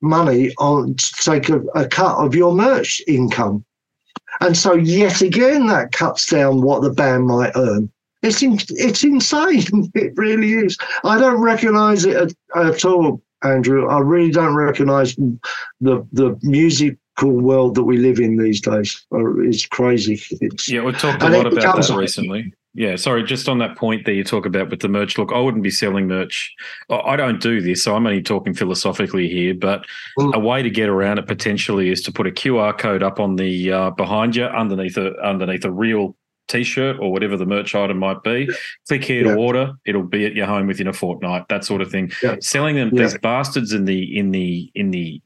money 0.01 0.53
on 0.59 0.93
to 0.95 1.13
take 1.23 1.49
a, 1.49 1.61
a 1.73 1.87
cut 1.87 2.17
of 2.17 2.35
your 2.35 2.53
merch 2.53 3.01
income. 3.07 3.65
And 4.39 4.55
so 4.55 4.75
yet 4.75 5.21
again 5.21 5.65
that 5.67 5.91
cuts 5.91 6.27
down 6.27 6.61
what 6.61 6.83
the 6.83 6.91
band 6.91 7.25
might 7.25 7.53
earn. 7.55 7.91
It's 8.21 8.43
in, 8.43 8.59
it's 8.69 9.03
insane. 9.03 9.91
It 9.95 10.13
really 10.15 10.53
is. 10.53 10.77
I 11.03 11.17
don't 11.19 11.41
recognise 11.41 12.05
it 12.05 12.15
at, 12.15 12.33
at 12.55 12.85
all, 12.85 13.21
Andrew. 13.43 13.87
I 13.87 13.99
really 13.99 14.31
don't 14.31 14.55
recognise 14.55 15.15
the 15.15 16.05
the 16.11 16.37
world 17.25 17.73
that 17.75 17.83
we 17.83 17.97
live 17.97 18.19
in 18.19 18.37
these 18.37 18.61
days. 18.61 19.05
Uh, 19.11 19.39
It's 19.39 19.65
crazy. 19.65 20.21
It's, 20.39 20.69
Yeah, 20.69 20.81
we've 20.83 20.97
talked 20.97 21.23
a 21.23 21.29
lot 21.29 21.47
about 21.47 21.77
that 21.81 21.95
recently. 21.97 22.53
Yeah, 22.75 22.95
sorry, 22.95 23.23
just 23.23 23.49
on 23.49 23.57
that 23.57 23.75
point 23.75 24.05
that 24.05 24.13
you 24.13 24.23
talk 24.23 24.45
about 24.45 24.69
with 24.69 24.81
the 24.81 24.87
merch. 24.87 25.17
Look, 25.17 25.31
I 25.33 25.39
wouldn't 25.39 25.63
be 25.63 25.71
selling 25.71 26.05
merch. 26.07 26.53
I 26.91 27.15
don't 27.15 27.41
do 27.41 27.59
this, 27.59 27.83
so 27.83 27.95
I'm 27.95 28.05
only 28.05 28.21
talking 28.21 28.53
philosophically 28.53 29.27
here. 29.27 29.55
But 29.55 29.83
Mm. 30.19 30.35
a 30.35 30.39
way 30.39 30.61
to 30.61 30.69
get 30.69 30.87
around 30.87 31.17
it 31.17 31.25
potentially 31.25 31.89
is 31.89 32.03
to 32.03 32.11
put 32.11 32.27
a 32.27 32.31
QR 32.31 32.73
code 32.77 33.01
up 33.01 33.19
on 33.19 33.35
the 33.37 33.71
uh, 33.71 33.89
behind 33.91 34.35
you, 34.35 34.43
underneath 34.43 34.95
a 34.97 35.15
underneath 35.23 35.65
a 35.65 35.71
real 35.71 36.15
T-shirt 36.49 36.97
or 37.01 37.11
whatever 37.11 37.35
the 37.35 37.45
merch 37.47 37.73
item 37.75 37.97
might 37.97 38.21
be. 38.23 38.47
Click 38.87 39.03
here 39.03 39.25
Yeah. 39.25 39.33
to 39.33 39.39
order; 39.39 39.71
it'll 39.85 40.03
be 40.03 40.25
at 40.27 40.35
your 40.35 40.45
home 40.45 40.67
within 40.67 40.87
a 40.87 40.93
fortnight. 40.93 41.47
That 41.49 41.65
sort 41.65 41.81
of 41.81 41.89
thing. 41.89 42.11
Yeah. 42.21 42.35
Selling 42.41 42.75
them 42.75 42.91
Yeah. 42.93 43.01
these 43.03 43.17
bastards 43.17 43.73
in 43.73 43.85
the 43.85 44.15
in 44.17 44.29
the 44.31 44.69
in 44.75 44.91
the 44.91 45.19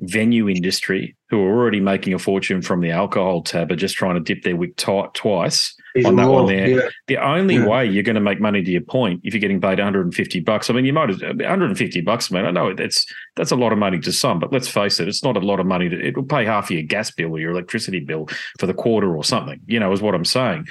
venue 0.00 0.48
industry 0.48 1.16
who 1.28 1.42
are 1.42 1.50
already 1.56 1.80
making 1.80 2.14
a 2.14 2.18
fortune 2.18 2.62
from 2.62 2.80
the 2.80 2.90
alcohol 2.90 3.42
tab 3.42 3.70
are 3.70 3.76
just 3.76 3.94
trying 3.96 4.14
to 4.14 4.20
dip 4.20 4.42
their 4.42 4.56
wick 4.56 4.74
tight 4.76 5.12
twice 5.14 5.74
on 6.04 6.16
that 6.16 6.26
raw, 6.26 6.42
one 6.42 6.46
there. 6.46 6.68
yeah. 6.68 6.88
the 7.08 7.16
only 7.18 7.56
Yeah. 7.56 7.66
way 7.66 7.86
you're 7.86 8.02
going 8.02 8.14
to 8.14 8.20
make 8.20 8.40
money 8.40 8.62
to 8.62 8.70
your 8.70 8.80
point 8.80 9.20
if 9.24 9.34
you're 9.34 9.40
getting 9.40 9.60
paid 9.60 9.78
150 9.78 10.40
bucks. 10.40 10.70
I 10.70 10.72
mean, 10.72 10.84
you 10.84 10.92
might 10.92 11.08
have 11.10 11.20
150 11.20 12.00
bucks, 12.00 12.30
man. 12.30 12.46
I 12.46 12.50
know 12.50 12.74
that's 12.74 13.06
that's 13.36 13.50
a 13.50 13.56
lot 13.56 13.72
of 13.72 13.78
money 13.78 13.98
to 14.00 14.12
some, 14.12 14.38
but 14.38 14.52
let's 14.52 14.68
face 14.68 15.00
it, 15.00 15.08
it's 15.08 15.24
not 15.24 15.36
a 15.36 15.40
lot 15.40 15.60
of 15.60 15.66
money. 15.66 15.88
To, 15.88 16.06
it'll 16.06 16.22
pay 16.22 16.44
half 16.44 16.66
of 16.66 16.70
your 16.70 16.82
gas 16.82 17.10
bill 17.10 17.32
or 17.32 17.38
your 17.38 17.50
electricity 17.50 18.00
bill 18.00 18.28
for 18.58 18.66
the 18.66 18.74
quarter 18.74 19.14
or 19.14 19.24
something. 19.24 19.60
You 19.66 19.80
know, 19.80 19.92
is 19.92 20.02
what 20.02 20.14
I'm 20.14 20.24
saying. 20.24 20.66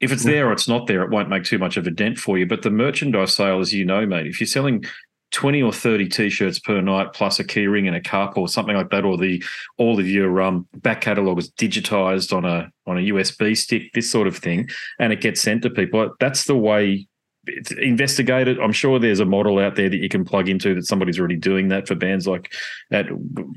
If 0.00 0.12
it's 0.12 0.22
mm. 0.22 0.30
there 0.30 0.48
or 0.48 0.52
it's 0.52 0.68
not 0.68 0.86
there, 0.86 1.02
it 1.02 1.10
won't 1.10 1.28
make 1.28 1.44
too 1.44 1.58
much 1.58 1.76
of 1.76 1.86
a 1.86 1.90
dent 1.90 2.18
for 2.18 2.38
you. 2.38 2.46
But 2.46 2.62
the 2.62 2.70
merchandise 2.70 3.34
sale, 3.34 3.60
as 3.60 3.74
you 3.74 3.84
know, 3.84 4.06
mate, 4.06 4.26
if 4.26 4.40
you're 4.40 4.46
selling 4.46 4.84
20 5.32 5.62
or 5.62 5.72
30 5.72 6.08
t-shirts 6.08 6.58
per 6.58 6.80
night 6.80 7.12
plus 7.12 7.38
a 7.38 7.44
keyring 7.44 7.86
and 7.86 7.94
a 7.96 8.00
cup 8.00 8.36
or 8.36 8.48
something 8.48 8.74
like 8.76 8.90
that 8.90 9.04
or 9.04 9.16
the 9.16 9.42
all 9.78 9.98
of 10.00 10.08
your 10.08 10.42
um, 10.42 10.66
back 10.78 11.00
catalog 11.02 11.38
is 11.38 11.50
digitized 11.52 12.36
on 12.36 12.44
a 12.44 12.70
on 12.86 12.98
a 12.98 13.00
USB 13.02 13.56
stick 13.56 13.92
this 13.94 14.10
sort 14.10 14.26
of 14.26 14.36
thing 14.36 14.68
and 14.98 15.12
it 15.12 15.20
gets 15.20 15.40
sent 15.40 15.62
to 15.62 15.70
people. 15.70 16.12
That's 16.20 16.44
the 16.44 16.56
way 16.56 17.06
it's 17.46 17.72
investigate 17.72 18.48
it 18.48 18.58
i'm 18.60 18.70
sure 18.70 18.98
there's 18.98 19.18
a 19.18 19.24
model 19.24 19.58
out 19.58 19.74
there 19.74 19.88
that 19.88 19.96
you 19.96 20.10
can 20.10 20.26
plug 20.26 20.46
into 20.46 20.74
that 20.74 20.84
somebody's 20.84 21.18
already 21.18 21.36
doing 21.36 21.68
that 21.68 21.88
for 21.88 21.94
bands 21.94 22.26
like 22.28 22.52
at 22.92 23.06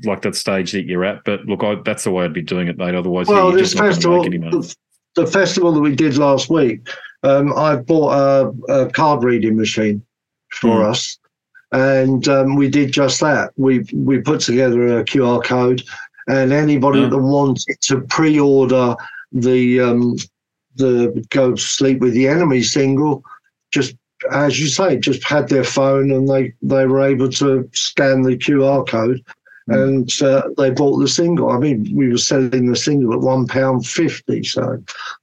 like 0.04 0.22
that 0.22 0.34
stage 0.34 0.72
that 0.72 0.86
you're 0.86 1.04
at 1.04 1.22
but 1.26 1.44
look 1.44 1.62
I, 1.62 1.74
that's 1.84 2.04
the 2.04 2.10
way 2.10 2.24
i'd 2.24 2.32
be 2.32 2.40
doing 2.40 2.66
it 2.68 2.78
mate 2.78 2.94
otherwise 2.94 3.28
Well, 3.28 3.50
you're 3.50 3.58
just 3.58 3.74
not 3.76 3.82
going 3.82 3.90
to 3.92 3.94
festival, 3.96 4.16
make 4.18 4.26
any 4.26 4.38
money. 4.38 4.58
the, 4.58 4.74
the 5.16 5.26
festival 5.26 5.70
that 5.72 5.80
we 5.80 5.94
did 5.94 6.16
last 6.16 6.48
week, 6.48 6.88
um, 7.24 7.52
I 7.52 7.76
bought 7.76 8.14
a, 8.14 8.72
a 8.72 8.90
card 8.90 9.22
reading 9.22 9.54
machine 9.58 10.02
for 10.50 10.80
Mm. 10.80 10.90
us, 10.90 11.18
and 11.74 12.28
um, 12.28 12.56
we 12.56 12.68
did 12.68 12.92
just 12.92 13.20
that. 13.20 13.52
We 13.56 13.84
we 13.92 14.20
put 14.20 14.40
together 14.40 14.98
a 14.98 15.04
QR 15.04 15.42
code, 15.44 15.82
and 16.28 16.52
anybody 16.52 17.00
Yeah. 17.00 17.08
that 17.08 17.18
wanted 17.18 17.76
to 17.88 18.00
pre-order 18.02 18.94
the 19.32 19.80
um, 19.80 20.16
the 20.76 21.24
"Go 21.30 21.54
Sleep 21.56 21.98
with 22.00 22.14
the 22.14 22.28
Enemy" 22.28 22.62
single, 22.62 23.22
just 23.72 23.94
as 24.32 24.58
you 24.60 24.68
say, 24.68 24.96
just 24.98 25.22
had 25.24 25.48
their 25.48 25.64
phone 25.64 26.10
and 26.10 26.28
they 26.28 26.52
they 26.62 26.86
were 26.86 27.02
able 27.02 27.28
to 27.30 27.68
scan 27.72 28.22
the 28.22 28.36
QR 28.36 28.86
code 28.86 29.20
Mm. 29.70 29.82
and 29.84 30.22
uh, 30.30 30.42
they 30.58 30.70
bought 30.70 30.98
the 30.98 31.08
single. 31.08 31.50
I 31.50 31.58
mean, 31.58 31.90
we 31.94 32.10
were 32.10 32.18
selling 32.18 32.66
the 32.70 32.76
single 32.76 33.14
at 33.14 33.20
one 33.20 33.46
pound 33.46 33.86
fifty. 33.86 34.42
So, 34.44 34.62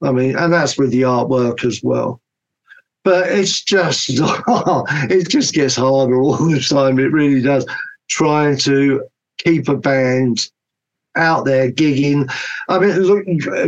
I 0.01 0.11
mean, 0.11 0.35
and 0.35 0.51
that's 0.51 0.79
with 0.79 0.89
the 0.91 1.03
artwork 1.03 1.63
as 1.63 1.81
well. 1.83 2.19
But 3.03 3.29
it's 3.29 3.61
just, 3.63 4.09
it 4.11 5.29
just 5.29 5.53
gets 5.53 5.75
harder 5.75 6.21
all 6.21 6.37
the 6.37 6.59
time. 6.59 6.99
It 6.99 7.11
really 7.11 7.41
does. 7.41 7.65
Trying 8.09 8.57
to 8.59 9.03
keep 9.39 9.67
a 9.69 9.75
band 9.75 10.49
out 11.15 11.45
there 11.45 11.71
gigging. 11.71 12.31
I 12.69 12.79
mean, 12.79 12.91
look, 12.99 13.25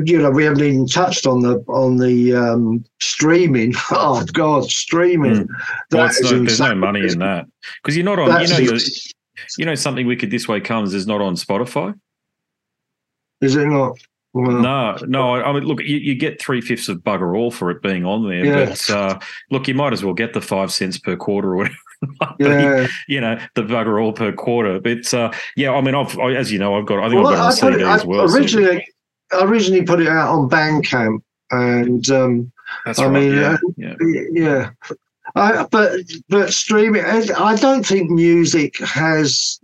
you 0.08 0.22
know, 0.22 0.32
we 0.32 0.44
haven't 0.44 0.62
even 0.62 0.88
touched 0.88 1.26
on 1.26 1.42
the 1.42 1.64
on 1.68 1.98
the 1.98 2.36
um, 2.36 2.86
streaming. 3.00 3.74
Oh 3.92 4.24
God, 4.34 4.66
streaming. 4.70 5.46
Mm. 5.46 5.48
well, 5.92 6.04
That 6.04 6.12
it's 6.12 6.22
is 6.22 6.32
no, 6.32 6.44
there's 6.44 6.60
no 6.60 6.76
money 6.76 7.02
in 7.02 7.20
that 7.20 7.48
because 7.82 7.96
you're 7.98 8.06
not 8.06 8.20
on 8.20 8.42
you 8.42 8.48
know 8.48 8.58
you're, 8.58 8.80
you 9.58 9.66
know 9.66 9.76
something 9.76 10.08
wicked 10.08 10.32
this 10.32 10.48
way 10.48 10.62
comes 10.62 10.94
is 10.94 11.06
not 11.08 11.22
on 11.22 11.36
spotify 11.36 11.94
is 13.44 13.58
it 13.58 13.66
not? 13.66 13.98
Well, 14.34 14.52
No, 14.62 14.98
no. 15.08 15.34
I 15.36 15.54
mean, 15.54 15.64
look, 15.64 15.80
you, 15.82 15.98
you 15.98 16.16
get 16.16 16.42
three 16.42 16.60
fifths 16.60 16.90
of 16.90 16.98
bugger 17.00 17.38
all 17.38 17.52
for 17.52 17.70
it 17.70 17.82
being 17.84 18.04
on 18.06 18.28
there. 18.28 18.46
Yeah. 18.46 18.66
But 18.66 18.90
uh, 18.90 19.20
look, 19.52 19.68
you 19.68 19.76
might 19.76 19.94
as 19.94 20.04
well 20.04 20.14
get 20.16 20.34
the 20.34 20.42
five 20.42 20.72
cents 20.72 20.98
per 20.98 21.16
quarter 21.16 21.54
or 21.54 21.58
whatever. 21.58 21.76
it 22.02 22.10
might 22.20 22.38
be, 22.40 22.46
Yeah. 22.46 22.88
You 23.08 23.22
know, 23.22 23.40
the 23.56 23.62
bugger 23.62 24.02
all 24.04 24.12
per 24.14 24.32
quarter. 24.32 24.80
But 24.80 25.14
uh, 25.14 25.32
yeah, 25.56 25.72
I 25.72 25.82
mean, 25.82 25.94
I've, 25.96 26.18
I, 26.18 26.34
as 26.34 26.52
you 26.52 26.58
know, 26.60 26.76
I've 26.78 26.86
got, 26.88 27.00
I 27.04 27.10
think 27.10 27.24
Well, 27.24 27.28
I've 27.34 27.38
got 27.38 27.46
on 27.46 27.52
CD 27.74 27.84
it- 27.84 27.88
as 27.88 28.06
well. 28.06 28.28
so- 28.28 28.36
Originally, 28.36 28.88
I 29.32 29.44
originally 29.46 29.84
put 29.84 30.00
it 30.02 30.08
out 30.08 30.30
on 30.30 30.50
Bandcamp, 30.50 31.20
and 31.52 32.10
um, 32.10 32.52
That's 32.86 33.00
I 33.00 33.06
right. 33.06 33.14
mean, 33.14 33.34
yeah, 33.34 33.54
uh, 33.54 33.58
yeah. 33.78 33.94
yeah. 34.32 34.70
I, 35.36 35.66
but 35.72 36.00
but 36.30 36.54
streaming, 36.54 37.04
I 37.06 37.56
don't 37.56 37.86
think 37.86 38.10
music 38.12 38.78
has 38.80 39.60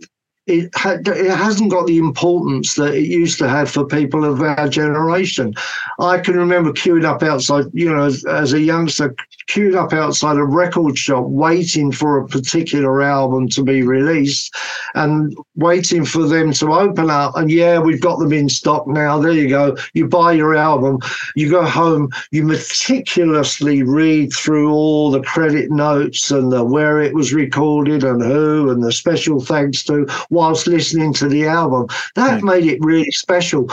it, 0.50 0.70
ha, 0.76 0.98
it 1.06 1.32
hasn't 1.32 1.72
got 1.72 1.88
the 1.88 1.98
importance 1.98 2.76
that 2.76 2.96
it 2.96 3.08
used 3.08 3.38
to 3.40 3.48
have 3.48 3.70
for 3.70 3.86
people 3.86 4.26
of 4.26 4.42
our 4.42 4.68
generation. 4.68 5.54
I 6.00 6.20
can 6.20 6.38
remember 6.38 6.72
queuing 6.72 7.06
up 7.06 7.22
outside, 7.24 7.66
you 7.74 7.94
know, 7.94 8.04
as, 8.04 8.24
as 8.26 8.54
a 8.54 8.60
youngster, 8.60 9.14
queuing 9.50 9.76
up 9.76 9.92
outside 9.92 10.38
a 10.38 10.44
record 10.46 10.98
shop, 10.98 11.26
waiting 11.28 11.92
for 11.92 12.18
a 12.20 12.28
particular 12.28 13.02
album 13.02 13.50
to 13.50 13.64
be 13.64 13.84
released, 13.84 14.56
and 14.96 15.36
waiting 15.56 16.06
for 16.06 16.26
them 16.28 16.54
to 16.54 16.72
open 16.74 17.10
up. 17.10 17.36
And 17.36 17.52
yeah, 17.52 17.80
we've 17.80 18.02
got 18.02 18.20
them 18.20 18.32
in 18.32 18.48
stock 18.50 18.88
now. 18.88 19.20
There 19.20 19.34
you 19.34 19.50
go. 19.50 19.76
You 19.94 20.08
buy 20.08 20.34
your 20.34 20.56
album, 20.56 21.00
you 21.36 21.50
go 21.50 21.64
home, 21.66 22.10
you 22.32 22.44
meticulously 22.44 23.84
read 23.84 24.32
through 24.34 24.72
all 24.72 25.12
the 25.12 25.22
credit 25.22 25.70
notes 25.70 26.32
and 26.32 26.52
the, 26.52 26.64
where 26.64 27.02
it 27.02 27.14
was 27.14 27.34
recorded 27.34 28.04
and 28.04 28.22
who 28.22 28.70
and 28.70 28.84
the 28.84 28.92
special 28.92 29.40
thanks 29.40 29.84
to 29.86 30.08
whilst 30.30 30.68
listening 30.68 31.14
to 31.16 31.28
the 31.28 31.46
album. 31.46 31.88
That 32.16 32.40
Hmm. 32.40 32.46
made 32.46 32.66
it 32.66 32.80
really 32.82 33.12
special. 33.12 33.70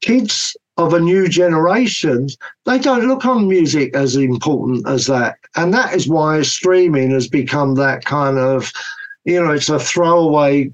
Kids 0.00 0.56
of 0.78 0.94
a 0.94 1.00
new 1.00 1.28
generation, 1.28 2.28
they 2.66 2.78
don't 2.78 3.06
look 3.08 3.26
on 3.26 3.48
music 3.48 3.94
as 3.96 4.16
important 4.16 4.88
as 4.88 5.06
that. 5.06 5.36
And 5.56 5.74
that 5.74 5.94
is 5.94 6.08
why 6.08 6.42
streaming 6.42 7.10
has 7.10 7.28
become 7.28 7.74
that 7.76 8.04
kind 8.04 8.38
of, 8.38 8.72
you 9.24 9.42
know, 9.42 9.52
it's 9.52 9.68
a 9.68 9.78
throwaway, 9.78 10.70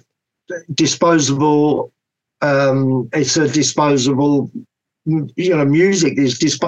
disposable, 0.75 1.93
um, 2.43 3.09
it's 3.13 3.37
a 3.37 3.49
disposable 3.49 4.51
you 5.07 5.55
know, 5.55 5.65
music 5.67 6.17
is 6.19 6.39
disp- 6.39 6.65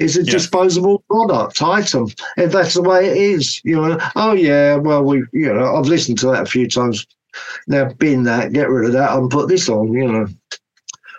is 0.00 0.16
a 0.16 0.24
Yeah. 0.24 0.32
disposable 0.32 1.04
product 1.08 1.62
item. 1.62 2.08
And 2.36 2.50
that's 2.50 2.74
the 2.74 2.82
way 2.82 3.06
it 3.06 3.16
is. 3.16 3.60
You 3.64 3.76
know, 3.76 3.98
oh 4.16 4.32
yeah, 4.32 4.76
well 4.76 5.04
we, 5.04 5.22
you 5.32 5.52
know, 5.52 5.76
I've 5.76 5.86
listened 5.86 6.18
to 6.18 6.26
that 6.32 6.42
a 6.42 6.46
few 6.50 6.68
times. 6.68 7.06
Now 7.68 7.90
bin 7.98 8.24
that, 8.24 8.52
get 8.52 8.70
rid 8.70 8.86
of 8.86 8.92
that, 8.94 9.16
and 9.16 9.30
put 9.30 9.48
this 9.48 9.68
on. 9.68 9.92
You 9.92 10.10
know, 10.10 10.26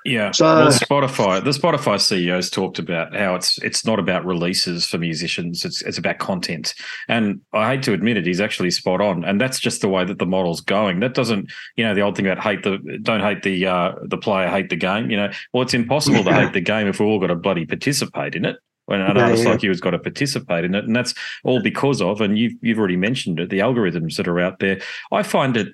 Yeah. 0.08 0.32
So- 0.32 0.46
well, 0.46 0.68
Spotify, 0.70 1.44
the 1.44 1.52
Spotify 1.52 2.00
CEOs 2.00 2.50
talked 2.50 2.80
about 2.80 3.14
how 3.14 3.36
it's 3.36 3.58
it's 3.60 3.86
not 3.86 4.00
about 4.00 4.26
releases 4.26 4.88
for 4.88 4.98
musicians. 4.98 5.66
It's 5.66 5.82
it's 5.82 5.98
about 5.98 6.18
content. 6.20 6.74
And 7.10 7.42
I 7.52 7.72
hate 7.74 7.84
to 7.84 7.94
admit 7.94 8.16
it, 8.16 8.26
he's 8.26 8.40
actually 8.40 8.72
spot 8.72 9.02
on. 9.02 9.26
And 9.26 9.40
that's 9.42 9.60
just 9.60 9.82
the 9.82 9.90
way 9.90 10.06
that 10.06 10.18
the 10.20 10.26
model's 10.26 10.62
going. 10.62 11.02
That 11.02 11.14
doesn't, 11.14 11.52
you 11.76 11.84
know, 11.84 11.94
the 11.94 12.02
old 12.02 12.16
thing 12.16 12.26
about 12.26 12.42
hate 12.42 12.64
the 12.64 12.78
don't 13.04 13.20
hate 13.20 13.44
the 13.44 13.66
uh 13.68 13.96
the 14.04 14.18
player, 14.18 14.48
hate 14.50 14.70
the 14.70 14.78
game. 14.78 15.12
You 15.12 15.18
know, 15.18 15.32
well, 15.54 15.64
it's 15.64 15.74
impossible 15.74 16.24
to 16.24 16.34
hate 16.34 16.54
the 16.54 16.62
game 16.62 16.88
if 16.88 17.00
we've 17.02 17.10
all 17.10 17.20
got 17.20 17.28
to 17.28 17.36
bloody 17.36 17.66
participate 17.66 18.34
in 18.34 18.46
it. 18.46 18.56
When 18.86 19.02
an 19.02 19.18
Yeah, 19.18 19.24
artist 19.24 19.44
yeah. 19.44 19.50
like 19.52 19.64
you 19.64 19.70
has 19.70 19.82
got 19.82 19.92
to 19.92 20.00
participate 20.00 20.64
in 20.64 20.74
it, 20.74 20.86
and 20.86 20.96
that's 20.96 21.14
all 21.44 21.62
because 21.62 22.02
of, 22.02 22.22
and 22.22 22.38
you've 22.40 22.54
you've 22.62 22.80
already 22.80 22.96
mentioned 22.96 23.42
it, 23.42 23.50
the 23.50 23.60
algorithms 23.60 24.16
that 24.16 24.30
are 24.30 24.40
out 24.40 24.60
there. 24.60 24.80
I 25.12 25.24
find 25.24 25.58
it. 25.58 25.68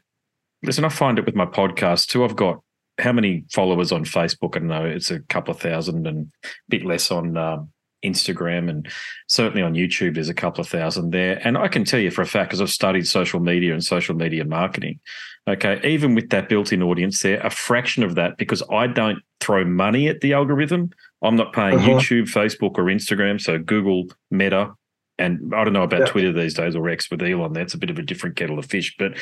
Listen, 0.63 0.84
I 0.86 0.89
find 0.89 1.19
it 1.19 1.25
with 1.27 1.36
my 1.36 1.45
podcast 1.45 2.07
too. 2.07 2.23
I've 2.23 2.36
got 2.36 2.63
how 2.99 3.11
many 3.11 3.45
followers 3.51 3.91
on 3.91 4.05
Facebook? 4.05 4.55
I 4.55 4.59
don't 4.59 4.67
know. 4.67 4.85
It's 4.85 5.11
a 5.11 5.19
couple 5.21 5.53
of 5.53 5.59
thousand 5.59 6.07
and 6.07 6.31
a 6.43 6.47
bit 6.69 6.85
less 6.85 7.11
on 7.11 7.37
um, 7.37 7.69
Instagram 8.05 8.69
and 8.69 8.87
certainly 9.27 9.61
on 9.61 9.73
YouTube. 9.73 10.15
There's 10.15 10.29
a 10.29 10.33
couple 10.33 10.61
of 10.61 10.67
thousand 10.67 11.11
there. 11.11 11.39
And 11.43 11.57
I 11.57 11.67
can 11.67 11.85
tell 11.85 11.99
you 11.99 12.11
for 12.11 12.21
a 12.21 12.25
fact, 12.27 12.49
because 12.49 12.61
I've 12.61 12.69
studied 12.69 13.07
social 13.07 13.39
media 13.39 13.73
and 13.73 13.83
social 13.83 14.15
media 14.15 14.45
marketing. 14.45 14.99
Okay, 15.45 15.81
even 15.83 16.15
with 16.15 16.29
that 16.29 16.47
built-in 16.47 16.81
audience 16.81 17.21
there, 17.21 17.41
a 17.41 17.49
fraction 17.49 18.01
of 18.03 18.15
that 18.15 18.37
because 18.37 18.63
I 18.71 18.87
don't 18.87 19.19
throw 19.41 19.65
money 19.65 20.07
at 20.07 20.21
the 20.21 20.31
algorithm. 20.31 20.91
I'm 21.21 21.35
not 21.35 21.51
paying 21.51 21.75
Uh-huh. 21.75 21.89
YouTube, 21.89 22.23
Facebook, 22.31 22.77
or 22.77 22.85
Instagram. 22.85 23.41
So 23.41 23.57
Google, 23.57 24.05
Meta, 24.31 24.71
and 25.20 25.53
I 25.53 25.64
don't 25.64 25.74
know 25.74 25.84
about 25.84 26.01
Yeah. 26.01 26.05
Twitter 26.07 26.34
these 26.34 26.53
days 26.55 26.76
or 26.76 26.89
X 26.89 27.09
with 27.11 27.22
Elon. 27.22 27.53
That's 27.53 27.74
a 27.74 27.78
bit 27.78 27.89
of 27.89 27.99
a 27.99 28.03
different 28.03 28.36
kettle 28.36 28.57
of 28.59 28.66
fish. 28.66 28.95
But 28.97 29.14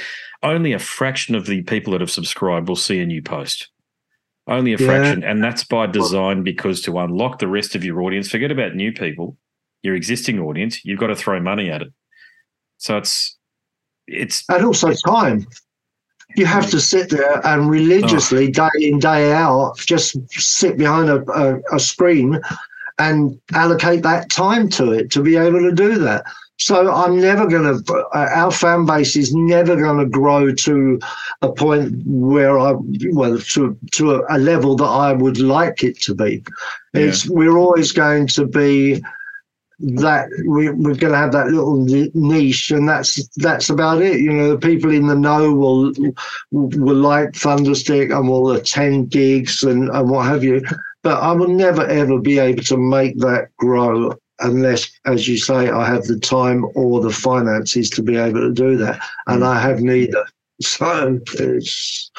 only 0.42 0.74
a 0.74 0.80
fraction 0.80 1.36
of 1.36 1.46
the 1.46 1.62
people 1.64 1.92
that 1.92 2.02
have 2.02 2.12
subscribed 2.12 2.68
will 2.68 2.76
see 2.76 3.00
a 3.00 3.06
new 3.06 3.22
post. 3.22 3.70
Only 4.48 4.74
a 4.74 4.78
Yeah. 4.78 4.86
fraction. 4.88 5.24
And 5.24 5.44
that's 5.44 5.64
by 5.64 5.88
design 5.88 6.44
because 6.44 6.82
to 6.82 6.98
unlock 7.00 7.39
the 7.39 7.48
rest 7.48 7.76
of 7.76 7.84
your 7.84 8.02
audience, 8.02 8.30
forget 8.30 8.52
about 8.52 8.76
new 8.76 8.92
people, 8.92 9.38
your 9.84 9.96
existing 9.96 10.39
audience, 10.39 10.84
you've 10.86 11.00
got 11.00 11.08
to 11.08 11.16
throw 11.16 11.39
money 11.39 11.70
at 11.70 11.82
it. 11.82 11.94
So 12.78 12.98
it's 12.98 13.38
it's 14.08 14.44
and 14.50 14.66
also 14.66 14.94
time. 14.94 15.46
You 16.36 16.46
have 16.46 16.70
to 16.72 16.80
sit 16.80 17.10
there 17.10 17.46
and 17.46 17.70
religiously, 17.70 18.48
Oh. 18.48 18.52
day 18.52 18.88
in, 18.88 19.00
day 19.00 19.34
out, 19.34 19.78
just 19.78 20.16
sit 20.32 20.78
behind 20.78 21.10
a, 21.10 21.22
a, 21.32 21.76
a 21.76 21.80
screen 21.80 22.39
and 23.00 23.39
allocate 23.54 24.04
that 24.04 24.30
time 24.30 24.70
to 24.70 24.92
it 24.92 25.12
to 25.12 25.22
be 25.22 25.36
able 25.36 25.60
to 25.60 25.72
do 25.72 25.98
that. 26.00 26.26
So 26.58 26.94
I'm 26.94 27.20
never 27.20 27.48
going 27.48 27.64
to, 27.64 27.94
uh, 28.14 28.30
our 28.34 28.52
fan 28.52 28.86
base 28.86 29.16
is 29.16 29.34
never 29.34 29.76
going 29.76 29.98
to 29.98 30.06
grow 30.06 30.54
to 30.54 31.00
a 31.42 31.52
point 31.52 32.04
where 32.06 32.60
I, 32.60 32.76
well, 33.14 33.39
to, 33.39 33.78
to 33.94 34.24
a, 34.30 34.38
level 34.38 34.76
that 34.76 34.86
I 34.86 35.12
would 35.14 35.39
like 35.39 35.84
it 35.84 36.00
to 36.02 36.14
be. 36.14 36.44
It's, 36.94 37.28
we're 37.28 37.58
always 37.58 37.92
going 37.92 38.28
to 38.28 38.46
be 38.46 39.02
that 39.80 40.30
we, 40.46 40.70
we're 40.70 40.96
going 40.96 41.12
to 41.12 41.18
have 41.18 41.32
that 41.32 41.48
little 41.48 41.78
niche 42.14 42.70
and 42.70 42.88
that's 42.88 43.28
that's 43.38 43.70
about 43.70 44.00
it 44.02 44.20
you 44.20 44.32
know 44.32 44.52
the 44.52 44.58
people 44.58 44.92
in 44.92 45.08
the 45.08 45.16
know 45.16 45.54
will 45.54 45.92
will 46.52 46.96
like 46.96 47.34
thunderstick 47.36 48.12
and 48.12 48.30
will 48.30 48.52
attend 48.52 49.10
gigs 49.10 49.64
and, 49.64 49.89
and 49.89 50.10
what 50.10 50.28
have 50.28 50.44
you 50.44 50.62
but 51.04 51.22
i 51.22 51.32
will 51.32 51.47
never 51.47 51.86
ever 51.88 52.20
be 52.20 52.39
able 52.39 52.64
to 52.64 52.78
make 52.78 53.18
that 53.20 53.49
grow 53.58 54.14
unless 54.41 54.89
as 55.06 55.28
you 55.28 55.38
say 55.38 55.70
i 55.70 55.86
have 55.86 56.04
the 56.04 56.20
time 56.20 56.66
or 56.76 57.02
the 57.02 57.12
finances 57.12 57.89
to 57.89 58.02
be 58.02 58.18
able 58.18 58.39
to 58.41 58.54
do 58.54 58.78
that. 58.78 58.99
And 59.28 59.43
i 59.43 59.60
have 59.60 59.82
neither. 59.82 60.26
So 60.64 61.20
it's 61.39 62.12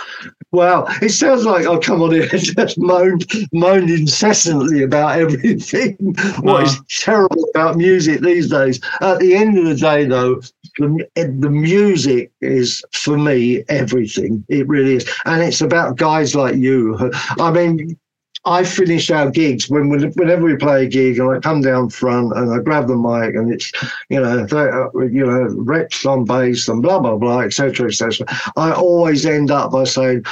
well 0.51 0.89
it 1.01 1.11
sounds 1.11 1.45
like 1.45 1.64
i 1.64 1.78
come 1.78 2.03
on 2.03 2.11
here 2.11 2.28
and 2.33 2.43
just 2.59 2.76
moaned 2.76 3.24
moaned 3.53 3.89
incessantly 3.89 4.83
about 4.83 5.16
everything. 5.16 5.97
What 6.41 6.64
is 6.64 6.80
terrible 6.89 7.45
about 7.55 7.76
music 7.76 8.20
these 8.20 8.51
days. 8.51 8.80
At 9.01 9.20
the 9.20 9.37
end 9.37 9.57
of 9.59 9.64
the 9.66 9.76
day 9.76 10.07
though 10.07 10.41
the, 10.78 11.07
the 11.14 11.51
music 11.51 12.33
is 12.41 12.83
for 12.93 13.16
me 13.16 13.62
everything. 13.68 14.45
It 14.49 14.66
really 14.66 14.97
is. 14.97 15.09
And 15.24 15.41
it's 15.41 15.61
about 15.61 15.97
guys 15.97 16.35
like 16.35 16.57
you. 16.57 16.99
I 17.39 17.53
mean 17.53 17.97
I 18.45 18.64
finish 18.64 19.11
our 19.11 19.30
gigs 19.30 19.70
when 19.70 19.88
whenever 19.88 20.43
we 20.43 20.57
play 20.57 20.84
a 20.84 20.88
gig, 20.88 21.18
and 21.18 21.30
I 21.30 21.38
come 21.38 21.61
down 21.61 21.90
front 21.90 22.36
and 22.36 22.53
I 22.53 22.59
grab 22.59 22.88
the 22.88 22.97
mic, 22.97 23.36
and 23.36 23.53
it's 23.53 23.70
you 24.09 24.20
know 24.20 24.47
uh, 24.51 24.99
you 25.05 25.24
know 25.24 25.55
Rex 25.59 26.05
on 26.05 26.24
bass 26.24 26.68
and 26.68 26.82
blah 26.82 26.99
blah 26.99 27.16
blah 27.16 27.40
etc 27.40 27.86
etc. 27.86 28.26
I 28.57 28.72
always 28.72 29.26
end 29.26 29.51
up 29.51 29.70
by 29.70 29.84
saying 29.84 30.24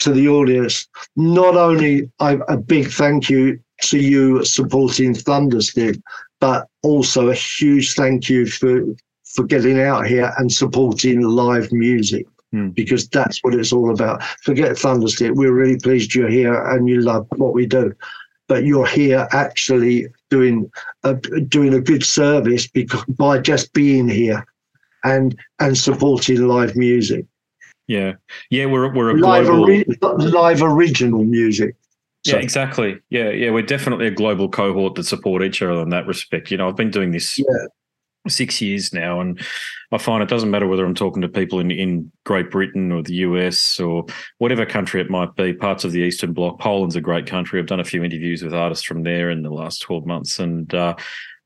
to 0.00 0.12
the 0.12 0.28
audience, 0.28 0.86
not 1.16 1.56
only 1.56 2.10
I, 2.20 2.38
a 2.48 2.56
big 2.56 2.88
thank 2.88 3.30
you 3.30 3.58
to 3.82 3.98
you 3.98 4.44
supporting 4.44 5.14
Thunderstick, 5.14 6.00
but 6.40 6.68
also 6.82 7.28
a 7.28 7.34
huge 7.34 7.94
thank 7.94 8.28
you 8.28 8.46
for 8.46 8.84
for 9.24 9.44
getting 9.44 9.80
out 9.80 10.06
here 10.06 10.32
and 10.36 10.52
supporting 10.52 11.22
live 11.22 11.72
music 11.72 12.26
Hmm. 12.54 12.68
because 12.68 13.08
that's 13.08 13.42
what 13.42 13.52
it's 13.52 13.72
all 13.72 13.90
about. 13.90 14.22
Forget 14.44 14.78
Thunderstick. 14.78 15.32
We're 15.34 15.52
really 15.52 15.76
pleased 15.76 16.14
you're 16.14 16.28
here 16.28 16.54
and 16.70 16.88
you 16.88 17.00
love 17.00 17.26
what 17.34 17.52
we 17.52 17.66
do, 17.66 17.92
but 18.46 18.62
you're 18.62 18.86
here 18.86 19.26
actually 19.32 20.06
doing 20.30 20.70
a, 21.02 21.14
doing 21.14 21.74
a 21.74 21.80
good 21.80 22.04
service 22.04 22.68
because 22.68 23.04
by 23.06 23.40
just 23.40 23.72
being 23.72 24.06
here 24.06 24.46
and 25.02 25.36
and 25.58 25.76
supporting 25.76 26.46
live 26.46 26.76
music, 26.76 27.26
yeah. 27.88 28.12
Yeah, 28.50 28.66
we're 28.66 28.94
we're 28.94 29.10
a 29.10 29.18
live 29.18 29.46
global 29.46 29.62
ori- 29.62 29.84
live 30.00 30.62
original 30.62 31.24
music. 31.24 31.74
Yeah, 32.24 32.36
exactly. 32.36 33.00
Yeah, 33.10 33.30
yeah, 33.30 33.50
we're 33.50 33.62
definitely 33.62 34.06
a 34.06 34.12
global 34.12 34.48
cohort 34.48 34.94
that 34.94 35.06
support 35.06 35.42
each 35.42 35.60
other 35.60 35.82
in 35.82 35.90
that 35.90 36.06
respect. 36.06 36.52
You 36.52 36.58
know, 36.58 36.68
I've 36.68 36.76
been 36.76 36.92
doing 36.92 37.10
this 37.10 37.36
Yeah. 37.36 37.44
Six 38.28 38.60
years 38.60 38.92
now, 38.92 39.20
and 39.20 39.40
I 39.92 39.98
find 39.98 40.22
it 40.22 40.28
doesn't 40.28 40.50
matter 40.50 40.66
whether 40.66 40.84
I'm 40.84 40.94
talking 40.94 41.22
to 41.22 41.28
people 41.28 41.60
in, 41.60 41.70
in 41.70 42.10
Great 42.24 42.50
Britain 42.50 42.90
or 42.92 43.02
the 43.02 43.14
US 43.14 43.78
or 43.78 44.06
whatever 44.38 44.64
country 44.66 45.00
it 45.00 45.10
might 45.10 45.34
be, 45.36 45.52
parts 45.52 45.84
of 45.84 45.92
the 45.92 46.00
Eastern 46.00 46.32
Bloc. 46.32 46.58
Poland's 46.58 46.96
a 46.96 47.00
great 47.00 47.26
country. 47.26 47.60
I've 47.60 47.66
done 47.66 47.80
a 47.80 47.84
few 47.84 48.02
interviews 48.02 48.42
with 48.42 48.54
artists 48.54 48.84
from 48.84 49.02
there 49.02 49.30
in 49.30 49.42
the 49.42 49.50
last 49.50 49.82
12 49.82 50.06
months, 50.06 50.38
and 50.38 50.72
uh, 50.74 50.94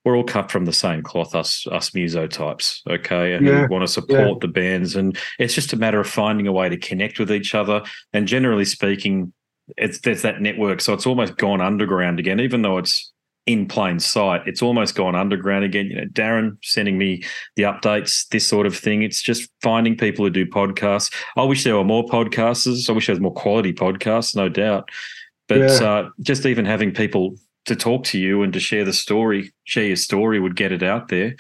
we're 0.05 0.17
all 0.17 0.25
cut 0.25 0.51
from 0.51 0.65
the 0.65 0.73
same 0.73 1.03
cloth, 1.03 1.35
us 1.35 1.67
us 1.67 1.95
muso 1.95 2.27
types, 2.27 2.83
okay, 2.89 3.35
and 3.35 3.47
Yeah, 3.47 3.67
who 3.67 3.73
want 3.73 3.83
to 3.83 3.93
support 3.93 4.41
the 4.41 4.49
bands, 4.49 4.97
and 4.97 5.19
it's 5.39 5.55
just 5.55 5.73
a 5.73 5.77
matter 5.77 6.01
of 6.01 6.09
finding 6.09 6.47
a 6.47 6.53
way 6.53 6.69
to 6.69 6.79
connect 6.79 7.19
with 7.19 7.31
each 7.31 7.55
other. 7.55 7.83
And 8.13 8.27
generally 8.27 8.65
speaking, 8.65 9.33
it's 9.77 10.01
there's 10.01 10.23
that 10.23 10.41
network, 10.41 10.81
so 10.81 10.95
it's 10.95 11.07
almost 11.07 11.37
gone 11.37 11.61
underground 11.61 12.19
again, 12.21 12.41
even 12.41 12.63
though 12.63 12.79
it's 12.79 13.13
in 13.49 13.67
plain 13.67 13.99
sight. 13.99 14.43
It's 14.47 14.61
almost 14.61 14.95
gone 14.95 15.15
underground 15.15 15.65
again. 15.65 15.87
You 15.87 15.97
know, 15.97 16.05
Darren 16.05 16.59
sending 16.63 16.99
me 16.99 17.23
the 17.57 17.63
updates, 17.63 18.29
this 18.29 18.47
sort 18.47 18.67
of 18.67 18.77
thing. 18.77 19.03
It's 19.03 19.23
just 19.23 19.51
finding 19.63 19.97
people 19.97 20.23
who 20.25 20.31
do 20.31 20.45
podcasts. 20.45 21.11
I 21.35 21.45
wish 21.45 21.65
there 21.65 21.75
were 21.75 21.83
more 21.83 22.05
podcasters. 22.05 22.91
I 22.91 22.93
wish 22.93 23.07
there 23.07 23.15
was 23.15 23.23
more 23.23 23.33
quality 23.33 23.73
podcasts, 23.73 24.37
no 24.37 24.51
doubt. 24.51 24.91
But 25.49 25.61
Yeah. 25.61 25.89
uh, 25.89 26.11
just 26.21 26.45
even 26.45 26.67
having 26.67 26.93
people 26.93 27.37
to 27.65 27.75
talk 27.75 28.05
to 28.05 28.19
you 28.19 28.43
and 28.43 28.53
to 28.53 28.61
share 28.61 28.85
the 28.85 28.93
story, 28.93 29.51
share 29.65 29.87
your 29.87 29.97
story 29.97 30.39
would 30.39 30.55
get 30.55 30.71
it 30.71 30.83
out 30.83 31.09
there. 31.09 31.35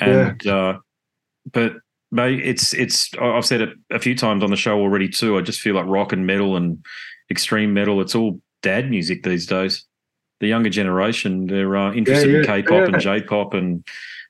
And 0.00 0.46
uh, 0.46 0.78
but 1.52 1.74
mate, 2.10 2.40
it's 2.42 2.72
it's 2.72 3.10
I've 3.20 3.44
said 3.44 3.60
it 3.60 3.68
a 3.90 3.98
few 3.98 4.16
times 4.16 4.42
on 4.42 4.50
the 4.50 4.56
show 4.56 4.78
already 4.78 5.10
too. 5.10 5.36
I 5.36 5.42
just 5.42 5.60
feel 5.60 5.74
like 5.74 5.84
rock 5.86 6.14
and 6.14 6.26
metal 6.26 6.56
and 6.56 6.82
extreme 7.30 7.74
metal, 7.74 8.00
it's 8.00 8.14
all 8.14 8.40
dad 8.62 8.88
music 8.88 9.24
these 9.24 9.46
days. 9.46 9.84
The 10.44 10.48
younger 10.48 10.68
generation, 10.68 11.46
they're 11.46 11.74
uh, 11.74 11.94
interested 11.94 12.30
Yeah, 12.30 12.40
in 12.40 12.44
K-pop 12.44 12.70
yeah. 12.70 12.84
and 12.84 13.00
J-pop, 13.00 13.54
and 13.54 13.82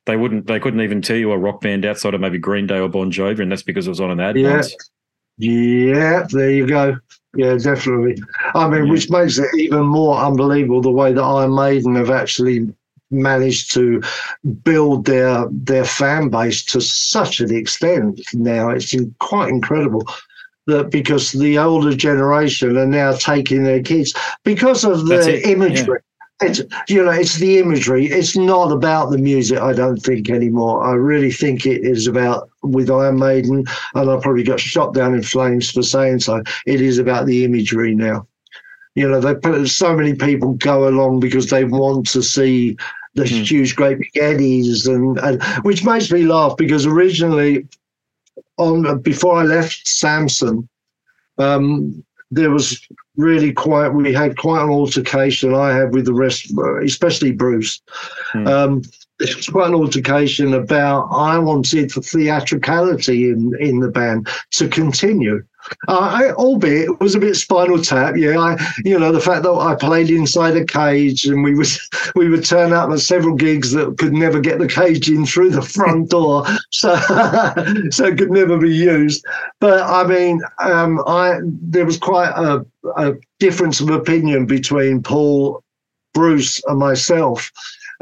they 0.07 0.17
wouldn't, 0.17 0.47
they 0.47 0.61
couldn't 0.61 0.81
even 0.81 1.03
tell 1.03 1.17
you 1.17 1.33
a 1.33 1.37
rock 1.37 1.61
band 1.61 1.85
outside 1.85 2.15
of 2.15 2.21
maybe 2.21 2.39
Green 2.39 2.69
Day 2.69 2.79
or 2.79 2.89
Bon 2.89 3.11
Jovi, 3.11 3.41
and 3.41 3.51
that's 3.51 3.65
because 3.65 3.89
it 3.89 3.91
was 3.91 4.01
on 4.01 4.12
an 4.12 4.21
ad 4.21 4.37
Yeah. 4.37 4.53
once. 4.53 4.77
Yeah, 5.39 6.25
there 6.31 6.53
you 6.53 6.69
go. 6.69 6.97
Yeah, 7.37 7.57
definitely. 7.57 8.23
I 8.55 8.69
mean, 8.69 8.85
Yeah. 8.85 8.93
which 8.93 9.11
makes 9.11 9.39
it 9.39 9.49
even 9.59 9.87
more 9.87 10.17
unbelievable 10.17 10.83
the 10.83 10.93
way 10.93 11.12
that 11.12 11.21
Iron 11.21 11.53
Maiden 11.53 11.97
have 11.97 12.11
actually 12.11 12.69
managed 13.11 13.73
to 13.73 14.01
build 14.62 15.07
their 15.07 15.47
their 15.51 15.85
fan 15.85 16.29
base 16.29 16.65
to 16.67 16.81
such 16.81 17.41
an 17.41 17.53
extent 17.53 18.21
now. 18.35 18.71
It's 18.71 18.95
quite 19.19 19.49
incredible 19.49 20.07
that 20.67 20.91
because 20.91 21.33
the 21.33 21.59
older 21.59 21.95
generation 21.95 22.77
are 22.77 22.87
now 22.87 23.12
taking 23.12 23.65
their 23.65 23.83
kids 23.83 24.15
because 24.45 24.85
of 24.85 25.07
the 25.07 25.43
imagery. 25.49 26.01
It's 26.41 26.61
you 26.89 27.05
know, 27.05 27.12
it's 27.12 27.37
the 27.37 27.59
imagery. 27.59 28.07
It's 28.07 28.37
not 28.37 28.73
about 28.73 29.11
the 29.11 29.19
music. 29.19 29.59
I 29.61 29.73
don't 29.73 29.99
think 29.99 30.29
anymore. 30.31 30.85
I 30.85 30.95
really 30.95 31.31
think 31.31 31.65
it 31.65 31.83
is 31.85 32.07
about 32.09 32.51
with 32.62 32.91
Iron 32.91 33.21
Maiden, 33.21 33.65
and 33.95 34.11
I 34.11 34.19
probably 34.21 34.43
got 34.43 34.59
shot 34.59 34.95
down 34.95 35.15
in 35.15 35.23
flames 35.23 35.71
for 35.71 35.83
saying 35.83 36.21
so. 36.21 36.43
It 36.67 36.81
is 36.81 36.99
about 36.99 37.27
the 37.27 37.45
imagery 37.45 37.95
now. 37.95 38.27
You 38.97 39.09
know, 39.09 39.21
they 39.21 39.35
put 39.35 39.67
so 39.69 39.95
many 39.97 40.15
people 40.15 40.55
go 40.55 40.89
along 40.89 41.21
because 41.21 41.51
they 41.51 41.65
want 41.65 42.09
to 42.11 42.23
see 42.23 42.77
the 43.15 43.23
Hmm. 43.27 43.43
huge, 43.43 43.77
great 43.77 43.99
big 43.99 44.17
eddies, 44.17 44.87
and, 44.89 45.19
and 45.21 45.43
which 45.62 45.85
makes 45.85 46.11
me 46.11 46.25
laugh 46.25 46.57
because 46.57 46.85
originally, 46.85 47.65
on 48.57 49.00
before 49.00 49.36
I 49.36 49.44
left 49.44 49.86
Samson, 49.86 50.68
um, 51.38 52.05
there 52.30 52.50
was 52.50 52.86
really 53.16 53.52
quite 53.52 53.88
we 53.90 54.12
had 54.12 54.36
quite 54.36 54.62
an 54.62 54.70
altercation 54.70 55.55
I 55.55 55.74
had 55.74 55.94
with 55.94 56.07
the 56.07 56.14
rest, 56.14 56.52
especially 56.84 57.32
Bruce. 57.32 57.80
Hmm. 58.32 58.46
Um, 58.46 58.82
it 59.20 59.36
was 59.36 59.46
quite 59.46 59.68
an 59.68 59.74
altercation 59.74 60.55
about 60.55 61.09
I 61.12 61.38
wanted 61.38 61.90
the 61.90 62.02
theatricality 62.02 63.30
in 63.30 63.52
in 63.61 63.80
the 63.80 63.90
band 63.90 64.28
to 64.52 64.68
continue. 64.68 65.44
Uh, 65.89 65.99
I, 65.99 66.33
albeit 66.33 66.91
it 66.91 67.01
was 67.01 67.15
a 67.15 67.21
bit 67.21 67.37
spinal 67.37 67.81
tap, 67.81 68.17
yeah. 68.17 68.39
I, 68.39 68.57
you 68.85 68.99
know, 68.99 69.12
the 69.12 69.21
fact 69.21 69.43
that 69.45 69.53
I 69.53 69.75
played 69.75 70.11
inside 70.11 70.57
a 70.57 70.65
cage 70.65 71.25
and 71.27 71.43
we 71.43 71.55
would 71.55 71.69
we 72.15 72.29
would 72.29 72.45
turn 72.45 72.73
up 72.73 72.91
at 72.91 73.01
several 73.01 73.35
gigs 73.35 73.73
that 73.73 73.97
could 73.99 74.12
never 74.12 74.41
get 74.41 74.59
the 74.59 74.69
cage 74.69 75.09
in 75.09 75.27
through 75.27 75.51
the 75.51 75.62
front 75.62 76.11
door, 76.11 76.45
so 76.71 76.95
so 77.91 78.07
it 78.07 78.19
could 78.19 78.31
never 78.31 78.59
be 78.59 78.75
used. 78.75 79.25
But 79.61 79.83
I 79.83 80.07
mean, 80.07 80.43
um, 80.61 81.03
I 81.07 81.41
there 81.43 81.87
was 81.87 81.99
quite 81.99 82.31
a, 82.31 82.65
a 82.97 83.15
difference 83.39 83.81
of 83.81 83.91
opinion 83.91 84.47
between 84.47 85.03
Paul, 85.03 85.62
Bruce, 86.12 86.62
and 86.67 86.79
myself. 86.79 87.51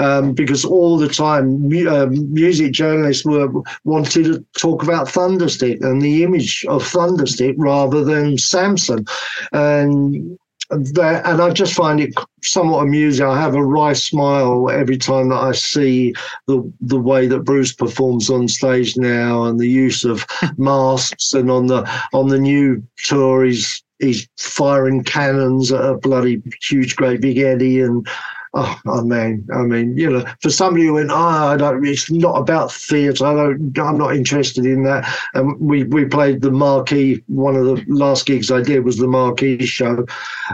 Um, 0.03 0.33
because 0.33 0.65
all 0.65 0.99
the 0.99 1.09
time 1.09 1.69
mu- 1.69 1.89
uh, 1.89 2.07
music 2.07 2.73
journalists 2.73 3.25
were 3.25 3.49
wanted 3.85 4.25
to 4.25 4.45
talk 4.59 4.83
about 4.83 5.09
Thunderstick 5.09 5.81
and 5.81 6.03
the 6.03 6.25
image 6.25 6.65
of 6.69 6.83
Thunderstick 6.83 7.55
rather 7.57 8.03
than 8.05 8.37
Samson, 8.37 9.07
and 9.53 10.37
that, 10.71 11.25
and 11.25 11.41
I 11.41 11.51
just 11.51 11.75
find 11.75 12.01
it 12.01 12.15
somewhat 12.43 12.83
amusing. 12.83 13.27
I 13.27 13.41
have 13.41 13.55
a 13.55 13.65
wry 13.65 13.93
smile 13.93 14.71
every 14.71 14.97
time 14.97 15.29
that 15.29 15.41
I 15.41 15.53
see 15.53 16.15
the 16.49 16.73
the 16.81 16.99
way 16.99 17.29
that 17.29 17.45
Bruce 17.45 17.73
performs 17.73 18.29
on 18.29 18.49
stage 18.49 18.97
now, 18.97 19.45
and 19.45 19.61
the 19.61 19.69
use 19.69 20.05
of 20.05 20.27
masks, 20.57 21.33
and 21.33 21.49
on 21.51 21.67
the 21.67 21.89
on 22.13 22.29
the 22.29 22.39
new 22.39 22.83
tour, 22.97 23.45
he's 23.45 23.85
he's 24.01 24.29
firing 24.37 25.05
cannons 25.05 25.71
at 25.73 25.85
a 25.85 25.97
bloody 25.97 26.43
huge, 26.69 26.97
great 26.97 27.21
big 27.21 27.39
Eddie, 27.39 27.81
and 27.83 28.07
oh, 28.55 28.81
oh 28.87 29.05
man, 29.05 29.47
I 29.55 29.63
mean, 29.63 29.97
you 29.97 30.11
know, 30.11 30.25
for 30.41 30.51
somebody 30.51 30.87
who 30.87 30.95
went, 30.95 31.11
oh, 31.11 31.15
I 31.15 31.57
don't, 31.57 31.85
it's 31.87 32.11
not 32.11 32.39
about 32.39 32.73
theatre. 32.73 33.25
I 33.27 33.35
don't, 33.35 33.79
I'm 33.79 33.99
not 33.99 34.15
interested 34.15 34.67
in 34.67 34.85
that. 34.85 35.09
And 35.35 35.59
we 35.61 35.85
we 35.85 36.05
played 36.05 36.43
the 36.43 36.51
Marquee. 36.51 37.23
One 37.29 37.57
of 37.57 37.65
the 37.65 37.85
last 37.89 38.27
gigs 38.27 38.51
I 38.51 38.63
did 38.63 38.85
was 38.85 38.99
the 38.99 39.07
Marquee 39.07 39.65
show, 39.65 40.05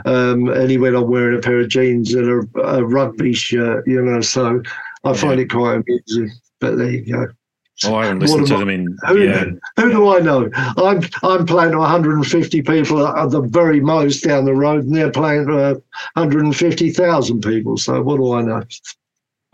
um, 0.05 0.49
and 0.49 0.71
he 0.71 0.79
went 0.79 0.97
on 0.97 1.11
wearing 1.11 1.39
a 1.39 1.41
pair 1.41 1.61
of 1.61 1.69
jeans 1.69 2.15
and 2.15 2.49
a, 2.57 2.61
a 2.61 2.85
rugby 2.85 3.35
shirt. 3.35 3.87
You 3.87 4.03
know, 4.03 4.21
so 4.21 4.63
I 5.05 5.15
find 5.15 5.41
it 5.41 5.51
quite 5.51 5.83
amusing. 5.83 6.31
But 6.61 6.77
there 6.77 6.91
you 6.91 7.13
go. 7.13 7.27
Oh, 7.85 7.95
I 7.95 8.07
haven't 8.07 8.21
listened 8.21 8.47
to 8.49 8.55
about- 8.55 8.61
them 8.61 8.71
in 8.71 8.97
Who, 9.07 9.19
yeah. 9.19 9.45
who 9.77 9.91
do 9.91 10.09
I 10.09 10.19
know? 10.19 10.51
I'm 10.55 11.01
I'm 11.23 11.47
playing 11.47 11.73
to 11.73 11.79
150 11.79 12.63
people 12.63 13.07
at 13.07 13.31
the 13.31 13.41
very 13.43 13.81
most 13.81 14.25
down 14.25 14.45
the 14.47 14.55
road, 14.55 14.85
and 14.85 14.95
they're 14.97 15.11
playing 15.13 15.47
to 15.47 15.59
uh, 15.59 15.75
150,000 16.15 17.41
people. 17.41 17.77
So 17.77 18.03
what 18.03 18.17
do 18.17 18.33
I 18.33 18.43
know? 18.43 18.63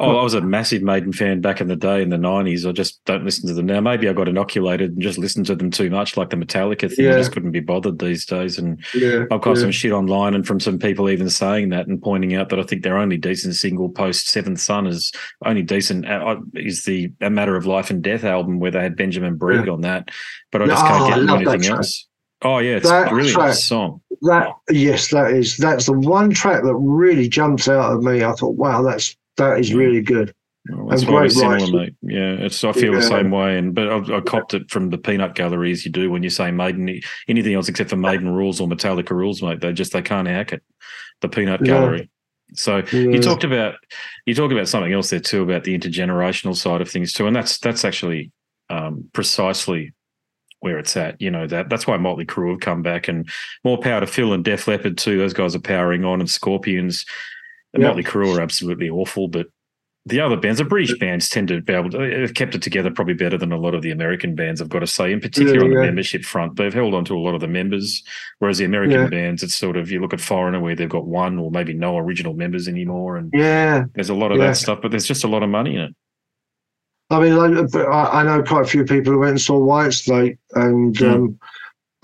Oh, 0.00 0.16
I 0.16 0.22
was 0.24 0.34
a 0.34 0.40
massive 0.40 0.82
Maiden 0.82 1.12
fan 1.12 1.40
back 1.40 1.60
in 1.60 1.68
the 1.68 1.76
day 1.76 2.02
in 2.02 2.08
the 2.08 2.18
nineties. 2.18 2.66
I 2.66 2.72
just 2.72 3.04
don't 3.04 3.24
listen 3.24 3.46
to 3.46 3.54
them 3.54 3.66
now. 3.66 3.80
Maybe 3.80 4.08
I 4.08 4.12
got 4.12 4.26
inoculated 4.26 4.90
and 4.90 5.00
just 5.00 5.18
listened 5.18 5.46
to 5.46 5.54
them 5.54 5.70
too 5.70 5.88
much, 5.88 6.16
like 6.16 6.30
the 6.30 6.36
Metallica 6.36 6.92
thing. 6.92 7.06
I 7.06 7.12
just 7.12 7.30
couldn't 7.30 7.52
be 7.52 7.60
bothered 7.60 8.00
these 8.00 8.26
days. 8.26 8.58
And 8.58 8.84
Yeah, 8.92 9.26
I've 9.30 9.40
got 9.40 9.54
yeah. 9.54 9.62
some 9.62 9.70
shit 9.70 9.92
online 9.92 10.34
and 10.34 10.44
from 10.44 10.58
some 10.58 10.80
people 10.80 11.08
even 11.08 11.30
saying 11.30 11.68
that 11.68 11.86
and 11.86 12.02
pointing 12.02 12.34
out 12.34 12.48
that 12.48 12.58
I 12.58 12.64
think 12.64 12.82
their 12.82 12.98
only 12.98 13.16
decent 13.18 13.54
single 13.54 13.88
post 13.88 14.26
Seventh 14.28 14.58
Son 14.60 14.88
is 14.88 15.12
only 15.44 15.62
decent 15.62 16.08
uh, 16.10 16.38
is 16.54 16.82
the 16.82 17.12
A 17.20 17.30
Matter 17.30 17.54
of 17.54 17.64
Life 17.64 17.90
and 17.90 18.02
Death 18.02 18.24
album 18.24 18.58
where 18.58 18.72
they 18.72 18.82
had 18.82 18.96
Benjamin 18.96 19.38
Breeg 19.38 19.72
on 19.72 19.82
that. 19.82 20.08
But 20.50 20.62
I 20.62 20.66
just 20.66 20.84
Oh, 20.84 20.88
can't 20.88 21.14
get 21.14 21.26
that 21.28 21.36
anything 21.52 21.70
else. 21.72 22.08
Oh 22.42 22.58
yeah, 22.58 22.76
it's 22.78 22.88
That 22.90 23.06
a 23.06 23.10
brilliant 23.10 23.34
track. 23.36 23.54
song. 23.54 24.00
That 24.22 24.48
yes, 24.70 25.10
that 25.10 25.30
is 25.30 25.56
that's 25.56 25.86
the 25.86 25.92
one 25.92 26.30
track 26.30 26.64
that 26.64 26.74
really 26.74 27.28
jumps 27.28 27.68
out 27.68 27.92
at 27.96 28.00
me. 28.02 28.24
I 28.24 28.32
thought, 28.32 28.56
wow, 28.56 28.82
that's 28.82 29.14
that 29.36 29.58
is 29.60 29.70
Yeah. 29.70 29.76
really 29.76 30.00
good. 30.02 30.34
Well, 30.70 30.86
that's 30.88 31.04
why 31.04 31.28
similar, 31.28 31.56
writing. 31.56 31.76
mate. 31.76 31.94
Yeah, 32.02 32.32
it's. 32.46 32.64
I 32.64 32.72
feel 32.72 32.94
the 32.94 33.02
same 33.02 33.30
way, 33.30 33.58
and 33.58 33.74
but 33.74 33.86
I, 33.86 34.16
I 34.16 34.20
copped 34.22 34.54
it 34.54 34.70
from 34.70 34.88
the 34.88 34.96
peanut 34.96 35.34
gallery 35.34 35.70
as 35.72 35.84
you 35.84 35.92
do 35.92 36.10
when 36.10 36.22
you 36.22 36.30
say 36.30 36.50
Maiden. 36.50 37.00
Anything 37.28 37.52
else 37.54 37.68
except 37.68 37.90
for 37.90 37.96
Maiden 37.96 38.30
rules 38.30 38.62
or 38.62 38.68
Metallica 38.68 39.10
rules, 39.10 39.42
mate. 39.42 39.60
They 39.60 39.74
just 39.74 39.92
they 39.92 40.00
can't 40.00 40.26
hack 40.26 40.54
it. 40.54 40.62
The 41.20 41.28
peanut 41.28 41.60
Yeah. 41.60 41.66
gallery. 41.74 42.10
So 42.54 42.78
you 42.92 43.20
talked 43.20 43.44
about 43.44 43.74
you 44.24 44.34
talked 44.34 44.52
about 44.54 44.68
something 44.68 44.92
else 44.92 45.10
there 45.10 45.20
too 45.20 45.42
about 45.42 45.64
the 45.64 45.78
intergenerational 45.78 46.56
side 46.56 46.80
of 46.80 46.88
things 46.90 47.12
too, 47.12 47.26
and 47.26 47.36
that's 47.36 47.58
that's 47.58 47.84
actually 47.84 48.30
um, 48.70 49.10
precisely 49.12 49.92
where 50.60 50.78
it's 50.78 50.96
at. 50.96 51.20
You 51.20 51.30
know 51.30 51.46
that 51.46 51.68
that's 51.68 51.86
why 51.86 51.98
Motley 51.98 52.24
Crue 52.24 52.52
have 52.52 52.60
come 52.60 52.80
back, 52.82 53.06
and 53.08 53.28
more 53.64 53.76
power 53.78 54.00
to 54.00 54.06
Phil 54.06 54.32
and 54.32 54.42
Def 54.42 54.66
Leppard 54.66 54.96
too. 54.96 55.18
Those 55.18 55.34
guys 55.34 55.54
are 55.54 55.58
powering 55.60 56.06
on, 56.06 56.20
and 56.20 56.30
Scorpions. 56.30 57.04
And 57.74 57.82
Yeah. 57.82 57.88
Motley 57.88 58.04
Crue 58.04 58.36
are 58.36 58.40
absolutely 58.40 58.88
awful, 58.88 59.28
but 59.28 59.46
the 60.06 60.20
other 60.20 60.36
bands, 60.36 60.58
the 60.58 60.64
British 60.64 60.96
bands, 60.98 61.28
tend 61.30 61.48
to 61.48 61.60
be 61.62 61.72
able 61.72 61.88
to 61.90 61.98
have 61.98 62.34
kept 62.34 62.54
it 62.54 62.60
together 62.62 62.90
probably 62.90 63.14
better 63.14 63.38
than 63.38 63.52
a 63.52 63.56
lot 63.56 63.74
of 63.74 63.80
the 63.82 63.90
American 63.90 64.34
bands. 64.34 64.60
I've 64.60 64.68
got 64.68 64.80
to 64.80 64.86
say, 64.86 65.10
in 65.12 65.18
particular 65.20 65.56
Yeah, 65.56 65.64
on 65.64 65.70
the 65.70 65.76
yeah. 65.76 65.86
membership 65.86 66.24
front, 66.24 66.56
they've 66.56 66.74
held 66.74 66.94
on 66.94 67.04
to 67.06 67.16
a 67.16 67.18
lot 67.18 67.34
of 67.34 67.40
the 67.40 67.48
members. 67.48 68.02
Whereas 68.38 68.58
the 68.58 68.66
American 68.66 69.00
Yeah. 69.00 69.08
bands, 69.08 69.42
it's 69.42 69.54
sort 69.54 69.76
of 69.78 69.90
you 69.90 70.00
look 70.00 70.12
at 70.12 70.20
Foreigner 70.20 70.60
where 70.60 70.76
they've 70.76 70.88
got 70.88 71.06
one 71.06 71.38
or 71.38 71.50
maybe 71.50 71.72
no 71.72 71.96
original 71.98 72.34
members 72.34 72.68
anymore, 72.68 73.16
and 73.16 73.30
Yeah, 73.32 73.84
there's 73.94 74.10
a 74.10 74.14
lot 74.14 74.30
of 74.30 74.38
that 74.38 74.56
stuff. 74.58 74.80
But 74.82 74.90
there's 74.90 75.06
just 75.06 75.24
a 75.24 75.28
lot 75.28 75.42
of 75.42 75.48
money 75.48 75.74
in 75.74 75.80
it. 75.80 75.94
I 77.10 77.20
mean, 77.20 77.32
I, 77.74 78.04
I 78.04 78.22
know 78.24 78.42
quite 78.42 78.62
a 78.62 78.68
few 78.68 78.84
people 78.84 79.12
who 79.12 79.18
went 79.20 79.30
and 79.32 79.40
saw 79.40 79.58
Whitesnake, 79.58 80.38
and 80.54 80.94
Mm. 80.96 81.12
um, 81.14 81.38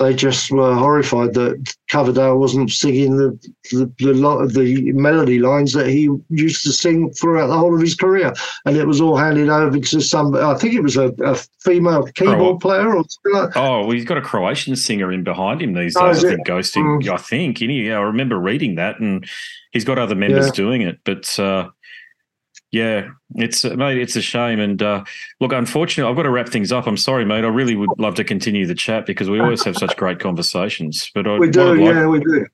they 0.00 0.14
just 0.14 0.50
were 0.50 0.74
horrified 0.74 1.34
that 1.34 1.74
Coverdale 1.90 2.38
wasn't 2.38 2.70
singing 2.72 3.16
the 3.16 3.38
the 3.70 3.84
the, 3.98 4.46
the 4.52 4.92
melody 4.92 5.38
lines 5.38 5.72
that 5.74 5.86
he 5.88 6.08
used 6.30 6.64
to 6.64 6.72
sing 6.72 7.10
throughout 7.12 7.48
the 7.48 7.56
whole 7.58 7.74
of 7.74 7.80
his 7.80 7.94
career, 7.94 8.32
and 8.64 8.76
it 8.76 8.86
was 8.86 9.00
all 9.00 9.16
handed 9.16 9.48
over 9.50 9.78
to 9.78 10.00
some. 10.00 10.34
I 10.34 10.54
think 10.54 10.74
it 10.74 10.82
was 10.82 10.96
a, 10.96 11.12
a 11.22 11.34
female 11.60 12.04
keyboard 12.14 12.60
player 12.60 12.96
or 12.96 13.04
something 13.06 13.40
like. 13.42 13.56
Oh, 13.56 13.80
well, 13.82 13.90
he's 13.90 14.04
got 14.06 14.18
a 14.18 14.22
Croatian 14.22 14.74
singer 14.74 15.12
in 15.12 15.22
behind 15.22 15.60
him 15.62 15.74
these 15.74 15.96
Oh, 15.96 16.06
days. 16.06 16.18
is 16.18 16.24
I 16.24 16.28
think 16.30 16.46
Ghosting. 16.46 17.02
Mm. 17.04 17.12
I 17.12 17.16
think. 17.18 17.58
He, 17.58 17.90
I 17.92 18.00
remember 18.00 18.38
reading 18.38 18.76
that, 18.76 18.98
and 19.00 19.28
he's 19.72 19.84
got 19.84 19.98
other 19.98 20.14
members 20.14 20.46
Yeah. 20.46 20.52
doing 20.52 20.82
it. 20.82 20.98
But 21.04 21.38
uh, 21.38 21.68
yeah, 22.72 23.08
it's 23.34 23.64
mate, 23.64 23.98
it's 23.98 24.16
a 24.16 24.22
shame. 24.22 24.60
And 24.60 24.80
uh, 24.82 25.04
look, 25.40 25.52
unfortunately, 25.52 26.08
I've 26.08 26.16
got 26.16 26.22
to 26.22 26.30
wrap 26.30 26.48
things 26.48 26.70
up. 26.70 26.86
I'm 26.86 26.96
sorry, 26.96 27.24
mate. 27.24 27.44
I 27.44 27.48
really 27.48 27.74
would 27.76 27.90
love 27.98 28.14
to 28.16 28.24
continue 28.24 28.66
the 28.66 28.74
chat 28.74 29.06
because 29.06 29.28
we 29.28 29.40
always 29.40 29.64
have 29.64 29.76
such 29.76 29.96
great 29.96 30.20
conversations. 30.20 31.10
But 31.14 31.26
I, 31.26 31.38
We 31.38 31.50
do, 31.50 31.74
like, 31.74 31.80
yeah, 31.80 32.06
we 32.06 32.20
do. 32.20 32.46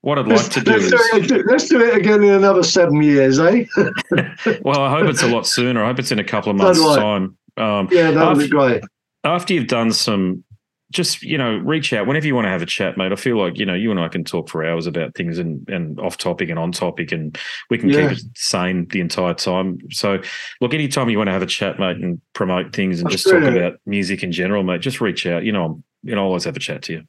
what 0.00 0.18
I'd 0.18 0.26
Let's, 0.26 0.44
like 0.44 0.52
to 0.52 0.60
do 0.60 0.72
let's, 0.72 0.84
is, 0.84 1.26
do 1.28 1.36
it, 1.36 1.46
let's 1.46 1.68
do 1.68 1.80
it 1.80 1.94
again 1.96 2.22
in 2.22 2.30
another 2.32 2.62
seven 2.62 3.02
years, 3.02 3.38
eh? 3.38 3.64
well, 4.62 4.80
I 4.80 4.90
hope 4.90 5.08
it's 5.10 5.22
a 5.22 5.28
lot 5.28 5.46
sooner. 5.46 5.84
I 5.84 5.88
hope 5.88 5.98
it's 5.98 6.12
in 6.12 6.18
a 6.18 6.24
couple 6.24 6.50
of 6.50 6.56
months' 6.56 6.80
I. 6.80 6.98
time. 6.98 7.36
Um, 7.58 7.88
yeah, 7.90 8.10
that 8.12 8.28
would 8.28 8.38
be 8.38 8.48
great. 8.48 8.82
after 9.24 9.52
you've 9.52 9.66
done 9.66 9.92
some 9.92 10.44
just 10.90 11.22
you 11.22 11.36
know, 11.36 11.56
reach 11.58 11.92
out 11.92 12.06
whenever 12.06 12.26
you 12.26 12.34
want 12.34 12.46
to 12.46 12.50
have 12.50 12.62
a 12.62 12.66
chat, 12.66 12.96
mate. 12.96 13.12
I 13.12 13.16
feel 13.16 13.36
like 13.36 13.58
you 13.58 13.66
know 13.66 13.74
you 13.74 13.90
and 13.90 14.00
I 14.00 14.08
can 14.08 14.24
talk 14.24 14.48
for 14.48 14.64
hours 14.64 14.86
about 14.86 15.14
things 15.14 15.38
and 15.38 15.68
and 15.68 16.00
off 16.00 16.16
topic 16.16 16.48
and 16.48 16.58
on 16.58 16.72
topic, 16.72 17.12
and 17.12 17.36
we 17.70 17.78
can 17.78 17.90
Yeah. 17.90 18.08
keep 18.08 18.18
it 18.18 18.24
sane 18.34 18.86
the 18.90 19.00
entire 19.00 19.34
time. 19.34 19.78
So, 19.90 20.20
look, 20.60 20.72
anytime 20.74 21.10
you 21.10 21.18
want 21.18 21.28
to 21.28 21.32
have 21.32 21.42
a 21.42 21.46
chat, 21.46 21.78
mate, 21.78 21.98
and 21.98 22.20
promote 22.32 22.74
things 22.74 23.00
and 23.00 23.10
That's 23.10 23.22
just 23.22 23.34
talk 23.34 23.42
about 23.42 23.74
music 23.86 24.22
in 24.22 24.32
general, 24.32 24.62
mate, 24.62 24.80
just 24.80 25.00
reach 25.00 25.26
out. 25.26 25.44
You 25.44 25.52
know, 25.52 25.64
I'm 25.64 25.84
you 26.02 26.14
know, 26.14 26.22
I'll 26.22 26.28
always 26.28 26.44
have 26.44 26.56
a 26.56 26.60
chat 26.60 26.82
to 26.82 26.92
you. 26.92 27.02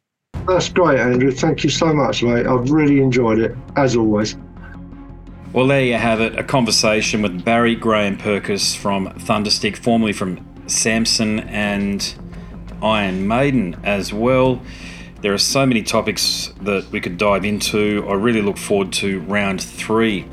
That's 0.47 0.69
great, 0.69 0.99
Andrew. 0.99 1.31
Thank 1.31 1.63
you 1.63 1.69
so 1.69 1.93
much, 1.93 2.23
mate. 2.23 2.47
I've 2.47 2.71
really 2.71 3.01
enjoyed 3.01 3.39
it, 3.39 3.55
as 3.75 3.95
always. 3.95 4.35
Well, 5.53 5.67
there 5.67 5.83
you 5.83 5.95
have 5.95 6.21
it. 6.21 6.37
A 6.37 6.43
conversation 6.43 7.21
with 7.21 7.43
Barry 7.43 7.75
Graham 7.75 8.17
Purkis 8.17 8.75
from 8.75 9.07
Thunderstick, 9.19 9.77
formerly 9.77 10.13
from 10.13 10.45
Samson 10.67 11.39
and 11.41 12.13
Iron 12.81 13.27
Maiden 13.27 13.79
as 13.83 14.13
well. 14.13 14.61
There 15.21 15.33
are 15.33 15.37
so 15.37 15.65
many 15.65 15.83
topics 15.83 16.53
that 16.61 16.89
we 16.91 17.01
could 17.01 17.17
dive 17.17 17.43
into. 17.43 18.05
I 18.07 18.13
really 18.13 18.41
look 18.41 18.57
forward 18.57 18.93
to 18.93 19.19
round 19.21 19.61
three 19.61 20.25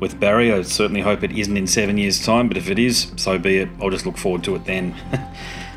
with 0.00 0.20
Barry. 0.20 0.52
I 0.52 0.62
certainly 0.62 1.00
hope 1.00 1.22
it 1.22 1.32
isn't 1.32 1.56
in 1.56 1.66
seven 1.66 1.96
years' 1.96 2.24
time, 2.24 2.48
but 2.48 2.56
if 2.56 2.68
it 2.68 2.78
is, 2.78 3.12
so 3.16 3.38
be 3.38 3.58
it. 3.58 3.68
I'll 3.80 3.90
just 3.90 4.04
look 4.04 4.18
forward 4.18 4.44
to 4.44 4.54
it 4.56 4.66
then. 4.66 4.94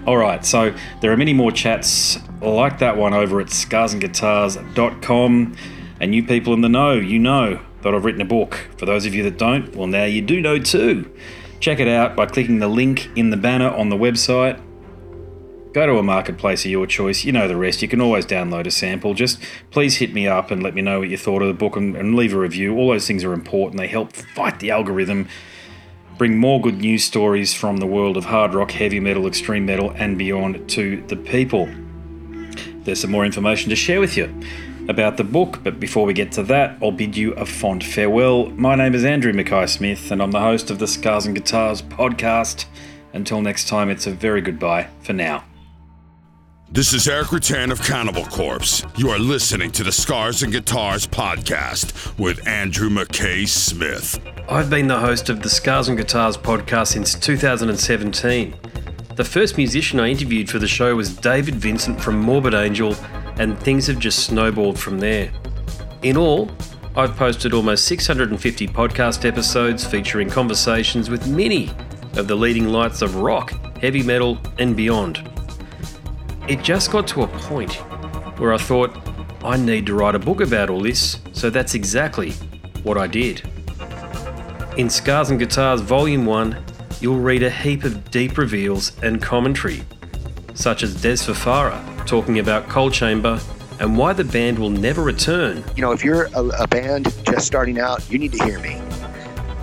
All 0.07 0.17
right, 0.17 0.45
so 0.45 0.75
there 1.01 1.11
are 1.11 1.17
many 1.17 1.33
more 1.33 1.51
chats 1.51 2.19
like 2.41 2.79
that 2.79 2.97
one 2.97 3.13
over 3.13 3.39
at 3.39 3.47
scarsandguitars.com. 3.47 5.55
And 5.99 6.13
you 6.13 6.23
people 6.23 6.53
in 6.53 6.61
the 6.61 6.69
know, 6.69 6.93
you 6.93 7.19
know 7.19 7.61
that 7.83 7.93
I've 7.93 8.03
written 8.03 8.21
a 8.21 8.25
book. 8.25 8.69
For 8.77 8.85
those 8.85 9.05
of 9.05 9.15
you 9.15 9.23
that 9.23 9.37
don't, 9.37 9.73
well, 9.75 9.87
now 9.87 10.03
you 10.03 10.21
do 10.21 10.41
know 10.41 10.59
too. 10.59 11.09
Check 11.59 11.79
it 11.79 11.87
out 11.87 12.15
by 12.15 12.25
clicking 12.25 12.59
the 12.59 12.67
link 12.67 13.09
in 13.15 13.29
the 13.29 13.37
banner 13.37 13.69
on 13.69 13.89
the 13.89 13.95
website. 13.95 14.61
Go 15.75 15.85
to 15.85 15.97
a 15.97 16.03
marketplace 16.03 16.63
of 16.63 16.71
your 16.71 16.87
choice. 16.87 17.25
You 17.25 17.33
know 17.33 17.49
the 17.49 17.57
rest. 17.57 17.81
You 17.81 17.89
can 17.89 17.99
always 17.99 18.25
download 18.25 18.65
a 18.65 18.71
sample. 18.71 19.13
Just 19.13 19.41
please 19.71 19.97
hit 19.97 20.13
me 20.13 20.25
up 20.25 20.49
and 20.49 20.63
let 20.63 20.73
me 20.73 20.81
know 20.81 20.99
what 20.99 21.09
you 21.09 21.17
thought 21.17 21.41
of 21.41 21.49
the 21.49 21.53
book 21.53 21.75
and, 21.75 21.97
and 21.97 22.15
leave 22.15 22.33
a 22.33 22.39
review. 22.39 22.77
All 22.77 22.91
those 22.91 23.05
things 23.05 23.25
are 23.25 23.33
important. 23.33 23.81
They 23.81 23.87
help 23.87 24.13
fight 24.13 24.61
the 24.61 24.71
algorithm 24.71 25.27
bring 26.17 26.37
more 26.37 26.61
good 26.61 26.77
news 26.77 27.03
stories 27.03 27.53
from 27.53 27.75
the 27.75 27.85
world 27.85 28.15
of 28.15 28.23
hard 28.23 28.53
rock, 28.53 28.71
heavy 28.71 29.01
metal, 29.01 29.27
extreme 29.27 29.65
metal, 29.65 29.91
and 29.97 30.17
beyond 30.17 30.69
to 30.69 31.03
the 31.07 31.17
people. 31.17 31.69
There's 32.85 33.01
some 33.01 33.11
more 33.11 33.25
information 33.25 33.69
to 33.69 33.75
share 33.75 33.99
with 33.99 34.15
you 34.15 34.33
about 34.87 35.17
the 35.17 35.25
book, 35.25 35.59
but 35.61 35.77
before 35.77 36.05
we 36.05 36.13
get 36.13 36.31
to 36.31 36.43
that, 36.43 36.77
I'll 36.81 36.93
bid 36.93 37.17
you 37.17 37.33
a 37.33 37.45
fond 37.45 37.83
farewell. 37.83 38.49
My 38.51 38.75
name 38.75 38.95
is 38.95 39.03
Andrew 39.03 39.33
Mackay 39.33 39.65
Smith, 39.65 40.09
and 40.09 40.23
I'm 40.23 40.31
the 40.31 40.39
host 40.39 40.71
of 40.71 40.79
the 40.79 40.87
Scars 40.87 41.25
and 41.25 41.35
Guitars 41.35 41.81
podcast. 41.81 42.63
Until 43.11 43.41
next 43.41 43.67
time, 43.67 43.89
it's 43.89 44.07
a 44.07 44.11
very 44.11 44.39
goodbye 44.39 44.87
for 45.01 45.11
now. 45.11 45.43
This 46.71 46.93
is 46.93 47.07
Erik 47.07 47.27
Rutan 47.27 47.71
of 47.71 47.81
Cannibal 47.83 48.25
Corpse. 48.25 48.83
You 48.97 49.09
are 49.09 49.19
listening 49.19 49.71
to 49.73 49.83
the 49.83 49.91
Scars 49.91 50.41
and 50.41 50.51
Guitars 50.51 51.05
podcast 51.05 52.17
with 52.17 52.45
Andrew 52.47 52.89
McKay 52.89 53.47
Smith. 53.47 54.19
I've 54.49 54.69
been 54.69 54.87
the 54.87 54.99
host 54.99 55.29
of 55.29 55.41
the 55.41 55.49
Scars 55.49 55.87
and 55.89 55.97
Guitars 55.97 56.37
podcast 56.37 56.87
since 56.87 57.13
2017. 57.13 58.55
The 59.15 59.23
first 59.23 59.57
musician 59.57 59.99
I 59.99 60.09
interviewed 60.09 60.49
for 60.49 60.57
the 60.59 60.67
show 60.67 60.95
was 60.95 61.15
David 61.15 61.55
Vincent 61.55 62.01
from 62.01 62.19
Morbid 62.19 62.55
Angel, 62.55 62.95
and 63.37 63.57
things 63.59 63.87
have 63.87 63.99
just 63.99 64.25
snowballed 64.25 64.77
from 64.77 64.99
there. 64.99 65.31
In 66.01 66.17
all, 66.17 66.49
I've 66.95 67.15
posted 67.15 67.53
almost 67.53 67.85
650 67.85 68.67
podcast 68.69 69.23
episodes 69.23 69.85
featuring 69.85 70.29
conversations 70.29 71.09
with 71.09 71.27
many 71.27 71.69
of 72.17 72.27
the 72.27 72.35
leading 72.35 72.69
lights 72.69 73.01
of 73.01 73.17
rock, 73.17 73.51
heavy 73.77 74.01
metal, 74.01 74.39
and 74.57 74.75
beyond. 74.75 75.29
It 76.47 76.61
just 76.61 76.91
got 76.91 77.07
to 77.07 77.23
a 77.23 77.27
point 77.27 77.73
where 78.39 78.53
I 78.53 78.57
thought, 78.57 78.95
I 79.43 79.57
need 79.57 79.87
to 79.87 79.95
write 79.95 80.13
a 80.13 80.19
book 80.19 80.41
about 80.41 80.69
all 80.69 80.81
this, 80.81 81.19
so 81.33 81.49
that's 81.49 81.73
exactly 81.73 82.33
what 82.83 82.99
I 82.99 83.07
did. 83.07 83.41
In 84.77 84.87
Scars 84.91 85.31
and 85.31 85.39
Guitars 85.39 85.81
Volume 85.81 86.23
1, 86.23 86.63
you'll 87.01 87.19
read 87.19 87.41
a 87.41 87.49
heap 87.49 87.83
of 87.83 88.11
deep 88.11 88.37
reveals 88.37 88.91
and 89.01 89.19
commentary, 89.19 89.81
such 90.53 90.83
as 90.83 90.95
Dez 90.95 91.25
Fafara 91.25 91.83
talking 92.05 92.37
about 92.37 92.69
Coal 92.69 92.91
Chamber 92.91 93.39
and 93.79 93.97
why 93.97 94.13
the 94.13 94.23
band 94.23 94.59
will 94.59 94.69
never 94.69 95.01
return. 95.01 95.63
you 95.75 95.81
know, 95.81 95.93
if 95.93 96.03
you're 96.03 96.25
a, 96.35 96.43
a 96.59 96.67
band 96.67 97.11
just 97.25 97.47
starting 97.47 97.79
out, 97.79 98.07
you 98.11 98.19
need 98.19 98.33
to 98.33 98.43
hear 98.43 98.59
me. 98.59 98.79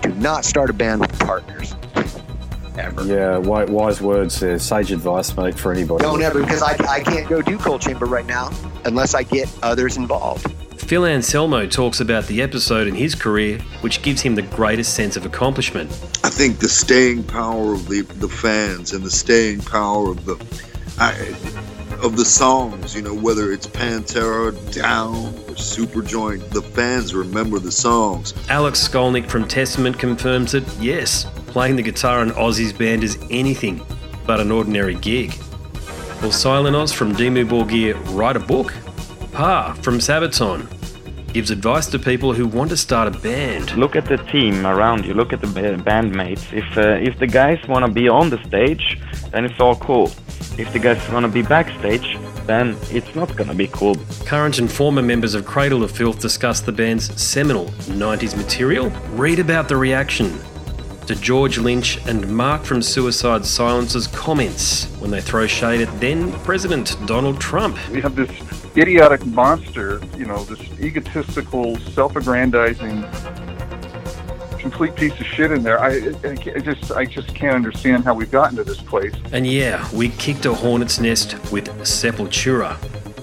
Do 0.01 0.13
not 0.15 0.43
start 0.43 0.69
a 0.69 0.73
band 0.73 0.99
with 0.99 1.17
partners. 1.19 1.75
Ever. 2.77 3.05
Yeah, 3.05 3.37
wise 3.37 4.01
words 4.01 4.39
there. 4.39 4.57
Sage 4.57 4.91
advice, 4.91 5.35
mate, 5.37 5.57
for 5.57 5.71
anybody. 5.71 6.03
Don't 6.03 6.21
ever, 6.21 6.41
because 6.41 6.61
I, 6.61 6.75
I 6.89 6.99
can't 7.01 7.27
go 7.29 7.41
do 7.41 7.57
Coal 7.57 7.77
Chamber 7.79 8.05
right 8.05 8.25
now 8.25 8.49
unless 8.85 9.13
I 9.13 9.23
get 9.23 9.47
others 9.61 9.97
involved. 9.97 10.51
Phil 10.79 11.05
Anselmo 11.05 11.65
talks 11.65 12.01
about 12.01 12.25
the 12.27 12.41
episode 12.41 12.87
in 12.87 12.95
his 12.95 13.15
career 13.15 13.59
which 13.81 14.01
gives 14.01 14.21
him 14.21 14.35
the 14.35 14.41
greatest 14.41 14.95
sense 14.95 15.15
of 15.15 15.25
accomplishment. 15.25 15.89
I 16.23 16.29
think 16.29 16.59
the 16.59 16.67
staying 16.67 17.23
power 17.23 17.73
of 17.73 17.87
the, 17.87 18.01
the 18.01 18.27
fans 18.27 18.91
and 18.91 19.03
the 19.03 19.09
staying 19.09 19.61
power 19.61 20.11
of 20.11 20.25
the 20.25 20.35
I, 20.99 21.13
of 22.03 22.17
the 22.17 22.25
songs, 22.25 22.93
you 22.93 23.01
know, 23.01 23.13
whether 23.15 23.53
it's 23.53 23.65
Pantera, 23.65 24.51
Down, 24.73 25.15
or 25.15 25.55
Superjoint, 25.55 26.49
the 26.49 26.61
fans 26.61 27.15
remember 27.15 27.59
the 27.59 27.71
songs. 27.71 28.33
Alex 28.49 28.85
Skolnick 28.85 29.29
from 29.29 29.47
Testament 29.47 29.97
confirms 29.97 30.51
that 30.51 30.67
yes, 30.81 31.25
playing 31.47 31.77
the 31.77 31.81
guitar 31.81 32.21
in 32.21 32.31
Ozzy's 32.31 32.73
band 32.73 33.03
is 33.03 33.17
anything 33.31 33.81
but 34.27 34.41
an 34.41 34.51
ordinary 34.51 34.95
gig. 34.95 35.31
Will 36.21 36.29
Silenoz 36.29 36.93
from 36.93 37.13
Dimmu 37.13 37.47
Borgir 37.47 37.95
write 38.15 38.35
a 38.35 38.39
book? 38.39 38.73
Pär 39.31 39.75
from 39.77 39.99
Sabaton 39.99 40.67
gives 41.33 41.51
advice 41.51 41.87
to 41.87 41.97
people 41.97 42.33
who 42.33 42.47
want 42.47 42.69
to 42.69 42.77
start 42.77 43.07
a 43.07 43.19
band. 43.19 43.75
look 43.75 43.95
at 43.95 44.05
the 44.05 44.17
team 44.17 44.67
around 44.67 45.05
you. 45.05 45.13
Look 45.13 45.33
at 45.33 45.41
the 45.41 45.47
bandmates. 45.47 46.53
If 46.53 46.77
uh, 46.77 46.99
if 47.01 47.17
the 47.17 47.27
guys 47.27 47.65
want 47.67 47.85
to 47.85 47.91
be 47.91 48.07
on 48.07 48.29
the 48.29 48.43
stage, 48.43 48.99
then 49.33 49.45
it's 49.45 49.59
all 49.59 49.75
cool. 49.75 50.11
If 50.57 50.71
the 50.71 50.79
guys 50.79 51.09
want 51.09 51.25
to 51.25 51.31
be 51.31 51.41
backstage, 51.41 52.17
then 52.45 52.77
it's 52.91 53.15
not 53.15 53.35
gonna 53.35 53.55
be 53.55 53.67
cool. 53.67 53.95
Current 54.25 54.59
and 54.59 54.71
former 54.71 55.01
members 55.01 55.33
of 55.33 55.43
Cradle 55.43 55.83
of 55.83 55.91
Filth 55.91 56.19
discuss 56.19 56.61
the 56.61 56.71
band's 56.71 57.19
seminal 57.19 57.65
90s 57.87 58.35
material. 58.37 58.91
Read 59.13 59.39
about 59.39 59.67
the 59.67 59.75
reaction 59.75 60.39
to 61.07 61.15
George 61.15 61.57
Lynch 61.57 61.97
and 62.07 62.29
Mark 62.29 62.63
from 62.63 62.81
Suicide 62.81 63.43
Silence's 63.45 64.07
comments 64.07 64.85
when 64.99 65.09
they 65.09 65.19
throw 65.19 65.47
shade 65.47 65.81
at 65.81 65.99
then 65.99 66.31
President 66.41 66.95
Donald 67.07 67.41
Trump. 67.41 67.77
we 67.91 68.01
have 68.01 68.15
this 68.15 68.31
idiotic 68.77 69.25
monster, 69.25 69.99
you 70.17 70.25
know, 70.25 70.43
this 70.45 70.61
egotistical, 70.79 71.77
self-aggrandizing, 71.77 73.03
complete 74.63 74.95
piece 74.95 75.19
of 75.19 75.27
shit 75.27 75.51
in 75.51 75.61
there. 75.61 75.79
I, 75.79 75.89
I, 76.23 76.29
I 76.31 76.59
just, 76.59 76.91
I 76.91 77.05
just 77.05 77.35
can't 77.35 77.55
understand 77.55 78.05
how 78.05 78.13
we've 78.13 78.31
gotten 78.31 78.55
to 78.55 78.63
this 78.63 78.81
place. 78.81 79.13
And 79.33 79.45
yeah, 79.45 79.87
we 79.93 80.09
kicked 80.09 80.45
a 80.45 80.53
hornet's 80.53 80.99
nest 80.99 81.33
with 81.51 81.67
Sepultura. 81.81 82.77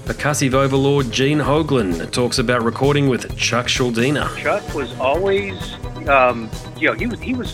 Percussive 0.05 0.53
overlord 0.53 1.11
Gene 1.11 1.39
Hoglan 1.39 2.11
talks 2.11 2.37
about 2.37 2.63
recording 2.63 3.09
with 3.09 3.35
Chuck 3.37 3.65
Schuldiner. 3.65 4.29
Chuck 4.37 4.63
was 4.75 4.93
always, 4.99 5.55
um, 6.07 6.49
you 6.77 6.87
know, 6.87 6.93
he 6.93 7.07
was 7.07 7.19
he 7.19 7.33
was 7.33 7.53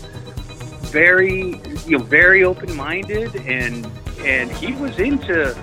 very, 0.92 1.62
you 1.86 1.98
know, 1.98 2.04
very 2.04 2.44
open-minded, 2.44 3.36
and 3.38 3.86
and 4.20 4.52
he 4.52 4.74
was 4.74 5.00
into 5.00 5.54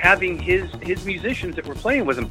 having 0.00 0.38
his 0.38 0.70
his 0.82 1.04
musicians 1.04 1.54
that 1.56 1.66
were 1.66 1.74
playing 1.74 2.04
with 2.04 2.18
him 2.18 2.30